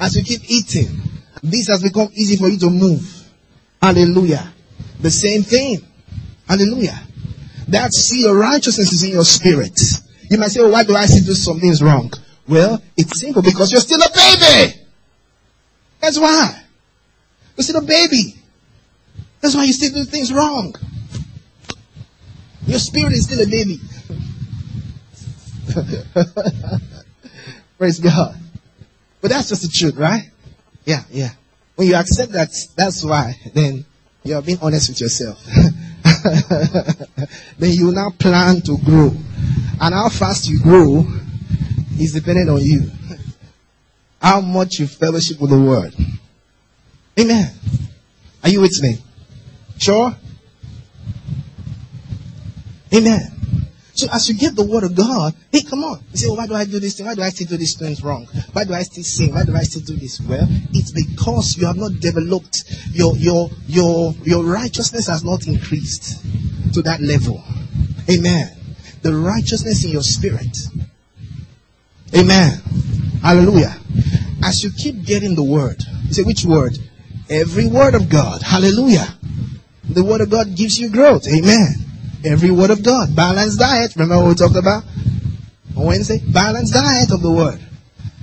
as 0.00 0.16
you 0.16 0.24
keep 0.24 0.50
eating, 0.50 1.00
this 1.42 1.68
has 1.68 1.82
become 1.82 2.08
easy 2.14 2.36
for 2.36 2.48
you 2.48 2.58
to 2.58 2.70
move. 2.70 3.28
Hallelujah. 3.80 4.52
The 5.00 5.10
same 5.10 5.42
thing. 5.42 5.80
Hallelujah. 6.48 6.98
That 7.68 7.92
seed 7.92 8.26
of 8.26 8.36
righteousness 8.36 8.92
is 8.92 9.04
in 9.04 9.10
your 9.10 9.24
spirit. 9.24 9.80
You 10.28 10.38
might 10.38 10.48
say, 10.48 10.60
oh, 10.60 10.70
why 10.70 10.84
do 10.84 10.94
I 10.96 11.06
still 11.06 11.24
do 11.24 11.34
some 11.34 11.60
things 11.60 11.82
wrong? 11.82 12.12
Well, 12.48 12.82
it's 12.96 13.20
simple 13.20 13.42
because 13.42 13.72
you're 13.72 13.80
still 13.80 14.00
a 14.02 14.10
baby. 14.12 14.80
That's 16.00 16.18
why. 16.18 16.62
You're 17.56 17.64
still 17.64 17.82
a 17.82 17.86
baby. 17.86 18.34
That's 19.40 19.54
why 19.54 19.64
you 19.64 19.72
still 19.72 19.92
do 19.92 20.04
things 20.04 20.32
wrong. 20.32 20.74
Your 22.66 22.78
spirit 22.78 23.12
is 23.12 23.24
still 23.24 23.40
a 23.40 23.46
baby. 23.46 23.80
Praise 27.78 28.00
God. 28.00 28.36
But 29.20 29.30
that's 29.30 29.48
just 29.48 29.62
the 29.62 29.68
truth, 29.68 29.96
right? 29.96 30.30
Yeah, 30.84 31.02
yeah. 31.10 31.30
When 31.76 31.88
you 31.88 31.94
accept 31.94 32.32
that, 32.32 32.50
that's 32.76 33.04
why, 33.04 33.34
then 33.54 33.84
you're 34.24 34.42
being 34.42 34.58
honest 34.60 34.90
with 34.90 35.00
yourself. 35.00 35.42
then 37.58 37.72
you 37.72 37.92
now 37.92 38.10
plan 38.10 38.60
to 38.62 38.76
grow. 38.78 39.14
And 39.80 39.94
how 39.94 40.08
fast 40.08 40.48
you 40.48 40.60
grow 40.60 41.04
is 41.98 42.12
dependent 42.12 42.50
on 42.50 42.62
you. 42.62 42.90
How 44.20 44.40
much 44.40 44.78
you 44.78 44.86
fellowship 44.86 45.40
with 45.40 45.50
the 45.50 45.60
word. 45.60 45.94
Amen. 47.18 47.52
Are 48.42 48.48
you 48.48 48.60
with 48.60 48.80
me? 48.82 48.98
Sure? 49.78 50.14
Amen. 52.94 53.32
So 53.94 54.08
as 54.12 54.28
you 54.28 54.34
get 54.34 54.56
the 54.56 54.64
word 54.64 54.84
of 54.84 54.94
God, 54.94 55.34
hey, 55.50 55.62
come 55.62 55.84
on. 55.84 56.02
You 56.12 56.16
say, 56.16 56.26
well, 56.28 56.38
why 56.38 56.46
do 56.46 56.54
I 56.54 56.64
do 56.64 56.80
this 56.80 56.96
thing? 56.96 57.06
Why 57.06 57.14
do 57.14 57.22
I 57.22 57.28
still 57.28 57.46
do 57.46 57.56
these 57.58 57.78
things 57.78 58.02
wrong? 58.02 58.26
Why 58.52 58.64
do 58.64 58.72
I 58.72 58.82
still 58.82 59.04
sing? 59.04 59.34
Why 59.34 59.44
do 59.44 59.54
I 59.54 59.62
still 59.62 59.82
do 59.82 59.96
this? 59.96 60.20
Well, 60.20 60.46
it's 60.72 60.92
because 60.92 61.58
you 61.58 61.66
have 61.66 61.76
not 61.76 62.00
developed 62.00 62.64
your, 62.92 63.14
your, 63.16 63.50
your, 63.66 64.14
your 64.24 64.44
righteousness 64.44 65.08
has 65.08 65.24
not 65.24 65.46
increased 65.46 66.22
to 66.72 66.82
that 66.82 67.00
level. 67.00 67.42
Amen. 68.10 68.50
The 69.02 69.14
righteousness 69.14 69.84
in 69.84 69.90
your 69.90 70.02
spirit. 70.02 70.56
Amen. 72.16 72.60
Hallelujah. 73.22 73.76
As 74.42 74.64
you 74.64 74.70
keep 74.70 75.04
getting 75.04 75.34
the 75.34 75.44
word, 75.44 75.82
say, 76.10 76.22
which 76.22 76.44
word? 76.44 76.78
Every 77.28 77.66
word 77.66 77.94
of 77.94 78.08
God. 78.08 78.42
Hallelujah. 78.42 79.06
The 79.88 80.02
word 80.02 80.22
of 80.22 80.30
God 80.30 80.56
gives 80.56 80.78
you 80.78 80.90
growth. 80.90 81.28
Amen. 81.28 81.91
Every 82.24 82.50
word 82.50 82.70
of 82.70 82.82
God. 82.82 83.14
Balanced 83.14 83.58
diet. 83.58 83.94
Remember 83.96 84.18
what 84.18 84.28
we 84.28 84.34
talked 84.34 84.56
about 84.56 84.84
on 85.76 85.86
Wednesday? 85.86 86.20
Balanced 86.32 86.74
diet 86.74 87.10
of 87.10 87.22
the 87.22 87.30
word. 87.30 87.60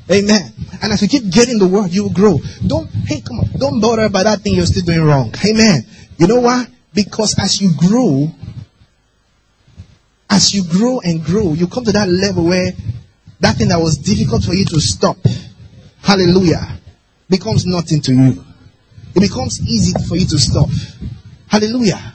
Amen. 0.10 0.54
And 0.82 0.94
as 0.94 1.02
you 1.02 1.08
keep 1.08 1.30
getting 1.30 1.60
the 1.60 1.68
word, 1.68 1.92
you 1.92 2.04
will 2.04 2.14
grow. 2.14 2.40
Don't, 2.66 2.90
hey, 2.90 3.22
come 3.22 3.40
on. 3.40 3.60
Don't 3.60 3.82
bother 3.82 4.04
about 4.04 4.24
that 4.24 4.40
thing 4.40 4.56
you're 4.56 4.66
still 4.66 4.86
doing 4.86 5.04
wrong. 5.04 5.34
Amen. 5.46 5.86
You 6.18 6.28
know 6.28 6.40
why? 6.40 6.66
Because 6.94 7.38
as 7.38 7.62
you 7.62 7.72
grow, 7.78 8.28
as 10.30 10.54
you 10.54 10.64
grow 10.64 11.02
and 11.02 11.24
grow, 11.24 11.54
you 11.54 11.68
come 11.68 11.84
to 11.84 11.92
that 11.92 12.08
level 12.08 12.46
where 12.46 12.72
that 13.42 13.58
thing 13.58 13.70
that 13.70 13.80
was 13.80 13.98
difficult 13.98 14.44
for 14.44 14.54
you 14.54 14.66
to 14.66 14.80
stop, 14.80 15.18
hallelujah, 16.02 16.80
becomes 17.30 17.66
nothing 17.66 18.02
to 18.02 18.14
you. 18.14 18.44
It 19.16 19.20
becomes 19.20 19.60
easy 19.62 19.94
for 20.08 20.16
you 20.16 20.26
to 20.28 20.40
stop. 20.40 20.70
Hallelujah 21.48 22.14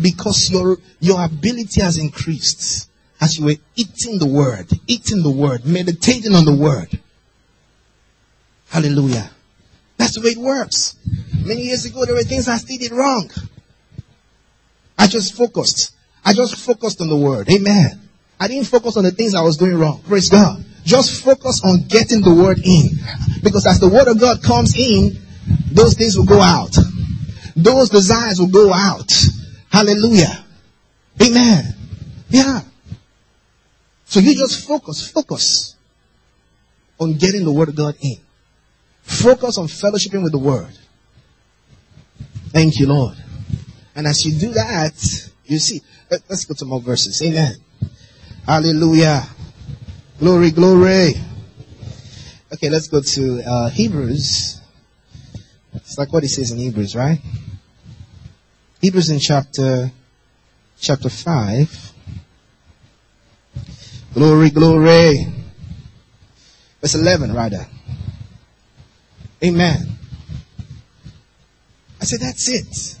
because 0.00 0.50
your, 0.50 0.78
your 1.00 1.24
ability 1.24 1.80
has 1.80 1.98
increased 1.98 2.88
as 3.20 3.38
you 3.38 3.46
were 3.46 3.54
eating 3.74 4.18
the 4.18 4.26
word, 4.26 4.70
eating 4.86 5.22
the 5.22 5.30
word, 5.30 5.64
meditating 5.64 6.34
on 6.34 6.44
the 6.44 6.54
word. 6.54 7.00
Hallelujah. 8.68 9.30
That's 9.96 10.14
the 10.14 10.20
way 10.20 10.30
it 10.30 10.38
works. 10.38 10.96
Many 11.44 11.62
years 11.62 11.84
ago, 11.86 12.04
there 12.04 12.14
were 12.14 12.22
things 12.22 12.48
I 12.48 12.56
still 12.56 12.78
did 12.78 12.92
wrong. 12.92 13.30
I 14.98 15.06
just 15.06 15.36
focused. 15.36 15.92
I 16.24 16.32
just 16.32 16.56
focused 16.56 17.00
on 17.00 17.08
the 17.08 17.16
word. 17.16 17.48
Amen. 17.50 18.00
I 18.38 18.48
didn't 18.48 18.66
focus 18.66 18.96
on 18.96 19.04
the 19.04 19.12
things 19.12 19.34
I 19.34 19.40
was 19.40 19.56
doing 19.56 19.78
wrong. 19.78 20.02
Praise 20.06 20.28
God. 20.28 20.62
Just 20.84 21.24
focus 21.24 21.62
on 21.64 21.86
getting 21.88 22.20
the 22.20 22.34
word 22.34 22.58
in. 22.64 22.90
Because 23.42 23.66
as 23.66 23.80
the 23.80 23.88
word 23.88 24.08
of 24.08 24.20
God 24.20 24.42
comes 24.42 24.76
in, 24.76 25.16
those 25.72 25.94
things 25.94 26.16
will 26.18 26.26
go 26.26 26.40
out. 26.40 26.76
Those 27.56 27.88
desires 27.88 28.38
will 28.38 28.48
go 28.48 28.72
out. 28.72 29.10
Hallelujah. 29.76 30.42
Amen. 31.20 31.74
Yeah. 32.30 32.62
So 34.06 34.20
you 34.20 34.34
just 34.34 34.66
focus, 34.66 35.10
focus 35.10 35.76
on 36.98 37.18
getting 37.18 37.44
the 37.44 37.52
word 37.52 37.68
of 37.68 37.76
God 37.76 37.94
in. 38.00 38.16
Focus 39.02 39.58
on 39.58 39.66
fellowshipping 39.66 40.22
with 40.22 40.32
the 40.32 40.38
word. 40.38 40.72
Thank 42.54 42.80
you, 42.80 42.86
Lord. 42.86 43.18
And 43.94 44.06
as 44.06 44.24
you 44.24 44.38
do 44.38 44.54
that, 44.54 44.94
you 45.44 45.58
see, 45.58 45.82
let, 46.10 46.22
us 46.30 46.46
go 46.46 46.54
to 46.54 46.64
more 46.64 46.80
verses. 46.80 47.20
Amen. 47.20 47.56
Hallelujah. 48.46 49.24
Glory, 50.18 50.52
glory. 50.52 51.12
Okay, 52.50 52.70
let's 52.70 52.88
go 52.88 53.02
to 53.02 53.42
uh, 53.46 53.68
Hebrews. 53.68 54.58
It's 55.74 55.98
like 55.98 56.14
what 56.14 56.22
he 56.22 56.30
says 56.30 56.50
in 56.50 56.56
Hebrews, 56.56 56.96
right? 56.96 57.18
Hebrews 58.80 59.10
in 59.10 59.18
chapter 59.18 59.90
chapter 60.78 61.08
five. 61.08 61.92
Glory, 64.14 64.50
glory. 64.50 65.26
Verse 66.80 66.94
eleven, 66.94 67.34
rather. 67.34 67.66
Amen. 69.42 69.98
I 72.00 72.04
said, 72.04 72.20
that's 72.20 72.48
it. 72.48 72.98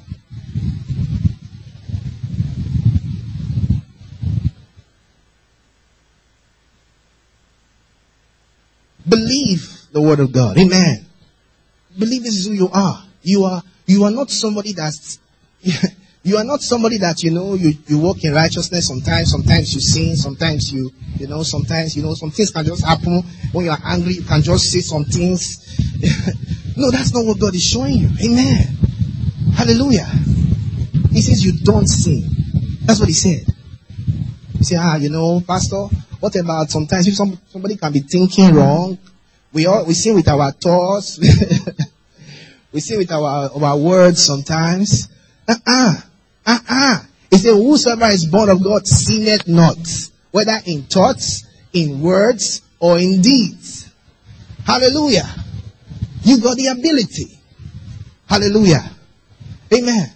Believe 9.08 9.86
the 9.92 10.00
word 10.00 10.20
of 10.20 10.32
God. 10.32 10.58
Amen. 10.58 11.06
Believe 11.96 12.24
this 12.24 12.36
is 12.36 12.46
who 12.46 12.52
you 12.54 12.68
are. 12.72 13.04
You 13.22 13.44
are, 13.44 13.62
you 13.86 14.04
are 14.04 14.10
not 14.10 14.30
somebody 14.30 14.72
that's, 14.72 15.18
you 16.22 16.36
are 16.36 16.44
not 16.44 16.60
somebody 16.60 16.98
that, 16.98 17.22
you 17.22 17.30
know, 17.30 17.54
you, 17.54 17.72
you 17.86 17.98
walk 17.98 18.24
in 18.24 18.32
righteousness 18.32 18.88
sometimes, 18.88 19.30
sometimes 19.30 19.74
you 19.74 19.80
sin, 19.80 20.16
sometimes 20.16 20.72
you, 20.72 20.90
you 21.18 21.26
know, 21.26 21.42
sometimes, 21.42 21.96
you 21.96 22.02
know, 22.02 22.14
some 22.14 22.30
things 22.30 22.50
can 22.50 22.64
just 22.64 22.84
happen 22.84 23.22
when 23.52 23.64
you 23.64 23.70
are 23.70 23.80
angry, 23.84 24.14
you 24.14 24.22
can 24.22 24.42
just 24.42 24.70
say 24.70 24.80
some 24.80 25.04
things. 25.04 25.62
no, 26.76 26.90
that's 26.90 27.12
not 27.12 27.24
what 27.24 27.38
God 27.38 27.54
is 27.54 27.64
showing 27.64 27.94
you. 27.94 28.08
Amen. 28.22 28.76
Hallelujah. 29.54 30.06
He 31.10 31.22
says 31.22 31.44
you 31.44 31.52
don't 31.64 31.86
sin. 31.86 32.24
That's 32.82 33.00
what 33.00 33.08
he 33.08 33.14
said. 33.14 33.46
You 34.58 34.64
say, 34.64 34.76
ah, 34.76 34.96
you 34.96 35.10
know, 35.10 35.40
Pastor, 35.46 35.86
what 36.20 36.34
about 36.36 36.70
sometimes 36.70 37.06
if 37.08 37.14
some, 37.14 37.38
somebody 37.48 37.76
can 37.76 37.92
be 37.92 38.00
thinking 38.00 38.54
wrong? 38.54 38.98
We 39.52 39.66
all, 39.66 39.84
we 39.86 39.94
sin 39.94 40.14
with 40.14 40.28
our 40.28 40.52
thoughts. 40.52 41.18
we 42.72 42.80
sin 42.80 42.98
with 42.98 43.12
our, 43.12 43.50
our 43.50 43.78
words 43.78 44.24
sometimes. 44.24 45.08
Uh-uh. 45.48 45.94
Uh-uh. 46.46 47.02
He 47.30 47.38
said, 47.38 47.54
whosoever 47.54 48.06
is 48.06 48.26
born 48.26 48.48
of 48.48 48.62
God 48.62 48.86
sinneth 48.86 49.48
not. 49.48 49.78
Whether 50.30 50.58
in 50.66 50.82
thoughts, 50.82 51.46
in 51.72 52.00
words, 52.00 52.62
or 52.78 52.98
in 52.98 53.22
deeds. 53.22 53.90
Hallelujah. 54.64 55.28
You 56.22 56.40
got 56.40 56.56
the 56.56 56.66
ability. 56.66 57.38
Hallelujah. 58.28 58.90
Amen. 59.72 60.10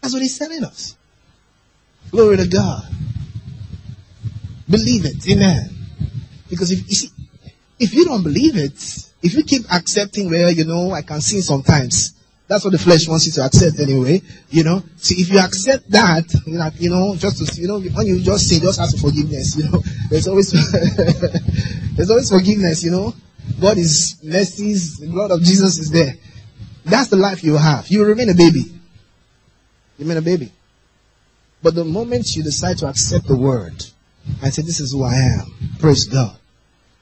That's 0.00 0.12
what 0.12 0.22
he's 0.22 0.38
telling 0.38 0.64
us. 0.64 0.96
Glory 2.10 2.36
to 2.36 2.46
God. 2.48 2.82
Believe 4.68 5.04
it. 5.04 5.28
Amen. 5.30 5.70
Because 6.48 6.70
if 6.70 6.86
you 6.88 6.94
see, 6.94 7.10
if 7.78 7.94
you 7.94 8.04
don't 8.04 8.22
believe 8.22 8.56
it, 8.56 8.72
if 9.22 9.34
you 9.34 9.44
keep 9.44 9.62
accepting 9.72 10.30
where, 10.30 10.50
you 10.50 10.64
know, 10.64 10.90
I 10.90 11.02
can 11.02 11.20
sin 11.20 11.42
sometimes, 11.42 12.12
that's 12.46 12.64
what 12.64 12.72
the 12.72 12.78
flesh 12.78 13.08
wants 13.08 13.26
you 13.26 13.32
to 13.32 13.42
accept 13.42 13.80
anyway, 13.80 14.20
you 14.50 14.64
know. 14.64 14.82
See, 14.96 15.20
if 15.20 15.30
you 15.30 15.38
accept 15.38 15.90
that, 15.90 16.24
like, 16.46 16.78
you 16.78 16.90
know, 16.90 17.16
just 17.16 17.38
to, 17.44 17.60
you 17.60 17.68
know, 17.68 17.80
when 17.80 18.06
you 18.06 18.20
just 18.20 18.48
say, 18.48 18.60
just 18.60 18.78
ask 18.78 18.96
for 18.96 19.08
forgiveness, 19.08 19.56
you 19.56 19.64
know, 19.70 19.82
there's 20.10 20.28
always, 20.28 20.52
there's 21.96 22.10
always 22.10 22.30
forgiveness, 22.30 22.84
you 22.84 22.90
know. 22.90 23.14
God 23.60 23.78
is 23.78 24.16
mercy, 24.22 24.74
the 24.74 25.10
blood 25.10 25.30
of 25.30 25.42
Jesus 25.42 25.78
is 25.78 25.90
there. 25.90 26.14
That's 26.84 27.08
the 27.08 27.16
life 27.16 27.42
you 27.42 27.56
have. 27.56 27.88
You 27.88 28.04
remain 28.04 28.28
a 28.28 28.34
baby. 28.34 28.60
You 28.60 30.00
remain 30.00 30.18
a 30.18 30.22
baby. 30.22 30.52
But 31.62 31.74
the 31.74 31.84
moment 31.84 32.36
you 32.36 32.42
decide 32.42 32.76
to 32.78 32.88
accept 32.88 33.26
the 33.26 33.36
word 33.36 33.84
and 34.42 34.52
say, 34.52 34.62
this 34.62 34.80
is 34.80 34.92
who 34.92 35.02
I 35.02 35.14
am, 35.14 35.78
praise 35.78 36.04
God. 36.04 36.36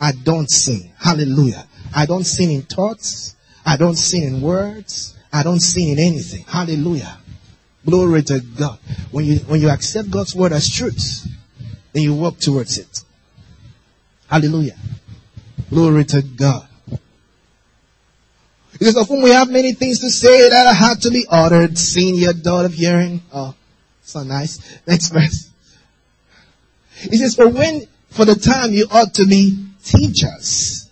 I 0.01 0.13
don't 0.13 0.49
sin. 0.49 0.93
Hallelujah. 0.99 1.67
I 1.95 2.07
don't 2.07 2.25
sin 2.25 2.51
in 2.51 2.63
thoughts. 2.63 3.35
I 3.67 3.77
don't 3.77 3.97
sin 3.97 4.23
in 4.23 4.41
words. 4.41 5.17
I 5.33 5.43
don't 5.43 5.61
sin 5.61 5.99
in 5.99 5.99
anything. 5.99 6.45
Hallelujah. 6.45 7.19
Glory 7.87 8.23
to 8.23 8.41
God. 8.41 8.79
When 9.11 9.25
you, 9.25 9.39
when 9.39 9.61
you 9.61 9.71
accept 9.71 10.11
God's 10.11 10.35
word 10.35 10.53
as 10.53 10.69
truth, 10.69 11.27
then 11.93 12.03
you 12.03 12.15
walk 12.15 12.39
towards 12.39 12.79
it. 12.79 13.01
Hallelujah. 14.29 14.77
Glory 15.71 16.05
to 16.05 16.23
God. 16.23 16.69
It 18.75 18.85
says, 18.87 18.97
of 18.97 19.09
whom 19.09 19.23
we 19.23 19.31
have 19.31 19.51
many 19.51 19.73
things 19.73 20.01
to 20.01 20.11
say 20.11 20.49
that 20.49 20.67
are 20.67 20.75
hard 20.75 21.01
to 21.03 21.11
be 21.11 21.27
uttered, 21.29 21.77
seeing 21.79 22.17
your 22.17 22.33
daughter 22.33 22.67
of 22.67 22.75
hearing. 22.75 23.23
Oh, 23.33 23.55
so 24.03 24.23
nice. 24.23 24.81
Next 24.87 25.09
verse. 25.09 25.51
He 26.95 27.17
says, 27.17 27.35
for 27.35 27.49
when, 27.49 27.83
for 28.11 28.25
the 28.25 28.35
time 28.35 28.73
you 28.73 28.87
ought 28.91 29.15
to 29.15 29.27
be 29.27 29.67
teachers. 29.85 30.89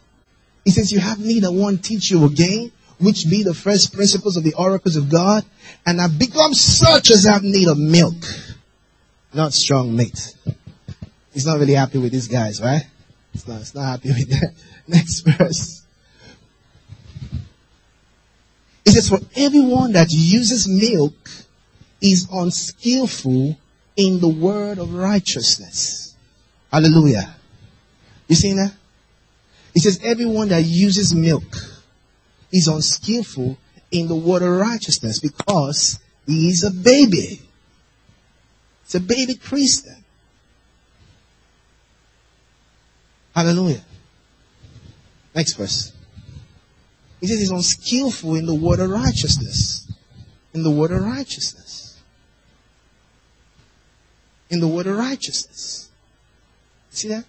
He 0.65 0.71
says, 0.71 0.93
you 0.93 0.99
have 0.99 1.19
need 1.19 1.45
of 1.45 1.55
one 1.55 1.79
teach 1.79 2.11
you 2.11 2.25
again, 2.27 2.71
which 3.01 3.29
be 3.29 3.43
the 3.43 3.55
first 3.55 3.95
principles 3.95 4.37
of 4.37 4.45
the 4.45 4.55
oracles 4.55 4.97
of 4.97 5.11
God, 5.11 5.45
and 5.87 6.01
have 6.01 6.19
become 6.19 6.55
such 6.55 7.11
as 7.11 7.25
have 7.25 7.43
need 7.43 7.69
of 7.69 7.79
milk, 7.79 8.15
not 9.33 9.53
strong 9.53 9.97
meat. 9.97 10.35
He's 11.33 11.47
not 11.47 11.59
really 11.59 11.75
happy 11.75 11.99
with 11.99 12.13
these 12.13 12.29
guys, 12.29 12.61
right? 12.61 12.87
It's 13.33 13.47
not, 13.47 13.61
it's 13.61 13.75
not 13.75 13.85
happy 13.85 14.09
with 14.09 14.29
that. 14.31 14.53
Next 14.89 15.21
verse. 15.21 15.83
It 18.85 18.93
says, 18.93 19.09
for 19.09 19.21
everyone 19.37 19.93
that 19.93 20.09
uses 20.11 20.69
milk 20.69 21.15
is 22.03 22.29
unskillful 22.33 23.57
in 23.97 24.21
the 24.21 24.29
word 24.29 24.79
of 24.79 24.95
righteousness. 24.95 26.17
Hallelujah. 26.73 27.35
You 28.27 28.37
see 28.37 28.53
that? 28.55 28.73
It 29.75 29.81
says, 29.81 30.01
everyone 30.03 30.49
that 30.49 30.65
uses 30.65 31.15
milk 31.15 31.45
is 32.53 32.69
unskillful 32.69 33.57
in 33.91 34.09
the 34.09 34.15
word 34.15 34.43
of 34.43 34.51
righteousness 34.51 35.19
because 35.19 35.99
he 36.27 36.49
is 36.49 36.65
a 36.65 36.71
baby. 36.71 37.41
It's 38.85 38.95
a 38.95 39.01
baby 39.01 39.35
Christian. 39.35 40.05
Hallelujah. 43.35 43.83
Next 45.35 45.55
verse. 45.55 45.93
He 47.21 47.27
says 47.27 47.39
he's 47.39 47.51
unskillful 47.51 48.35
in 48.37 48.47
the 48.47 48.55
word 48.55 48.81
of 48.81 48.91
righteousness. 48.91 49.91
In 50.53 50.63
the 50.63 50.71
word 50.71 50.91
of 50.91 51.03
righteousness. 51.03 52.01
In 54.49 54.61
the 54.61 54.67
word 54.67 54.87
of 54.87 54.97
righteousness. 54.97 55.91
See 56.91 57.09
that? 57.09 57.25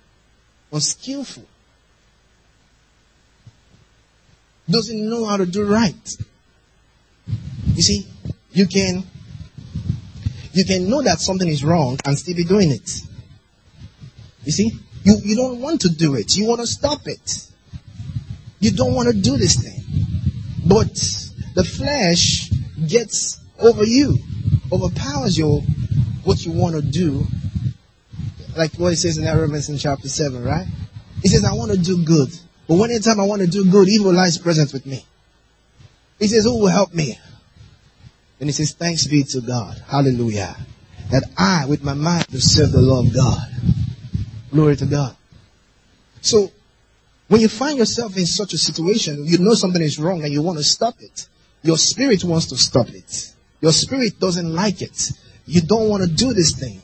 Unskillful. 0.71 1.45
Doesn't 4.71 5.09
know 5.09 5.25
how 5.25 5.37
to 5.37 5.45
do 5.45 5.65
right. 5.65 6.17
You 7.75 7.81
see, 7.81 8.07
you 8.51 8.67
can, 8.67 9.03
you 10.53 10.65
can 10.65 10.89
know 10.89 11.01
that 11.01 11.19
something 11.19 11.47
is 11.47 11.63
wrong 11.63 11.97
and 12.05 12.17
still 12.17 12.35
be 12.35 12.43
doing 12.43 12.71
it. 12.71 12.89
You 14.43 14.51
see? 14.51 14.71
You, 15.03 15.15
you 15.23 15.35
don't 15.35 15.59
want 15.59 15.81
to 15.81 15.89
do 15.89 16.15
it. 16.15 16.35
You 16.35 16.47
want 16.47 16.61
to 16.61 16.67
stop 16.67 17.07
it. 17.07 17.47
You 18.59 18.71
don't 18.71 18.93
want 18.93 19.09
to 19.09 19.13
do 19.13 19.37
this 19.37 19.55
thing. 19.61 19.83
But 20.65 20.93
the 21.55 21.63
flesh 21.63 22.49
gets 22.87 23.39
over 23.59 23.83
you, 23.83 24.17
overpowers 24.71 25.37
your 25.37 25.61
what 26.23 26.45
you 26.45 26.51
want 26.51 26.75
to 26.75 26.81
do. 26.81 27.25
Like 28.55 28.73
what 28.75 28.93
it 28.93 28.97
says 28.97 29.17
in 29.17 29.25
Romans 29.25 29.69
in 29.69 29.77
chapter 29.77 30.07
7, 30.07 30.43
right? 30.43 30.67
He 31.21 31.29
says, 31.29 31.43
I 31.43 31.53
want 31.53 31.71
to 31.71 31.77
do 31.77 32.03
good. 32.03 32.29
But 32.71 32.77
when 32.77 32.91
anytime 32.91 33.19
I 33.19 33.25
want 33.25 33.41
to 33.41 33.49
do 33.49 33.69
good, 33.69 33.89
evil 33.89 34.13
lies 34.13 34.37
present 34.37 34.71
with 34.71 34.85
me. 34.85 35.05
He 36.19 36.27
says, 36.27 36.45
Who 36.45 36.57
will 36.57 36.67
help 36.67 36.93
me? 36.93 37.19
And 38.39 38.47
he 38.47 38.53
says, 38.53 38.71
Thanks 38.71 39.07
be 39.07 39.25
to 39.25 39.41
God. 39.41 39.83
Hallelujah. 39.89 40.55
That 41.09 41.25
I, 41.37 41.65
with 41.65 41.83
my 41.83 41.95
mind, 41.95 42.27
will 42.31 42.39
serve 42.39 42.71
the 42.71 42.79
Lord 42.79 43.13
God. 43.13 43.45
Glory 44.51 44.77
to 44.77 44.85
God. 44.85 45.17
So, 46.21 46.49
when 47.27 47.41
you 47.41 47.49
find 47.49 47.77
yourself 47.77 48.15
in 48.15 48.25
such 48.25 48.53
a 48.53 48.57
situation, 48.57 49.25
you 49.25 49.37
know 49.39 49.53
something 49.53 49.81
is 49.81 49.99
wrong 49.99 50.23
and 50.23 50.31
you 50.31 50.41
want 50.41 50.57
to 50.57 50.63
stop 50.63 50.95
it. 51.01 51.27
Your 51.63 51.77
spirit 51.77 52.23
wants 52.23 52.45
to 52.45 52.55
stop 52.55 52.87
it. 52.87 53.33
Your 53.59 53.73
spirit 53.73 54.17
doesn't 54.17 54.47
like 54.49 54.81
it. 54.81 55.11
You 55.45 55.59
don't 55.59 55.89
want 55.89 56.03
to 56.03 56.09
do 56.09 56.33
this 56.33 56.57
thing. 56.57 56.81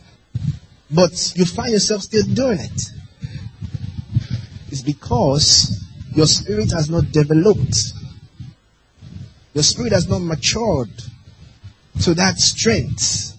But 0.91 1.31
you 1.37 1.45
find 1.45 1.71
yourself 1.71 2.01
still 2.01 2.25
doing 2.25 2.59
it. 2.59 2.91
Is 4.77 4.83
because 4.83 5.83
your 6.13 6.27
spirit 6.27 6.71
has 6.71 6.89
not 6.89 7.11
developed. 7.11 7.93
Your 9.53 9.63
spirit 9.63 9.91
has 9.91 10.07
not 10.07 10.19
matured 10.19 10.91
to 12.03 12.13
that 12.13 12.37
strength 12.37 13.33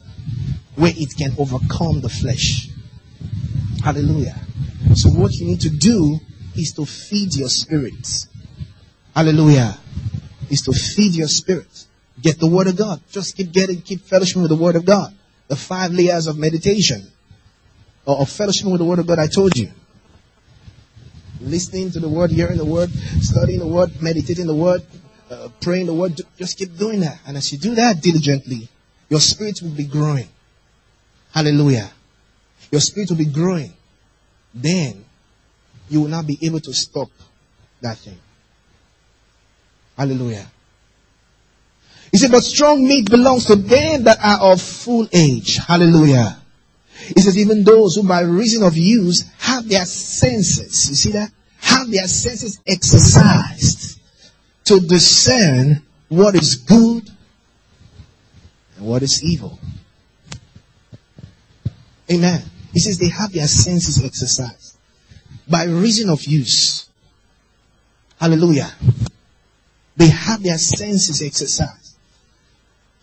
where 0.75 0.93
it 0.97 1.17
can 1.17 1.33
overcome 1.39 2.01
the 2.01 2.09
flesh. 2.09 2.69
Hallelujah. 3.85 4.35
So 4.95 5.11
what 5.11 5.33
you 5.35 5.47
need 5.47 5.61
to 5.61 5.71
do 5.71 6.19
is 6.57 6.73
to 6.73 6.85
feed 6.85 7.37
your 7.37 7.49
spirit. 7.49 8.27
Hallelujah. 9.15 9.79
Is 10.51 10.63
to 10.63 10.73
feed 10.73 11.15
your 11.15 11.29
spirit. 11.29 11.87
Get 12.21 12.41
the 12.41 12.49
word 12.49 12.67
of 12.67 12.77
God. 12.77 13.01
Just 13.13 13.37
keep 13.37 13.53
getting, 13.53 13.81
keep 13.81 14.01
fellowship 14.01 14.39
with 14.39 14.51
the 14.51 14.57
word 14.57 14.75
of 14.75 14.85
God. 14.85 15.15
The 15.47 15.57
five 15.57 15.93
layers 15.93 16.27
of 16.27 16.37
meditation 16.37 17.07
or 18.05 18.17
of 18.19 18.29
fellowship 18.29 18.67
with 18.67 18.79
the 18.79 18.85
word 18.85 18.99
of 18.99 19.07
God 19.07 19.21
I 19.21 19.29
told 19.29 19.57
you. 19.57 19.71
Listening 21.41 21.91
to 21.93 22.01
the 22.01 22.09
word, 22.09 22.31
hearing 22.31 22.59
the 22.59 22.65
word, 22.65 22.91
studying 23.21 23.61
the 23.61 23.67
word, 23.67 23.91
meditating 24.03 24.47
the 24.47 24.55
word, 24.55 24.83
uh, 25.31 25.49
praying 25.61 25.87
the 25.87 25.95
word. 25.95 26.21
Just 26.37 26.59
keep 26.59 26.77
doing 26.77 27.01
that. 27.01 27.19
And 27.27 27.37
as 27.37 27.53
you 27.53 27.59
do 27.59 27.75
that 27.75 28.03
diligently, 28.03 28.69
your 29.09 29.21
spirit 29.21 29.61
will 29.63 29.71
be 29.71 29.85
growing. 29.85 30.29
Hallelujah. 31.33 31.91
Your 32.71 32.81
spirit 32.81 33.11
will 33.11 33.19
be 33.19 33.27
growing. 33.27 33.73
Then 34.55 35.05
you 35.89 36.01
will 36.03 36.09
not 36.09 36.27
be 36.27 36.39
able 36.43 36.61
to 36.61 36.73
stop 36.73 37.09
that 37.81 37.99
thing. 37.99 38.19
Hallelujah. 39.97 40.47
He 42.11 42.19
said, 42.19 42.31
but 42.31 42.43
strong 42.43 42.87
meat 42.87 43.11
belongs 43.11 43.47
to 43.47 43.57
them 43.57 44.05
that 44.05 44.19
are 44.23 44.53
of 44.53 44.63
full 44.63 45.09
age. 45.13 45.57
Hallelujah. 45.57 46.39
He 47.15 47.21
says, 47.21 47.39
even 47.39 47.65
those 47.65 47.95
who 47.95 48.07
by 48.07 48.21
reason 48.21 48.63
of 48.63 48.77
use 48.77 49.25
have 49.39 49.69
their 49.69 49.85
senses, 49.85 50.89
you 50.89 50.95
see 50.95 51.13
that? 51.13 51.31
Have 51.61 51.91
their 51.91 52.07
senses 52.07 52.61
exercised 52.67 53.99
to 54.65 54.81
discern 54.81 55.83
what 56.09 56.35
is 56.35 56.57
good 56.57 57.09
and 58.77 58.87
what 58.87 59.03
is 59.03 59.25
evil. 59.25 59.59
Amen. 62.11 62.43
He 62.73 62.81
says 62.81 62.99
they 62.99 63.09
have 63.09 63.33
their 63.33 63.47
senses 63.47 64.05
exercised 64.05 64.77
by 65.49 65.65
reason 65.65 66.11
of 66.11 66.23
use. 66.25 66.89
Hallelujah. 68.21 68.71
They 69.97 70.09
have 70.09 70.43
their 70.43 70.59
senses 70.59 71.23
exercised 71.23 71.97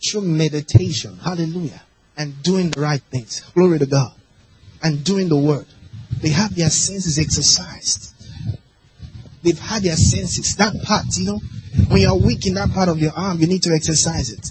through 0.02 0.22
meditation. 0.22 1.18
Hallelujah. 1.18 1.82
And 2.16 2.42
doing 2.42 2.70
the 2.70 2.80
right 2.80 3.02
things. 3.10 3.40
Glory 3.54 3.78
to 3.78 3.86
God. 3.86 4.12
And 4.82 5.04
doing 5.04 5.28
the 5.28 5.36
word. 5.36 5.66
They 6.22 6.30
have 6.30 6.54
their 6.54 6.70
senses 6.70 7.18
exercised. 7.18 8.14
They've 9.42 9.58
had 9.58 9.82
their 9.82 9.96
senses. 9.96 10.56
That 10.56 10.74
part, 10.84 11.04
you 11.16 11.26
know, 11.26 11.40
when 11.88 12.00
you're 12.00 12.16
weak 12.16 12.46
in 12.46 12.54
that 12.54 12.70
part 12.70 12.88
of 12.88 12.98
your 12.98 13.12
arm, 13.12 13.38
you 13.38 13.46
need 13.46 13.62
to 13.64 13.72
exercise 13.72 14.30
it. 14.30 14.50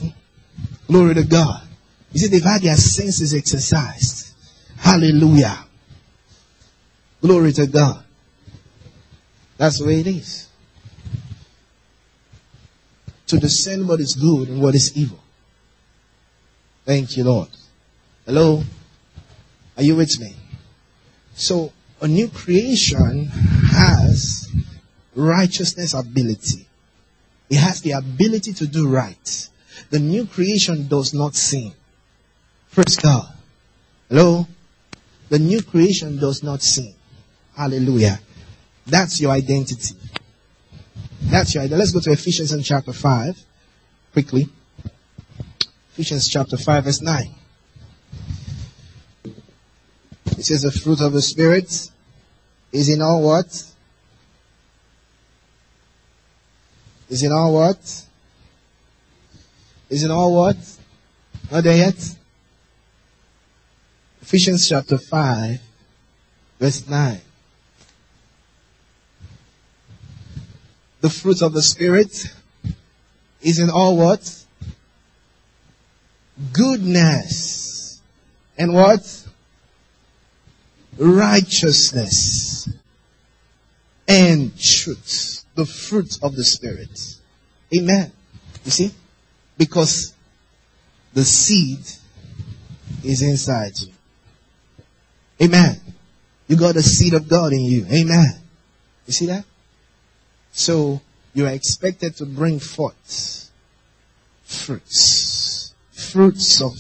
Glory 0.88 1.16
to 1.16 1.24
God. 1.24 1.64
You 2.12 2.20
see, 2.20 2.28
they've 2.28 2.44
had 2.44 2.62
their 2.62 2.78
senses 2.78 3.34
exercised. 3.34 4.34
Hallelujah. 4.78 5.66
Glory 7.22 7.52
to 7.54 7.68
God. 7.68 8.04
That's 9.58 9.80
the 9.80 9.88
way 9.88 10.00
it 10.02 10.08
is. 10.08 10.48
To 13.28 13.40
discern 13.40 13.88
what 13.88 14.00
is 14.00 14.14
good 14.14 14.50
and 14.50 14.62
what 14.62 14.76
is 14.76 14.96
evil. 14.96 15.20
Thank 16.86 17.18
you, 17.18 17.24
Lord. 17.24 17.50
Hello? 18.26 18.64
Are 19.76 19.84
you 19.84 19.96
with 19.96 20.20
me? 20.20 20.36
So, 21.34 21.74
a 22.02 22.08
new 22.08 22.30
creation 22.30 23.26
has 23.72 24.50
righteousness 25.16 25.94
ability. 25.94 26.68
It 27.50 27.58
has 27.58 27.82
the 27.82 27.92
ability 27.92 28.54
to 28.54 28.68
do 28.68 28.88
right. 28.88 29.50
The 29.90 30.00
new 30.00 30.26
creation 30.26 30.88
does 30.88 31.14
not 31.14 31.36
sin. 31.36 31.74
Praise 32.72 32.98
God. 32.98 33.34
Hello? 34.10 34.48
The 35.30 35.40
new 35.40 35.62
creation 35.64 36.18
does 36.20 36.44
not 36.44 36.62
sin. 36.62 36.94
Hallelujah. 37.56 38.20
That's 38.86 39.20
your 39.20 39.32
identity. 39.32 39.96
That's 41.24 41.56
your 41.56 41.64
identity. 41.64 41.80
Let's 41.80 41.92
go 41.92 42.00
to 42.02 42.12
Ephesians 42.12 42.68
chapter 42.68 42.94
5 42.94 43.44
quickly. 44.14 44.50
Ephesians 45.96 46.28
chapter 46.28 46.58
5 46.58 46.84
verse 46.84 47.02
9. 47.02 47.36
It 50.26 50.44
says 50.44 50.64
the 50.64 50.72
fruit 50.72 51.00
of 51.00 51.14
the 51.14 51.22
Spirit 51.22 51.90
is 52.74 52.90
in 52.90 53.02
all 53.02 53.24
what? 53.24 53.64
Is 57.10 57.24
in 57.24 57.32
all 57.32 57.54
what? 57.54 57.78
Is 59.90 60.04
in 60.04 60.12
all 60.12 60.36
what? 60.36 60.58
Not 61.50 61.64
there 61.64 61.78
yet? 61.78 62.16
Ephesians 64.22 64.68
chapter 64.68 64.98
5 64.98 65.62
verse 66.60 66.90
9. 66.90 67.22
The 71.00 71.10
fruit 71.10 71.42
of 71.42 71.54
the 71.54 71.62
Spirit 71.62 72.36
is 73.42 73.60
in 73.60 73.70
all 73.70 73.96
what? 73.96 74.45
Goodness. 76.52 78.02
And 78.58 78.74
what? 78.74 79.28
Righteousness. 80.98 82.70
And 84.08 84.58
truth. 84.60 85.46
The 85.56 85.66
fruit 85.66 86.20
of 86.22 86.36
the 86.36 86.44
Spirit. 86.44 87.18
Amen. 87.76 88.12
You 88.64 88.72
see? 88.72 88.92
Because 89.58 90.14
the 91.14 91.24
seed 91.24 91.80
is 93.04 93.22
inside 93.22 93.80
you. 93.80 93.94
Amen. 95.42 95.80
You 96.48 96.58
got 96.58 96.76
the 96.76 96.84
seed 96.84 97.14
of 97.14 97.28
God 97.28 97.54
in 97.54 97.62
you. 97.62 97.86
Amen. 97.92 98.34
You 99.08 99.14
see 99.14 99.26
that? 99.28 99.46
So 100.52 101.02
you 101.34 101.46
are 101.46 101.52
expected 101.52 102.16
to 102.18 102.26
bring 102.26 102.60
forth 102.60 103.52
fruits. 104.44 105.55
Fruits 106.12 106.62
of 106.62 106.74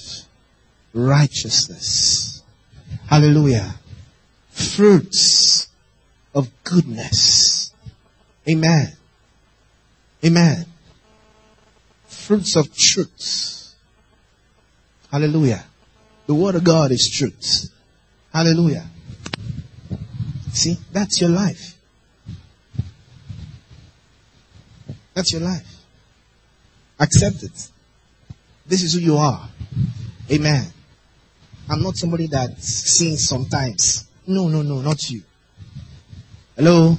righteousness. 0.93 2.41
Hallelujah. 3.07 3.75
Fruits 4.49 5.67
of 6.33 6.49
goodness. 6.63 7.73
Amen. 8.47 8.93
Amen. 10.23 10.65
Fruits 12.07 12.55
of 12.55 12.75
truth. 12.75 13.75
Hallelujah. 15.11 15.63
The 16.27 16.33
word 16.33 16.55
of 16.55 16.63
God 16.63 16.91
is 16.91 17.09
truth. 17.09 17.71
Hallelujah. 18.33 18.85
See, 20.53 20.77
that's 20.91 21.21
your 21.21 21.29
life. 21.29 21.77
That's 25.13 25.31
your 25.31 25.41
life. 25.41 25.83
Accept 26.99 27.43
it. 27.43 27.69
This 28.65 28.83
is 28.83 28.93
who 28.93 28.99
you 28.99 29.17
are. 29.17 29.47
Amen. 30.31 30.65
I'm 31.69 31.81
not 31.81 31.97
somebody 31.97 32.27
that 32.27 32.59
sings 32.59 33.27
sometimes. 33.27 34.07
No, 34.27 34.47
no, 34.47 34.61
no, 34.61 34.81
not 34.81 35.09
you. 35.09 35.21
Hello? 36.55 36.97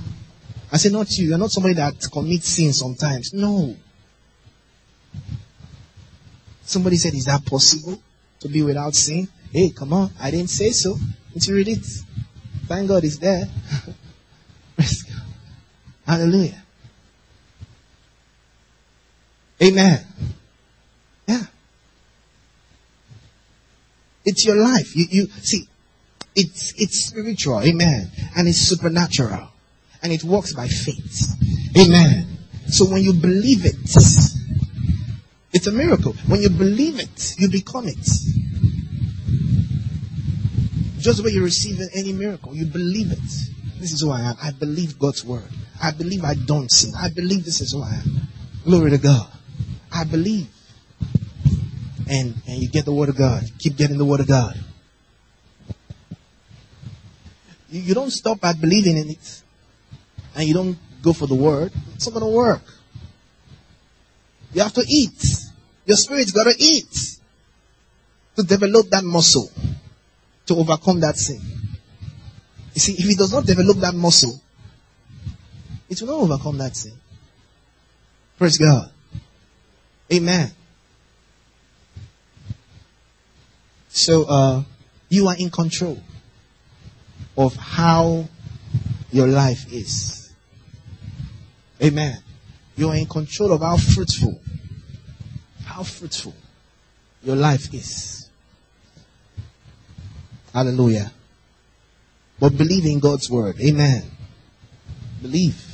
I 0.72 0.76
say 0.76 0.90
not 0.90 1.10
you. 1.12 1.28
You're 1.28 1.38
not 1.38 1.50
somebody 1.50 1.74
that 1.74 1.94
commits 2.12 2.48
sin 2.48 2.72
sometimes. 2.72 3.32
No. 3.32 3.74
Somebody 6.64 6.96
said, 6.96 7.14
is 7.14 7.26
that 7.26 7.44
possible 7.46 8.00
to 8.40 8.48
be 8.48 8.62
without 8.62 8.94
sin? 8.94 9.28
Hey, 9.52 9.70
come 9.70 9.92
on. 9.92 10.10
I 10.20 10.30
didn't 10.30 10.50
say 10.50 10.70
so. 10.70 10.96
Did 11.32 11.46
you 11.46 11.54
read 11.54 11.68
it? 11.68 11.86
Thank 12.66 12.88
God 12.88 13.04
it's 13.04 13.18
there. 13.18 13.44
Praise 14.76 15.02
God. 15.04 15.22
Hallelujah. 16.06 16.62
Amen. 19.62 20.04
Yeah. 21.26 21.42
It's 24.26 24.44
your 24.44 24.56
life. 24.56 24.94
You, 24.96 25.06
you 25.08 25.26
see, 25.28 25.68
it's, 26.34 26.74
it's 26.76 27.06
spiritual. 27.06 27.62
Amen. 27.62 28.10
And 28.36 28.48
it's 28.48 28.58
supernatural. 28.58 29.48
And 30.02 30.12
it 30.12 30.24
works 30.24 30.52
by 30.52 30.68
faith. 30.68 31.32
Amen. 31.78 32.26
So 32.68 32.84
when 32.86 33.02
you 33.02 33.14
believe 33.14 33.64
it, 33.64 33.76
it's 35.52 35.66
a 35.66 35.72
miracle. 35.72 36.12
When 36.26 36.42
you 36.42 36.50
believe 36.50 36.98
it, 36.98 37.34
you 37.38 37.48
become 37.48 37.86
it. 37.86 37.96
Just 40.98 41.22
when 41.22 41.32
you 41.32 41.44
receive 41.44 41.80
any 41.94 42.12
miracle, 42.12 42.54
you 42.54 42.66
believe 42.66 43.12
it. 43.12 43.18
This 43.78 43.92
is 43.92 44.00
who 44.00 44.10
I 44.10 44.20
am. 44.22 44.34
I 44.42 44.50
believe 44.50 44.98
God's 44.98 45.24
word. 45.24 45.48
I 45.80 45.92
believe 45.92 46.24
I 46.24 46.34
don't 46.34 46.70
sin. 46.70 46.92
I 46.98 47.10
believe 47.10 47.44
this 47.44 47.60
is 47.60 47.72
who 47.72 47.82
I 47.82 47.94
am. 47.94 48.28
Glory 48.64 48.90
to 48.90 48.98
God. 48.98 49.28
I 49.92 50.04
believe. 50.04 50.48
And, 52.08 52.34
and 52.46 52.62
you 52.62 52.68
get 52.68 52.84
the 52.84 52.92
word 52.92 53.08
of 53.08 53.16
God. 53.16 53.42
Keep 53.58 53.76
getting 53.76 53.98
the 53.98 54.04
word 54.04 54.20
of 54.20 54.28
God. 54.28 54.56
You, 57.68 57.80
you 57.80 57.94
don't 57.94 58.10
stop 58.10 58.44
at 58.44 58.60
believing 58.60 58.96
in 58.96 59.10
it. 59.10 59.42
and 60.36 60.46
you 60.46 60.54
don't 60.54 60.78
go 61.02 61.12
for 61.12 61.26
the 61.26 61.34
word, 61.34 61.72
it's 61.94 62.06
not 62.06 62.20
going 62.20 62.30
to 62.30 62.36
work. 62.36 62.62
You 64.52 64.62
have 64.62 64.74
to 64.74 64.84
eat. 64.86 65.24
Your 65.86 65.96
spirit's 65.96 66.32
got 66.32 66.44
to 66.44 66.54
eat 66.58 67.18
to 68.36 68.42
develop 68.42 68.88
that 68.90 69.02
muscle 69.04 69.50
to 70.46 70.54
overcome 70.54 71.00
that 71.00 71.16
sin. 71.16 71.40
You 72.74 72.80
see, 72.80 72.92
if 72.92 73.10
it 73.10 73.18
does 73.18 73.32
not 73.32 73.46
develop 73.46 73.78
that 73.78 73.94
muscle, 73.94 74.40
it 75.88 76.00
will 76.00 76.08
not 76.08 76.34
overcome 76.34 76.58
that 76.58 76.76
sin. 76.76 76.92
Praise 78.38 78.58
God. 78.58 78.90
Amen. 80.12 80.50
So, 83.96 84.24
uh, 84.24 84.62
you 85.08 85.26
are 85.26 85.36
in 85.38 85.48
control 85.48 85.98
of 87.34 87.56
how 87.56 88.28
your 89.10 89.26
life 89.26 89.72
is. 89.72 90.30
Amen. 91.82 92.18
You 92.76 92.90
are 92.90 92.96
in 92.96 93.06
control 93.06 93.54
of 93.54 93.62
how 93.62 93.78
fruitful, 93.78 94.38
how 95.64 95.82
fruitful 95.82 96.34
your 97.22 97.36
life 97.36 97.72
is. 97.72 98.28
Hallelujah. 100.52 101.10
But 102.38 102.58
believe 102.58 102.84
in 102.84 102.98
God's 102.98 103.30
word. 103.30 103.58
Amen. 103.62 104.02
Believe. 105.22 105.64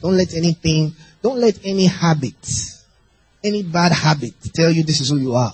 Don't 0.00 0.16
let 0.16 0.34
anything, 0.34 0.94
don't 1.20 1.38
let 1.38 1.58
any 1.64 1.86
habit, 1.86 2.46
any 3.42 3.64
bad 3.64 3.90
habit 3.90 4.34
tell 4.54 4.70
you 4.70 4.84
this 4.84 5.00
is 5.00 5.08
who 5.08 5.16
you 5.16 5.34
are. 5.34 5.52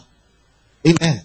Amen. 0.87 1.23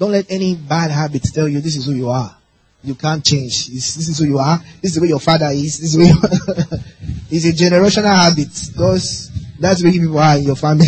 Don't 0.00 0.12
let 0.12 0.30
any 0.30 0.56
bad 0.56 0.90
habit 0.90 1.22
tell 1.24 1.46
you 1.46 1.60
this 1.60 1.76
is 1.76 1.84
who 1.84 1.92
you 1.92 2.08
are. 2.08 2.34
You 2.82 2.94
can't 2.94 3.22
change. 3.22 3.66
This, 3.66 3.96
this 3.96 4.08
is 4.08 4.18
who 4.18 4.24
you 4.24 4.38
are. 4.38 4.58
This 4.80 4.92
is 4.92 4.94
the 4.94 5.02
way 5.02 5.08
your 5.08 5.20
father 5.20 5.48
is. 5.48 5.78
This 5.78 5.94
is 5.94 5.98
way 5.98 6.10
it's 7.30 7.44
a 7.44 7.52
generational 7.52 8.16
habit 8.16 8.48
because 8.72 9.30
that's 9.60 9.82
where 9.82 9.92
people 9.92 10.18
are 10.18 10.38
in 10.38 10.44
your 10.44 10.56
family. 10.56 10.86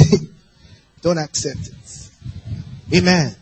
Don't 1.02 1.18
accept 1.18 1.58
it. 1.60 2.96
Amen. 2.96 3.36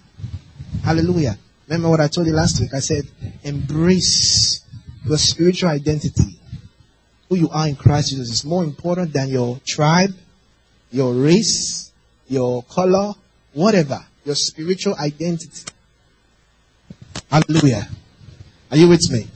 Hallelujah. 0.82 1.38
Remember 1.68 1.88
what 1.88 2.00
I 2.00 2.08
told 2.08 2.26
you 2.26 2.32
last 2.32 2.60
week? 2.60 2.74
I 2.74 2.80
said, 2.80 3.04
embrace 3.44 4.62
your 5.06 5.18
spiritual 5.18 5.68
identity. 5.68 6.36
Who 7.28 7.36
you 7.36 7.48
are 7.48 7.68
in 7.68 7.76
Christ 7.76 8.10
Jesus 8.10 8.28
is 8.28 8.44
more 8.44 8.64
important 8.64 9.12
than 9.12 9.28
your 9.28 9.60
tribe, 9.64 10.10
your 10.90 11.14
race, 11.14 11.92
your 12.26 12.64
color, 12.64 13.14
whatever. 13.52 14.04
Your 14.24 14.34
spiritual 14.34 14.94
identity. 14.96 15.70
Hallelujah. 17.30 17.88
Are 18.70 18.76
you 18.76 18.88
with 18.88 19.10
me? 19.10 19.26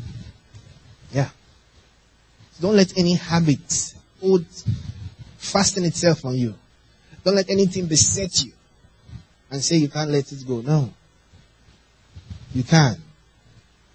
Yeah. 1.12 1.28
Don't 2.61 2.76
let 2.76 2.97
any 2.99 3.14
habit 3.14 3.95
hold 4.20 4.45
fasten 5.39 5.85
itself 5.85 6.24
on 6.24 6.37
you. 6.37 6.55
Don't 7.24 7.35
let 7.35 7.49
anything 7.49 7.87
beset 7.87 8.45
you 8.45 8.53
and 9.51 9.62
say 9.62 9.76
you 9.76 9.89
can't 9.89 10.11
let 10.11 10.30
it 10.30 10.47
go. 10.47 10.61
No. 10.61 10.93
You 12.53 12.62
can. 12.62 12.97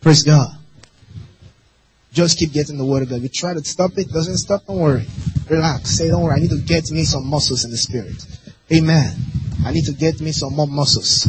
Praise 0.01 0.23
God. 0.23 0.49
Just 2.11 2.39
keep 2.39 2.51
getting 2.51 2.77
the 2.77 2.85
word 2.85 3.03
of 3.03 3.09
God. 3.09 3.21
You 3.21 3.29
try 3.29 3.53
to 3.53 3.63
stop 3.63 3.91
it, 3.97 4.09
doesn't 4.09 4.37
stop, 4.37 4.65
don't 4.65 4.79
worry. 4.79 5.05
Relax. 5.49 5.91
Say, 5.91 6.09
don't 6.09 6.23
worry, 6.23 6.35
I 6.35 6.39
need 6.39 6.49
to 6.49 6.61
get 6.61 6.89
me 6.91 7.03
some 7.03 7.27
muscles 7.27 7.65
in 7.65 7.71
the 7.71 7.77
spirit. 7.77 8.15
Amen. 8.71 9.15
I 9.65 9.71
need 9.71 9.85
to 9.85 9.93
get 9.93 10.21
me 10.21 10.31
some 10.31 10.55
more 10.55 10.67
muscles. 10.67 11.27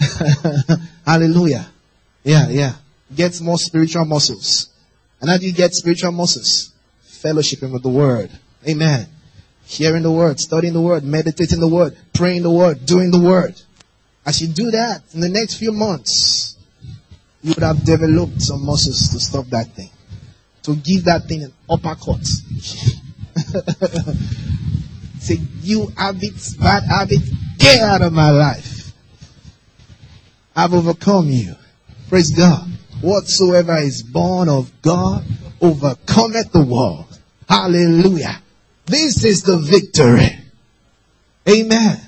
Hallelujah. 1.06 1.66
Yeah, 2.24 2.48
yeah. 2.48 2.74
Get 3.14 3.40
more 3.40 3.58
spiritual 3.58 4.04
muscles. 4.04 4.68
And 5.20 5.30
how 5.30 5.38
do 5.38 5.46
you 5.46 5.52
get 5.52 5.74
spiritual 5.74 6.12
muscles? 6.12 6.72
Fellowshipping 7.06 7.72
with 7.72 7.82
the 7.82 7.88
word. 7.88 8.30
Amen. 8.68 9.06
Hearing 9.64 10.02
the 10.02 10.10
word, 10.10 10.40
studying 10.40 10.74
the 10.74 10.80
word, 10.80 11.04
meditating 11.04 11.60
the 11.60 11.68
word, 11.68 11.96
praying 12.12 12.42
the 12.42 12.50
word, 12.50 12.84
doing 12.84 13.10
the 13.10 13.20
word. 13.20 13.54
As 14.26 14.40
you 14.42 14.48
do 14.48 14.70
that, 14.72 15.02
in 15.14 15.20
the 15.20 15.28
next 15.28 15.54
few 15.54 15.72
months, 15.72 16.56
you 17.42 17.54
would 17.54 17.62
have 17.62 17.84
developed 17.84 18.42
some 18.42 18.64
muscles 18.66 19.10
to 19.10 19.20
stop 19.20 19.46
that 19.46 19.68
thing. 19.68 19.90
To 20.64 20.76
give 20.76 21.04
that 21.04 21.24
thing 21.26 21.44
an 21.44 21.52
uppercut. 21.68 22.26
Say, 25.22 25.38
you 25.60 25.86
habits, 25.96 26.54
bad 26.56 26.82
habit, 26.82 27.20
get 27.56 27.80
out 27.80 28.02
of 28.02 28.12
my 28.12 28.30
life. 28.30 28.92
I've 30.56 30.74
overcome 30.74 31.28
you. 31.28 31.54
Praise 32.08 32.32
God. 32.32 32.68
Whatsoever 33.00 33.76
is 33.76 34.02
born 34.02 34.48
of 34.48 34.70
God 34.82 35.24
overcometh 35.60 36.50
the 36.50 36.64
world. 36.64 37.06
Hallelujah. 37.48 38.42
This 38.86 39.24
is 39.24 39.44
the 39.44 39.58
victory. 39.58 40.38
Amen. 41.48 42.00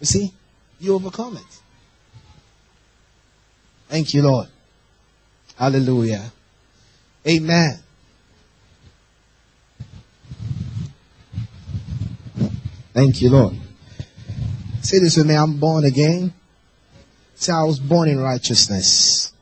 You 0.00 0.06
see, 0.06 0.32
you 0.80 0.94
overcome 0.94 1.36
it. 1.36 1.60
Thank 3.88 4.14
you, 4.14 4.22
Lord. 4.22 4.48
Hallelujah. 5.56 6.32
Amen. 7.26 7.78
Thank 12.98 13.22
you, 13.22 13.30
Lord. 13.30 13.54
Say 14.80 14.98
this 14.98 15.16
with 15.16 15.28
me. 15.28 15.36
I'm 15.36 15.60
born 15.60 15.84
again. 15.84 16.34
Say, 17.36 17.52
I 17.52 17.62
was 17.62 17.78
born 17.78 18.08
in 18.08 18.18
righteousness. 18.18 19.32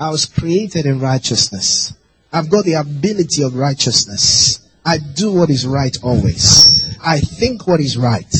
I 0.00 0.08
was 0.08 0.24
created 0.24 0.86
in 0.86 1.00
righteousness. 1.00 1.92
I've 2.32 2.48
got 2.48 2.64
the 2.64 2.72
ability 2.72 3.42
of 3.42 3.56
righteousness. 3.56 4.66
I 4.86 4.96
do 4.96 5.32
what 5.32 5.50
is 5.50 5.66
right 5.66 5.94
always. 6.02 6.96
I 7.04 7.20
think 7.20 7.66
what 7.66 7.80
is 7.80 7.98
right. 7.98 8.34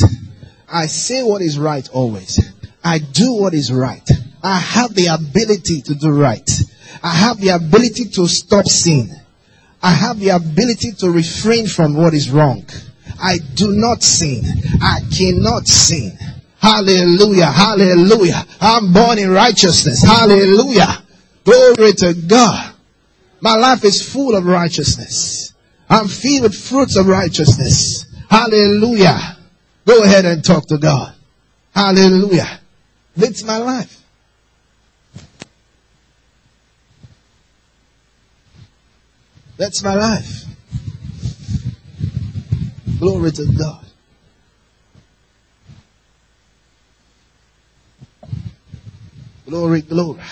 I 0.67 0.87
say 0.87 1.23
what 1.23 1.43
is 1.43 1.59
right 1.59 1.87
always. 1.91 2.41
I 2.83 3.01
do 3.01 3.35
what 3.35 3.53
is 3.53 3.71
right. 3.71 4.11
I 4.43 4.59
have 4.59 4.95
the 4.95 5.09
ability 5.09 5.83
to 5.83 5.95
do 5.95 6.09
right. 6.09 6.51
I 7.03 7.11
have 7.11 7.39
the 7.39 7.51
ability 7.51 8.07
to 8.13 8.27
stop 8.27 8.65
sin. 8.65 9.11
I 9.83 9.91
have 9.91 10.19
the 10.19 10.31
ability 10.31 10.93
to 11.01 11.11
refrain 11.11 11.67
from 11.67 11.95
what 11.95 12.15
is 12.15 12.31
wrong. 12.31 12.65
I 13.21 13.39
do 13.55 13.73
not 13.73 14.03
sin. 14.03 14.45
I 14.81 15.01
cannot 15.17 15.67
sin. 15.67 16.13
Hallelujah. 16.61 17.51
Hallelujah. 17.51 18.45
I'm 18.61 18.93
born 18.93 19.19
in 19.19 19.31
righteousness. 19.31 20.03
Hallelujah. 20.03 21.03
Glory 21.45 21.93
to 21.93 22.15
God. 22.27 22.75
My 23.41 23.57
life 23.57 23.85
is 23.85 24.01
full 24.11 24.35
of 24.35 24.47
righteousness. 24.47 25.53
I'm 25.91 26.09
filled 26.09 26.45
with 26.45 26.55
fruits 26.55 26.97
of 26.97 27.07
righteousness. 27.07 28.07
Hallelujah. 28.31 29.37
Go 29.87 30.03
ahead 30.03 30.25
and 30.25 30.43
talk 30.43 30.67
to 30.69 30.79
God. 30.79 31.15
Hallelujah. 31.75 32.61
That's 33.17 33.45
my 33.45 33.59
life. 33.59 34.03
That's 39.57 39.83
my 39.83 39.95
life. 39.95 40.45
Glory 43.05 43.33
to 43.33 43.45
God. 43.59 43.85
Glory, 49.45 49.83
glory. 49.83 50.23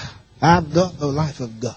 I've 0.41 0.73
got 0.73 0.99
the 0.99 1.07
life 1.07 1.41
of 1.41 1.61
God. 1.61 1.77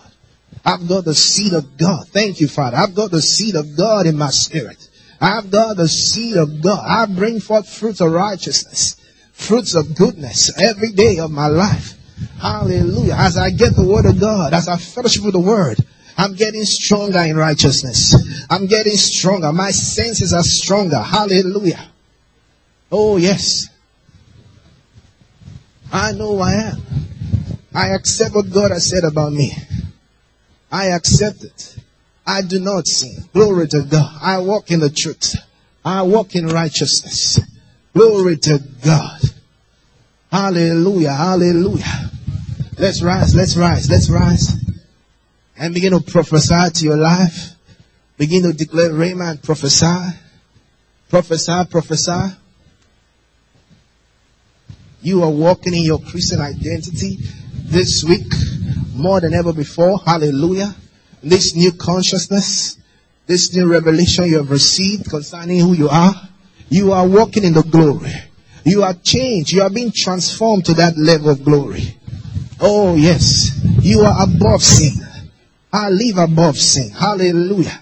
I've 0.63 0.87
got 0.87 1.03
the 1.03 1.13
seed 1.13 1.51
of 1.51 1.75
God. 1.75 2.07
Thank 2.07 2.39
you, 2.39 2.47
Father. 2.47 2.77
I've 2.77 2.95
got 2.95 3.11
the 3.11 3.21
seed 3.21 3.55
of 3.55 3.75
God 3.75 4.05
in 4.05 4.17
my 4.17 4.29
spirit. 4.29 4.87
I've 5.19 5.51
got 5.51 5.75
the 5.75 5.89
seed 5.89 6.37
of 6.37 6.61
God. 6.61 6.85
I 6.87 7.13
bring 7.13 7.41
forth 7.41 7.67
fruits 7.67 7.99
of 7.99 8.13
righteousness, 8.13 8.95
fruits 9.33 9.75
of 9.75 9.97
goodness 9.97 10.57
every 10.61 10.93
day 10.93 11.19
of 11.19 11.29
my 11.29 11.47
life. 11.47 11.91
Hallelujah. 12.39 13.15
As 13.17 13.35
I 13.35 13.49
get 13.49 13.75
the 13.75 13.85
word 13.85 14.05
of 14.05 14.17
God, 14.17 14.53
as 14.53 14.69
I 14.69 14.77
fellowship 14.77 15.25
with 15.25 15.33
the 15.33 15.41
word, 15.41 15.77
I'm 16.17 16.33
getting 16.35 16.63
stronger 16.63 17.19
in 17.19 17.35
righteousness. 17.35 18.45
I'm 18.49 18.67
getting 18.67 18.95
stronger. 18.95 19.51
My 19.51 19.71
senses 19.71 20.33
are 20.33 20.43
stronger. 20.43 20.99
Hallelujah. 20.99 21.91
Oh, 22.91 23.17
yes. 23.17 23.67
I 25.91 26.13
know 26.13 26.39
I 26.39 26.53
am. 26.53 26.81
I 27.73 27.89
accept 27.89 28.33
what 28.33 28.51
God 28.51 28.71
has 28.71 28.89
said 28.89 29.03
about 29.03 29.33
me. 29.33 29.51
I 30.71 30.87
accept 30.87 31.43
it. 31.43 31.77
I 32.25 32.41
do 32.41 32.59
not 32.59 32.87
sin. 32.87 33.25
Glory 33.33 33.67
to 33.67 33.83
God. 33.83 34.17
I 34.21 34.39
walk 34.39 34.71
in 34.71 34.79
the 34.79 34.89
truth. 34.89 35.35
I 35.83 36.01
walk 36.03 36.35
in 36.35 36.47
righteousness. 36.47 37.39
Glory 37.93 38.37
to 38.37 38.59
God. 38.83 39.21
Hallelujah. 40.31 41.13
Hallelujah. 41.13 42.09
Let's 42.77 43.03
rise. 43.03 43.35
Let's 43.35 43.55
rise. 43.55 43.89
Let's 43.89 44.09
rise. 44.09 44.64
And 45.57 45.73
begin 45.73 45.91
to 45.91 46.01
prophesy 46.01 46.69
to 46.73 46.85
your 46.85 46.97
life. 46.97 47.51
Begin 48.17 48.43
to 48.43 48.53
declare 48.53 48.93
Raymond 48.93 49.43
prophesy. 49.43 50.17
Prophesy, 51.09 51.65
prophesy. 51.69 52.35
You 55.01 55.23
are 55.23 55.29
walking 55.29 55.73
in 55.75 55.83
your 55.83 55.99
Christian 55.99 56.41
identity 56.41 57.17
this 57.63 58.03
week 58.03 58.25
more 58.95 59.21
than 59.21 59.33
ever 59.33 59.53
before. 59.53 59.99
Hallelujah. 59.99 60.73
This 61.21 61.55
new 61.55 61.71
consciousness, 61.73 62.77
this 63.27 63.55
new 63.55 63.67
revelation 63.71 64.25
you 64.25 64.37
have 64.37 64.49
received 64.49 65.09
concerning 65.09 65.59
who 65.59 65.73
you 65.73 65.89
are, 65.89 66.13
you 66.69 66.91
are 66.91 67.07
walking 67.07 67.43
in 67.43 67.53
the 67.53 67.63
glory. 67.63 68.13
You 68.63 68.83
are 68.83 68.95
changed. 68.95 69.51
You 69.51 69.61
are 69.61 69.69
being 69.69 69.91
transformed 69.95 70.65
to 70.65 70.73
that 70.75 70.97
level 70.97 71.29
of 71.29 71.43
glory. 71.43 71.95
Oh 72.59 72.95
yes. 72.95 73.61
You 73.81 74.01
are 74.01 74.23
above 74.23 74.63
sin. 74.63 75.04
I 75.75 75.89
live 75.89 76.17
above 76.17 76.57
sin. 76.57 76.89
Hallelujah. 76.91 77.81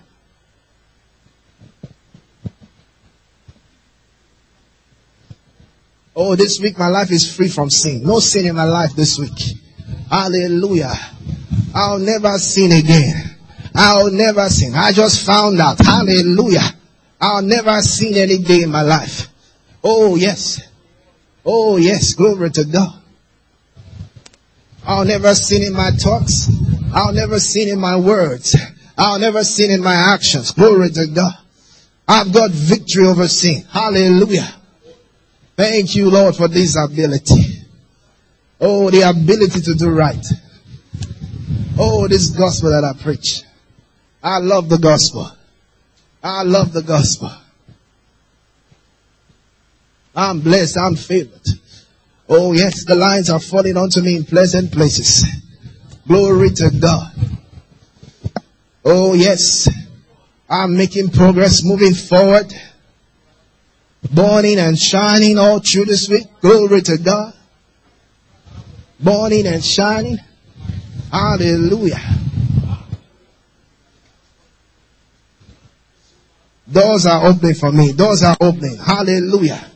Oh, 6.15 6.35
this 6.35 6.59
week 6.59 6.79
my 6.79 6.87
life 6.87 7.11
is 7.11 7.35
free 7.35 7.49
from 7.49 7.69
sin. 7.69 8.01
No 8.03 8.19
sin 8.19 8.47
in 8.47 8.55
my 8.55 8.63
life 8.63 8.95
this 8.95 9.19
week. 9.19 9.39
Hallelujah. 10.09 10.95
I'll 11.75 11.99
never 11.99 12.35
sin 12.39 12.71
again. 12.71 13.35
I'll 13.75 14.11
never 14.11 14.49
sin. 14.49 14.73
I 14.73 14.91
just 14.91 15.23
found 15.23 15.59
out. 15.59 15.77
Hallelujah. 15.79 16.67
I'll 17.21 17.43
never 17.43 17.79
sin 17.81 18.15
any 18.15 18.39
day 18.39 18.63
in 18.63 18.71
my 18.71 18.81
life. 18.81 19.27
Oh 19.83 20.15
yes. 20.15 20.61
Oh 21.45 21.77
yes. 21.77 22.15
Glory 22.15 22.49
to 22.49 22.65
God. 22.65 23.02
I'll 24.85 25.05
never 25.05 25.33
sin 25.33 25.63
in 25.63 25.73
my 25.73 25.91
thoughts. 25.91 26.49
I'll 26.93 27.13
never 27.13 27.39
sin 27.39 27.69
in 27.69 27.79
my 27.79 27.97
words. 27.97 28.55
I'll 28.97 29.19
never 29.19 29.43
sin 29.43 29.71
in 29.71 29.81
my 29.81 29.95
actions. 29.95 30.51
Glory 30.51 30.89
to 30.89 31.07
God. 31.07 31.33
I've 32.07 32.33
got 32.33 32.51
victory 32.51 33.07
over 33.07 33.27
sin. 33.27 33.63
Hallelujah. 33.71 34.53
Thank 35.55 35.95
you, 35.95 36.09
Lord, 36.09 36.35
for 36.35 36.47
this 36.47 36.75
ability. 36.75 37.61
Oh, 38.59 38.89
the 38.89 39.01
ability 39.01 39.61
to 39.61 39.75
do 39.75 39.89
right. 39.89 40.25
Oh, 41.77 42.07
this 42.07 42.29
gospel 42.29 42.71
that 42.71 42.83
I 42.83 42.93
preach. 43.01 43.41
I 44.21 44.37
love 44.39 44.69
the 44.69 44.77
gospel. 44.77 45.29
I 46.23 46.43
love 46.43 46.71
the 46.71 46.81
gospel. 46.81 47.31
I'm 50.15 50.41
blessed. 50.41 50.77
I'm 50.77 50.95
favored. 50.95 51.41
Oh 52.35 52.51
yes, 52.51 52.83
the 52.83 52.95
lines 52.95 53.29
are 53.29 53.39
falling 53.39 53.77
onto 53.77 54.01
me 54.01 54.15
in 54.15 54.25
pleasant 54.25 54.71
places. 54.71 55.23
Glory 56.07 56.49
to 56.49 56.71
God. 56.81 57.13
Oh 58.83 59.13
yes, 59.13 59.69
I'm 60.49 60.75
making 60.75 61.11
progress, 61.11 61.63
moving 61.63 61.93
forward, 61.93 62.51
burning 64.11 64.57
and 64.57 64.79
shining 64.79 65.37
all 65.37 65.59
through 65.59 65.85
this 65.85 66.09
week. 66.09 66.25
Glory 66.41 66.81
to 66.81 66.97
God. 66.97 67.35
Burning 68.99 69.45
and 69.45 69.63
shining. 69.63 70.17
Hallelujah. 71.11 72.01
Doors 76.71 77.05
are 77.05 77.27
opening 77.27 77.53
for 77.53 77.71
me. 77.71 77.93
Doors 77.93 78.23
are 78.23 78.37
opening. 78.41 78.77
Hallelujah. 78.77 79.72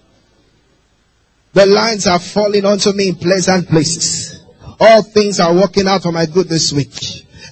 The 1.54 1.66
lines 1.66 2.08
are 2.08 2.20
falling 2.20 2.66
onto 2.66 2.92
me 2.92 3.10
in 3.10 3.16
pleasant 3.16 3.68
places. 3.68 4.44
All 4.80 5.02
things 5.02 5.40
are 5.40 5.54
working 5.54 5.88
out 5.88 6.04
for 6.04 6.12
my 6.12 6.26
good 6.26 6.48
this 6.48 6.72
week. 6.72 6.94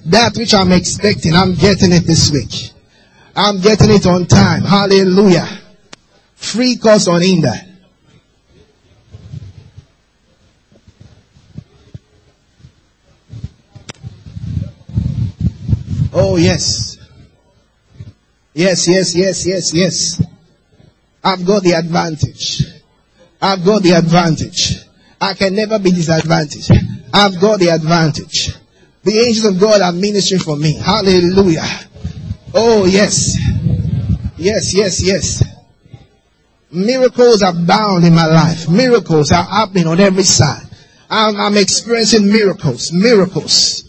That 0.06 0.36
which 0.36 0.54
I'm 0.54 0.70
expecting, 0.70 1.34
I'm 1.34 1.54
getting 1.54 1.92
it 1.92 2.06
this 2.06 2.30
week. 2.30 2.72
I'm 3.34 3.60
getting 3.60 3.90
it 3.90 4.06
on 4.06 4.26
time. 4.26 4.62
Hallelujah. 4.62 5.46
Free 6.36 6.76
course 6.76 7.08
on 7.08 7.20
Inda. 7.20 7.66
Oh 16.12 16.36
yes. 16.36 16.96
Yes, 18.54 18.88
yes, 18.88 19.14
yes, 19.14 19.46
yes, 19.46 19.74
yes. 19.74 20.22
I've 21.22 21.44
got 21.44 21.62
the 21.62 21.72
advantage. 21.72 22.75
I've 23.46 23.64
got 23.64 23.84
the 23.84 23.92
advantage. 23.92 24.74
I 25.20 25.34
can 25.34 25.54
never 25.54 25.78
be 25.78 25.92
disadvantaged. 25.92 26.68
I've 27.14 27.40
got 27.40 27.60
the 27.60 27.68
advantage. 27.68 28.52
The 29.04 29.20
angels 29.20 29.44
of 29.54 29.60
God 29.60 29.80
are 29.82 29.92
ministering 29.92 30.40
for 30.40 30.56
me. 30.56 30.72
Hallelujah. 30.74 31.62
Oh 32.52 32.86
yes. 32.86 33.38
Yes, 34.36 34.74
yes, 34.74 35.00
yes. 35.00 35.44
Miracles 36.72 37.44
are 37.44 37.52
bound 37.54 38.04
in 38.04 38.16
my 38.16 38.26
life. 38.26 38.68
Miracles 38.68 39.30
are 39.30 39.44
happening 39.44 39.86
on 39.86 40.00
every 40.00 40.24
side. 40.24 40.66
I'm, 41.08 41.36
I'm 41.36 41.56
experiencing 41.56 42.26
miracles, 42.26 42.92
miracles, 42.92 43.88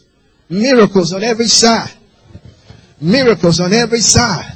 miracles 0.49 1.13
on 1.13 1.23
every 1.23 1.47
side. 1.47 1.89
Miracles 3.01 3.59
on 3.59 3.73
every 3.73 4.01
side. 4.01 4.53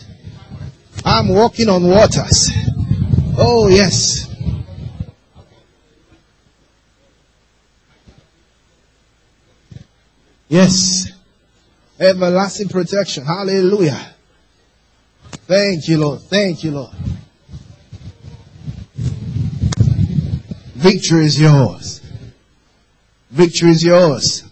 I'm 1.03 1.29
walking 1.29 1.69
on 1.69 1.89
waters. 1.89 2.51
Oh 3.35 3.67
yes. 3.67 4.30
Yes. 10.51 11.09
Everlasting 11.97 12.67
protection. 12.67 13.23
Hallelujah. 13.23 14.13
Thank 15.47 15.87
you, 15.87 15.97
Lord. 15.97 16.19
Thank 16.23 16.65
you, 16.65 16.71
Lord. 16.71 16.93
Victory 20.75 21.23
is 21.23 21.39
yours. 21.39 22.01
Victory 23.29 23.71
is 23.71 23.81
yours. 23.81 24.43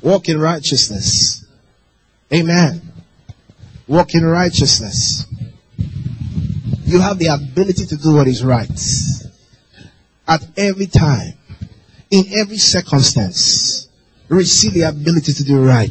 Walk 0.00 0.30
in 0.30 0.40
righteousness. 0.40 1.44
Amen. 2.32 2.80
Walk 3.86 4.14
in 4.14 4.24
righteousness. 4.24 5.26
You 6.86 7.00
have 7.00 7.18
the 7.18 7.26
ability 7.26 7.84
to 7.84 7.96
do 7.98 8.14
what 8.14 8.26
is 8.26 8.42
right. 8.42 8.70
At 10.26 10.46
every 10.56 10.86
time. 10.86 11.34
In 12.10 12.24
every 12.40 12.58
circumstance. 12.58 13.88
Receive 14.28 14.74
the 14.74 14.82
ability 14.82 15.32
to 15.32 15.44
do 15.44 15.64
right. 15.64 15.90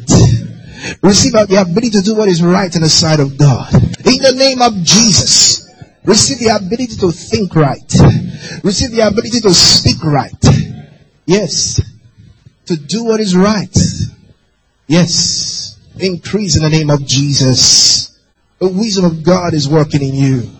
Receive 1.02 1.32
the 1.32 1.64
ability 1.66 1.90
to 1.90 2.02
do 2.02 2.14
what 2.14 2.28
is 2.28 2.42
right 2.42 2.74
in 2.74 2.82
the 2.82 2.88
sight 2.88 3.20
of 3.20 3.38
God. 3.38 3.72
In 3.74 4.22
the 4.22 4.34
name 4.36 4.60
of 4.62 4.74
Jesus. 4.82 5.66
Receive 6.04 6.38
the 6.38 6.54
ability 6.54 6.96
to 6.96 7.10
think 7.10 7.54
right. 7.56 7.92
Receive 8.62 8.92
the 8.92 9.06
ability 9.06 9.40
to 9.40 9.52
speak 9.52 10.02
right. 10.04 10.32
Yes. 11.26 11.80
To 12.66 12.76
do 12.76 13.04
what 13.04 13.20
is 13.20 13.34
right. 13.34 13.76
Yes. 14.86 15.78
Increase 15.98 16.56
in 16.56 16.62
the 16.62 16.70
name 16.70 16.90
of 16.90 17.06
Jesus. 17.06 18.18
The 18.58 18.68
wisdom 18.68 19.04
of 19.04 19.24
God 19.24 19.54
is 19.54 19.68
working 19.68 20.02
in 20.02 20.14
you. 20.14 20.50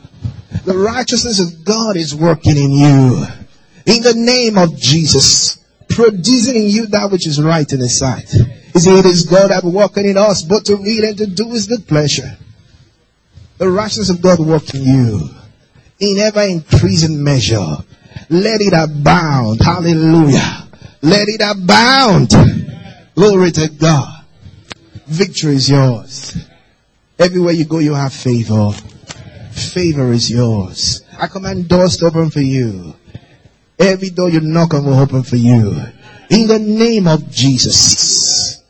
The 0.65 0.77
righteousness 0.77 1.41
of 1.41 1.65
God 1.65 1.97
is 1.97 2.15
working 2.15 2.57
in 2.57 2.73
you. 2.73 3.27
In 3.87 4.03
the 4.03 4.15
name 4.15 4.59
of 4.59 4.77
Jesus. 4.77 5.59
Producing 5.89 6.57
in 6.57 6.69
you 6.69 6.87
that 6.89 7.11
which 7.11 7.27
is 7.27 7.41
right 7.41 7.71
in 7.73 7.81
His 7.81 7.99
sight. 7.99 8.29
He 8.29 8.91
it 8.91 9.07
is 9.07 9.25
God 9.25 9.51
that 9.51 9.65
working 9.65 10.05
in 10.05 10.17
us, 10.17 10.43
both 10.43 10.65
to 10.65 10.77
will 10.77 11.05
and 11.05 11.17
to 11.19 11.27
do 11.27 11.51
His 11.53 11.67
good 11.67 11.87
pleasure. 11.87 12.37
The 13.59 13.71
righteousness 13.71 14.11
of 14.11 14.21
God 14.21 14.41
work 14.41 14.75
in 14.75 14.83
you. 14.83 15.31
In 16.01 16.19
ever 16.19 16.43
increasing 16.43 17.23
measure. 17.25 17.77
Let 18.29 18.61
it 18.61 18.75
abound. 18.75 19.61
Hallelujah. 19.63 20.69
Let 21.01 21.29
it 21.29 21.41
abound. 21.41 22.31
Glory 23.15 23.53
to 23.53 23.69
God. 23.69 24.25
Victory 25.07 25.55
is 25.55 25.71
yours. 25.71 26.37
Everywhere 27.19 27.53
you 27.53 27.65
go, 27.65 27.79
you 27.79 27.95
have 27.95 28.13
favor. 28.13 28.73
Favor 29.53 30.13
is 30.13 30.31
yours. 30.31 31.03
I 31.19 31.29
command 31.29 31.69
doors 31.69 31.97
to 31.99 32.07
open 32.07 32.29
for 32.29 32.41
you. 32.41 32.95
Every 33.79 34.11
door 34.11 34.31
you 34.31 34.41
knock 34.41 34.75
on 34.75 34.87
will 34.87 34.99
open 34.99 35.23
for 35.23 35.37
you. 35.37 35.77
In 36.31 36.49
the 36.49 36.59
name 36.59 37.07
of 37.07 37.31
Jesus. 37.31 38.63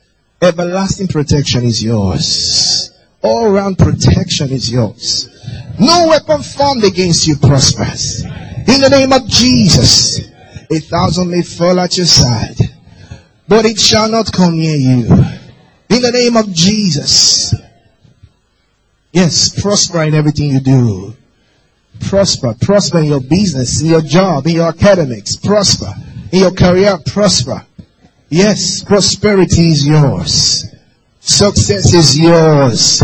Everlasting 0.43 1.09
protection 1.09 1.65
is 1.65 1.83
yours. 1.83 2.93
All 3.23 3.51
round 3.51 3.79
protection 3.79 4.51
is 4.51 4.71
yours. 4.71 5.29
No 5.79 6.09
weapon 6.09 6.43
formed 6.43 6.85
against 6.85 7.27
you 7.27 7.37
prospers. 7.37 8.25
In 8.25 8.81
the 8.81 8.89
name 8.91 9.13
of 9.13 9.27
Jesus. 9.27 10.21
A 10.71 10.81
thousand 10.81 11.31
may 11.31 11.43
fall 11.43 11.79
at 11.79 11.97
your 11.97 12.07
side, 12.07 12.59
but 13.47 13.65
it 13.65 13.79
shall 13.79 14.09
not 14.09 14.33
come 14.33 14.59
near 14.59 14.77
you. 14.77 15.07
In 15.89 16.03
the 16.03 16.11
name 16.13 16.37
of 16.37 16.53
Jesus. 16.53 17.55
Yes, 19.13 19.61
prosper 19.61 20.03
in 20.03 20.15
everything 20.15 20.51
you 20.51 20.61
do. 20.61 21.17
Prosper, 22.01 22.55
prosper 22.61 22.99
in 22.99 23.07
your 23.07 23.21
business, 23.21 23.81
in 23.81 23.89
your 23.89 24.03
job, 24.03 24.47
in 24.47 24.57
your 24.57 24.69
academics, 24.69 25.37
prosper. 25.37 25.93
In 26.33 26.41
your 26.41 26.53
career, 26.53 26.99
prosper. 27.07 27.65
Yes, 28.29 28.83
prosperity 28.83 29.69
is 29.69 29.87
yours. 29.87 30.65
Success 31.21 31.93
is 31.93 32.19
yours. 32.19 33.03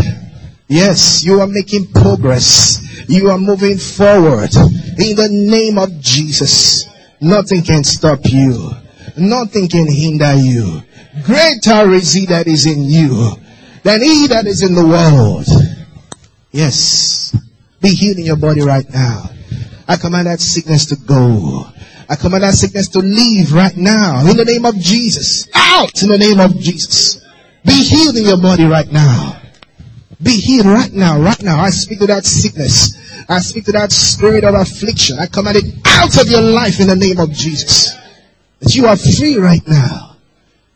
Yes, 0.67 1.23
you 1.23 1.39
are 1.39 1.47
making 1.47 1.87
progress. 1.87 3.09
You 3.09 3.29
are 3.29 3.37
moving 3.37 3.77
forward. 3.77 4.53
In 4.55 5.15
the 5.15 5.29
name 5.29 5.77
of 5.77 5.99
Jesus, 5.99 6.87
nothing 7.21 7.63
can 7.63 7.83
stop 7.83 8.19
you. 8.25 8.71
Nothing 9.17 9.67
can 9.67 9.91
hinder 9.91 10.35
you. 10.35 10.81
Greater 11.23 11.91
is 11.93 12.13
he 12.13 12.25
that 12.27 12.47
is 12.47 12.65
in 12.65 12.83
you 12.83 13.35
than 13.83 14.01
he 14.01 14.27
that 14.27 14.47
is 14.47 14.63
in 14.63 14.73
the 14.73 14.85
world. 14.85 15.45
Yes. 16.51 17.35
Be 17.83 17.93
healed 17.93 18.17
in 18.17 18.23
your 18.23 18.37
body 18.37 18.61
right 18.61 18.89
now. 18.89 19.29
I 19.89 19.97
command 19.97 20.27
that 20.27 20.39
sickness 20.39 20.85
to 20.87 20.95
go. 20.95 21.65
I 22.09 22.15
command 22.15 22.43
that 22.43 22.53
sickness 22.53 22.87
to 22.89 22.99
leave 22.99 23.51
right 23.51 23.75
now. 23.75 24.25
In 24.25 24.37
the 24.37 24.45
name 24.45 24.65
of 24.65 24.75
Jesus. 24.75 25.49
Out 25.53 26.01
in 26.01 26.07
the 26.07 26.17
name 26.17 26.39
of 26.39 26.57
Jesus. 26.57 27.21
Be 27.65 27.73
healed 27.73 28.15
in 28.15 28.23
your 28.23 28.41
body 28.41 28.63
right 28.63 28.89
now. 28.89 29.41
Be 30.21 30.39
healed 30.39 30.67
right 30.67 30.93
now, 30.93 31.19
right 31.19 31.41
now. 31.43 31.59
I 31.59 31.71
speak 31.71 31.99
to 31.99 32.07
that 32.07 32.23
sickness. 32.23 32.95
I 33.27 33.39
speak 33.39 33.65
to 33.65 33.73
that 33.73 33.91
spirit 33.91 34.45
of 34.45 34.55
affliction. 34.55 35.19
I 35.19 35.25
command 35.25 35.57
it 35.57 35.65
out 35.85 36.17
of 36.21 36.29
your 36.29 36.41
life 36.41 36.79
in 36.79 36.87
the 36.87 36.95
name 36.95 37.19
of 37.19 37.31
Jesus. 37.31 37.91
That 38.59 38.73
you 38.75 38.87
are 38.87 38.95
free 38.95 39.35
right 39.35 39.65
now. 39.67 40.15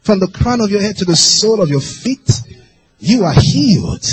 From 0.02 0.20
the 0.20 0.28
crown 0.28 0.60
of 0.60 0.70
your 0.70 0.82
head 0.82 0.98
to 0.98 1.06
the 1.06 1.16
sole 1.16 1.62
of 1.62 1.70
your 1.70 1.80
feet, 1.80 2.30
you 3.00 3.24
are 3.24 3.34
healed. 3.34 4.06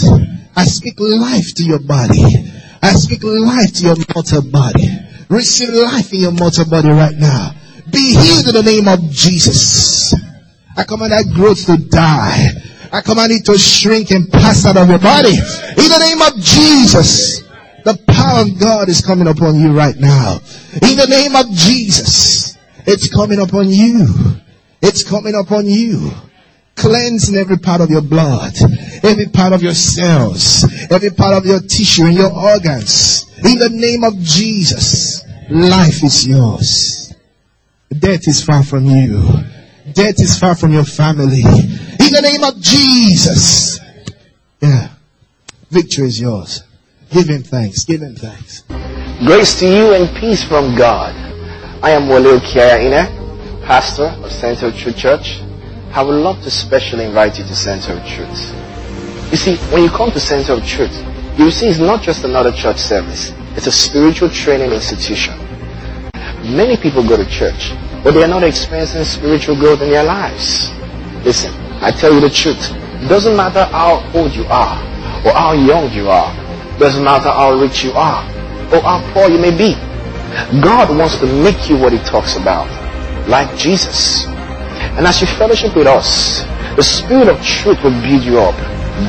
I 0.54 0.64
speak 0.64 0.94
life 1.00 1.54
to 1.54 1.64
your 1.64 1.80
body. 1.80 2.52
I 2.84 2.92
speak 2.92 3.24
life 3.24 3.72
to 3.80 3.84
your 3.84 3.96
mortal 4.14 4.42
body. 4.50 4.88
Receive 5.30 5.70
life 5.70 6.12
in 6.12 6.20
your 6.20 6.32
mortal 6.32 6.68
body 6.68 6.90
right 6.90 7.16
now. 7.16 7.54
Be 7.90 8.12
healed 8.12 8.46
in 8.48 8.54
the 8.54 8.62
name 8.62 8.88
of 8.88 9.10
Jesus. 9.10 10.14
I 10.76 10.84
command 10.84 11.12
that 11.12 11.32
growth 11.34 11.64
to 11.64 11.78
die. 11.78 12.50
I 12.92 13.00
command 13.00 13.32
it 13.32 13.46
to 13.46 13.56
shrink 13.56 14.10
and 14.10 14.30
pass 14.30 14.66
out 14.66 14.76
of 14.76 14.88
your 14.88 14.98
body. 14.98 15.32
In 15.32 15.88
the 15.88 15.98
name 15.98 16.20
of 16.20 16.34
Jesus. 16.44 17.42
The 17.84 17.98
power 18.06 18.42
of 18.42 18.60
God 18.60 18.90
is 18.90 19.00
coming 19.00 19.28
upon 19.28 19.58
you 19.58 19.72
right 19.72 19.96
now. 19.96 20.40
In 20.74 20.96
the 20.98 21.06
name 21.08 21.34
of 21.36 21.46
Jesus. 21.52 22.56
It's 22.86 23.08
coming 23.08 23.40
upon 23.40 23.70
you. 23.70 24.06
It's 24.82 25.08
coming 25.08 25.34
upon 25.34 25.64
you. 25.66 26.10
Cleansing 26.76 27.36
every 27.36 27.58
part 27.58 27.80
of 27.80 27.90
your 27.90 28.02
blood, 28.02 28.52
every 29.02 29.26
part 29.26 29.52
of 29.52 29.62
your 29.62 29.74
cells, 29.74 30.64
every 30.90 31.10
part 31.10 31.36
of 31.36 31.46
your 31.46 31.60
tissue 31.60 32.04
and 32.06 32.14
your 32.14 32.32
organs. 32.32 33.26
In 33.38 33.58
the 33.58 33.70
name 33.70 34.04
of 34.04 34.18
Jesus, 34.18 35.24
life 35.50 36.02
is 36.02 36.26
yours. 36.26 37.14
Death 37.96 38.26
is 38.26 38.42
far 38.42 38.62
from 38.62 38.86
you. 38.86 39.22
Death 39.92 40.20
is 40.20 40.38
far 40.38 40.54
from 40.56 40.72
your 40.72 40.84
family. 40.84 41.42
In 41.42 42.12
the 42.12 42.20
name 42.22 42.42
of 42.42 42.60
Jesus. 42.60 43.78
Yeah. 44.60 44.88
Victory 45.70 46.08
is 46.08 46.20
yours. 46.20 46.64
Give 47.10 47.28
him 47.28 47.42
thanks. 47.42 47.84
Give 47.84 48.00
him 48.00 48.16
thanks. 48.16 48.62
Grace 49.24 49.60
to 49.60 49.66
you 49.66 49.94
and 49.94 50.16
peace 50.16 50.42
from 50.42 50.74
God. 50.76 51.14
I 51.84 51.90
am 51.90 52.08
Wole 52.08 52.40
Ine, 52.40 53.06
pastor 53.62 54.06
of 54.24 54.32
Center 54.32 54.66
of 54.66 54.76
Truth 54.76 54.96
Church. 54.96 55.43
I 55.94 56.02
would 56.02 56.16
love 56.16 56.42
to 56.42 56.50
specially 56.50 57.04
invite 57.04 57.38
you 57.38 57.44
to 57.44 57.54
Center 57.54 57.92
of 57.92 58.04
Truth. 58.04 58.50
You 59.30 59.36
see, 59.36 59.54
when 59.72 59.84
you 59.84 59.90
come 59.90 60.10
to 60.10 60.18
Center 60.18 60.54
of 60.54 60.66
Truth, 60.66 60.90
you 61.38 61.52
see 61.52 61.68
it's 61.68 61.78
not 61.78 62.02
just 62.02 62.24
another 62.24 62.50
church 62.50 62.78
service. 62.78 63.32
It's 63.54 63.68
a 63.68 63.70
spiritual 63.70 64.28
training 64.28 64.72
institution. 64.72 65.38
Many 66.42 66.76
people 66.76 67.06
go 67.06 67.16
to 67.16 67.24
church, 67.30 67.70
but 68.02 68.10
they 68.10 68.24
are 68.24 68.28
not 68.28 68.42
experiencing 68.42 69.04
spiritual 69.04 69.54
growth 69.54 69.82
in 69.82 69.90
their 69.90 70.02
lives. 70.02 70.72
Listen, 71.24 71.54
I 71.78 71.92
tell 71.92 72.12
you 72.12 72.18
the 72.18 72.28
truth. 72.28 72.72
It 72.98 73.08
doesn't 73.08 73.36
matter 73.36 73.64
how 73.66 74.02
old 74.18 74.34
you 74.34 74.46
are, 74.46 74.74
or 75.24 75.30
how 75.30 75.52
young 75.52 75.92
you 75.92 76.10
are. 76.10 76.34
It 76.74 76.80
doesn't 76.80 77.04
matter 77.04 77.30
how 77.30 77.54
rich 77.54 77.84
you 77.84 77.92
are, 77.92 78.24
or 78.74 78.82
how 78.82 78.98
poor 79.12 79.28
you 79.30 79.38
may 79.38 79.56
be. 79.56 79.74
God 80.60 80.90
wants 80.98 81.20
to 81.20 81.26
make 81.26 81.70
you 81.70 81.78
what 81.78 81.92
He 81.92 82.00
talks 82.00 82.34
about, 82.34 82.66
like 83.28 83.56
Jesus. 83.56 84.26
And 84.96 85.06
as 85.06 85.20
you 85.20 85.26
fellowship 85.26 85.74
with 85.76 85.86
us, 85.86 86.44
the 86.76 86.82
Spirit 86.82 87.28
of 87.28 87.42
truth 87.42 87.82
will 87.82 87.98
build 88.02 88.22
you 88.22 88.38
up 88.38 88.54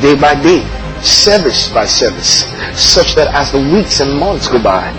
day 0.01 0.19
by 0.19 0.33
day, 0.41 0.65
service 1.01 1.69
by 1.73 1.85
service, 1.85 2.45
such 2.73 3.15
that 3.15 3.33
as 3.33 3.51
the 3.51 3.59
weeks 3.59 3.99
and 3.99 4.19
months 4.19 4.47
go 4.47 4.61
by, 4.61 4.89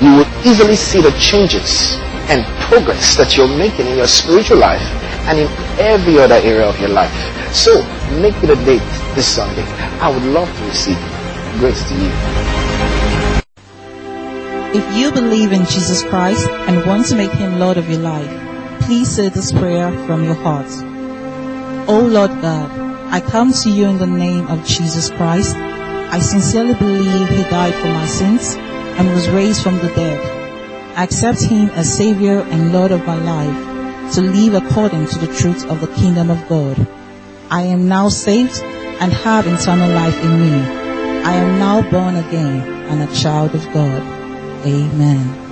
you 0.00 0.12
will 0.16 0.28
easily 0.44 0.76
see 0.76 1.00
the 1.00 1.12
changes 1.12 1.96
and 2.28 2.44
progress 2.68 3.16
that 3.16 3.36
you're 3.36 3.48
making 3.48 3.86
in 3.86 3.96
your 3.96 4.06
spiritual 4.06 4.58
life 4.58 4.82
and 5.24 5.38
in 5.38 5.48
every 5.78 6.18
other 6.18 6.34
area 6.34 6.68
of 6.68 6.78
your 6.80 6.90
life. 6.90 7.12
So, 7.54 7.80
make 8.20 8.36
it 8.42 8.50
a 8.50 8.56
date 8.64 8.84
this 9.14 9.26
Sunday. 9.26 9.64
I 10.00 10.10
would 10.10 10.24
love 10.24 10.48
to 10.48 10.64
receive. 10.64 10.98
Grace 11.58 11.88
to 11.88 11.94
you. 11.94 12.10
If 14.74 14.96
you 14.96 15.10
believe 15.10 15.52
in 15.52 15.64
Jesus 15.64 16.02
Christ 16.02 16.46
and 16.68 16.84
want 16.84 17.06
to 17.06 17.16
make 17.16 17.32
him 17.32 17.58
Lord 17.58 17.78
of 17.78 17.88
your 17.88 18.00
life, 18.00 18.45
please 18.86 19.10
say 19.16 19.28
this 19.28 19.50
prayer 19.50 19.90
from 20.06 20.22
your 20.22 20.34
heart. 20.34 20.70
Oh 21.88 22.06
Lord 22.08 22.30
God, 22.40 22.70
I 23.12 23.20
come 23.20 23.52
to 23.52 23.68
you 23.68 23.86
in 23.86 23.98
the 23.98 24.06
name 24.06 24.46
of 24.46 24.64
Jesus 24.64 25.10
Christ. 25.10 25.56
I 25.56 26.20
sincerely 26.20 26.74
believe 26.74 27.28
he 27.28 27.42
died 27.50 27.74
for 27.74 27.88
my 27.88 28.06
sins 28.06 28.54
and 28.96 29.12
was 29.12 29.28
raised 29.28 29.64
from 29.64 29.74
the 29.78 29.88
dead. 29.88 30.20
I 30.96 31.02
accept 31.02 31.42
him 31.42 31.68
as 31.70 31.96
Savior 31.96 32.42
and 32.42 32.72
Lord 32.72 32.92
of 32.92 33.04
my 33.04 33.16
life 33.16 34.14
to 34.14 34.20
live 34.22 34.54
according 34.54 35.06
to 35.08 35.18
the 35.18 35.34
truth 35.34 35.68
of 35.68 35.80
the 35.80 35.92
kingdom 35.94 36.30
of 36.30 36.48
God. 36.48 36.86
I 37.50 37.62
am 37.62 37.88
now 37.88 38.08
saved 38.08 38.62
and 39.00 39.12
have 39.12 39.48
eternal 39.48 39.90
life 39.90 40.22
in 40.22 40.40
me. 40.40 40.60
I 41.24 41.32
am 41.32 41.58
now 41.58 41.82
born 41.90 42.14
again 42.14 42.60
and 42.88 43.02
a 43.02 43.12
child 43.12 43.52
of 43.52 43.64
God. 43.72 44.02
Amen. 44.64 45.45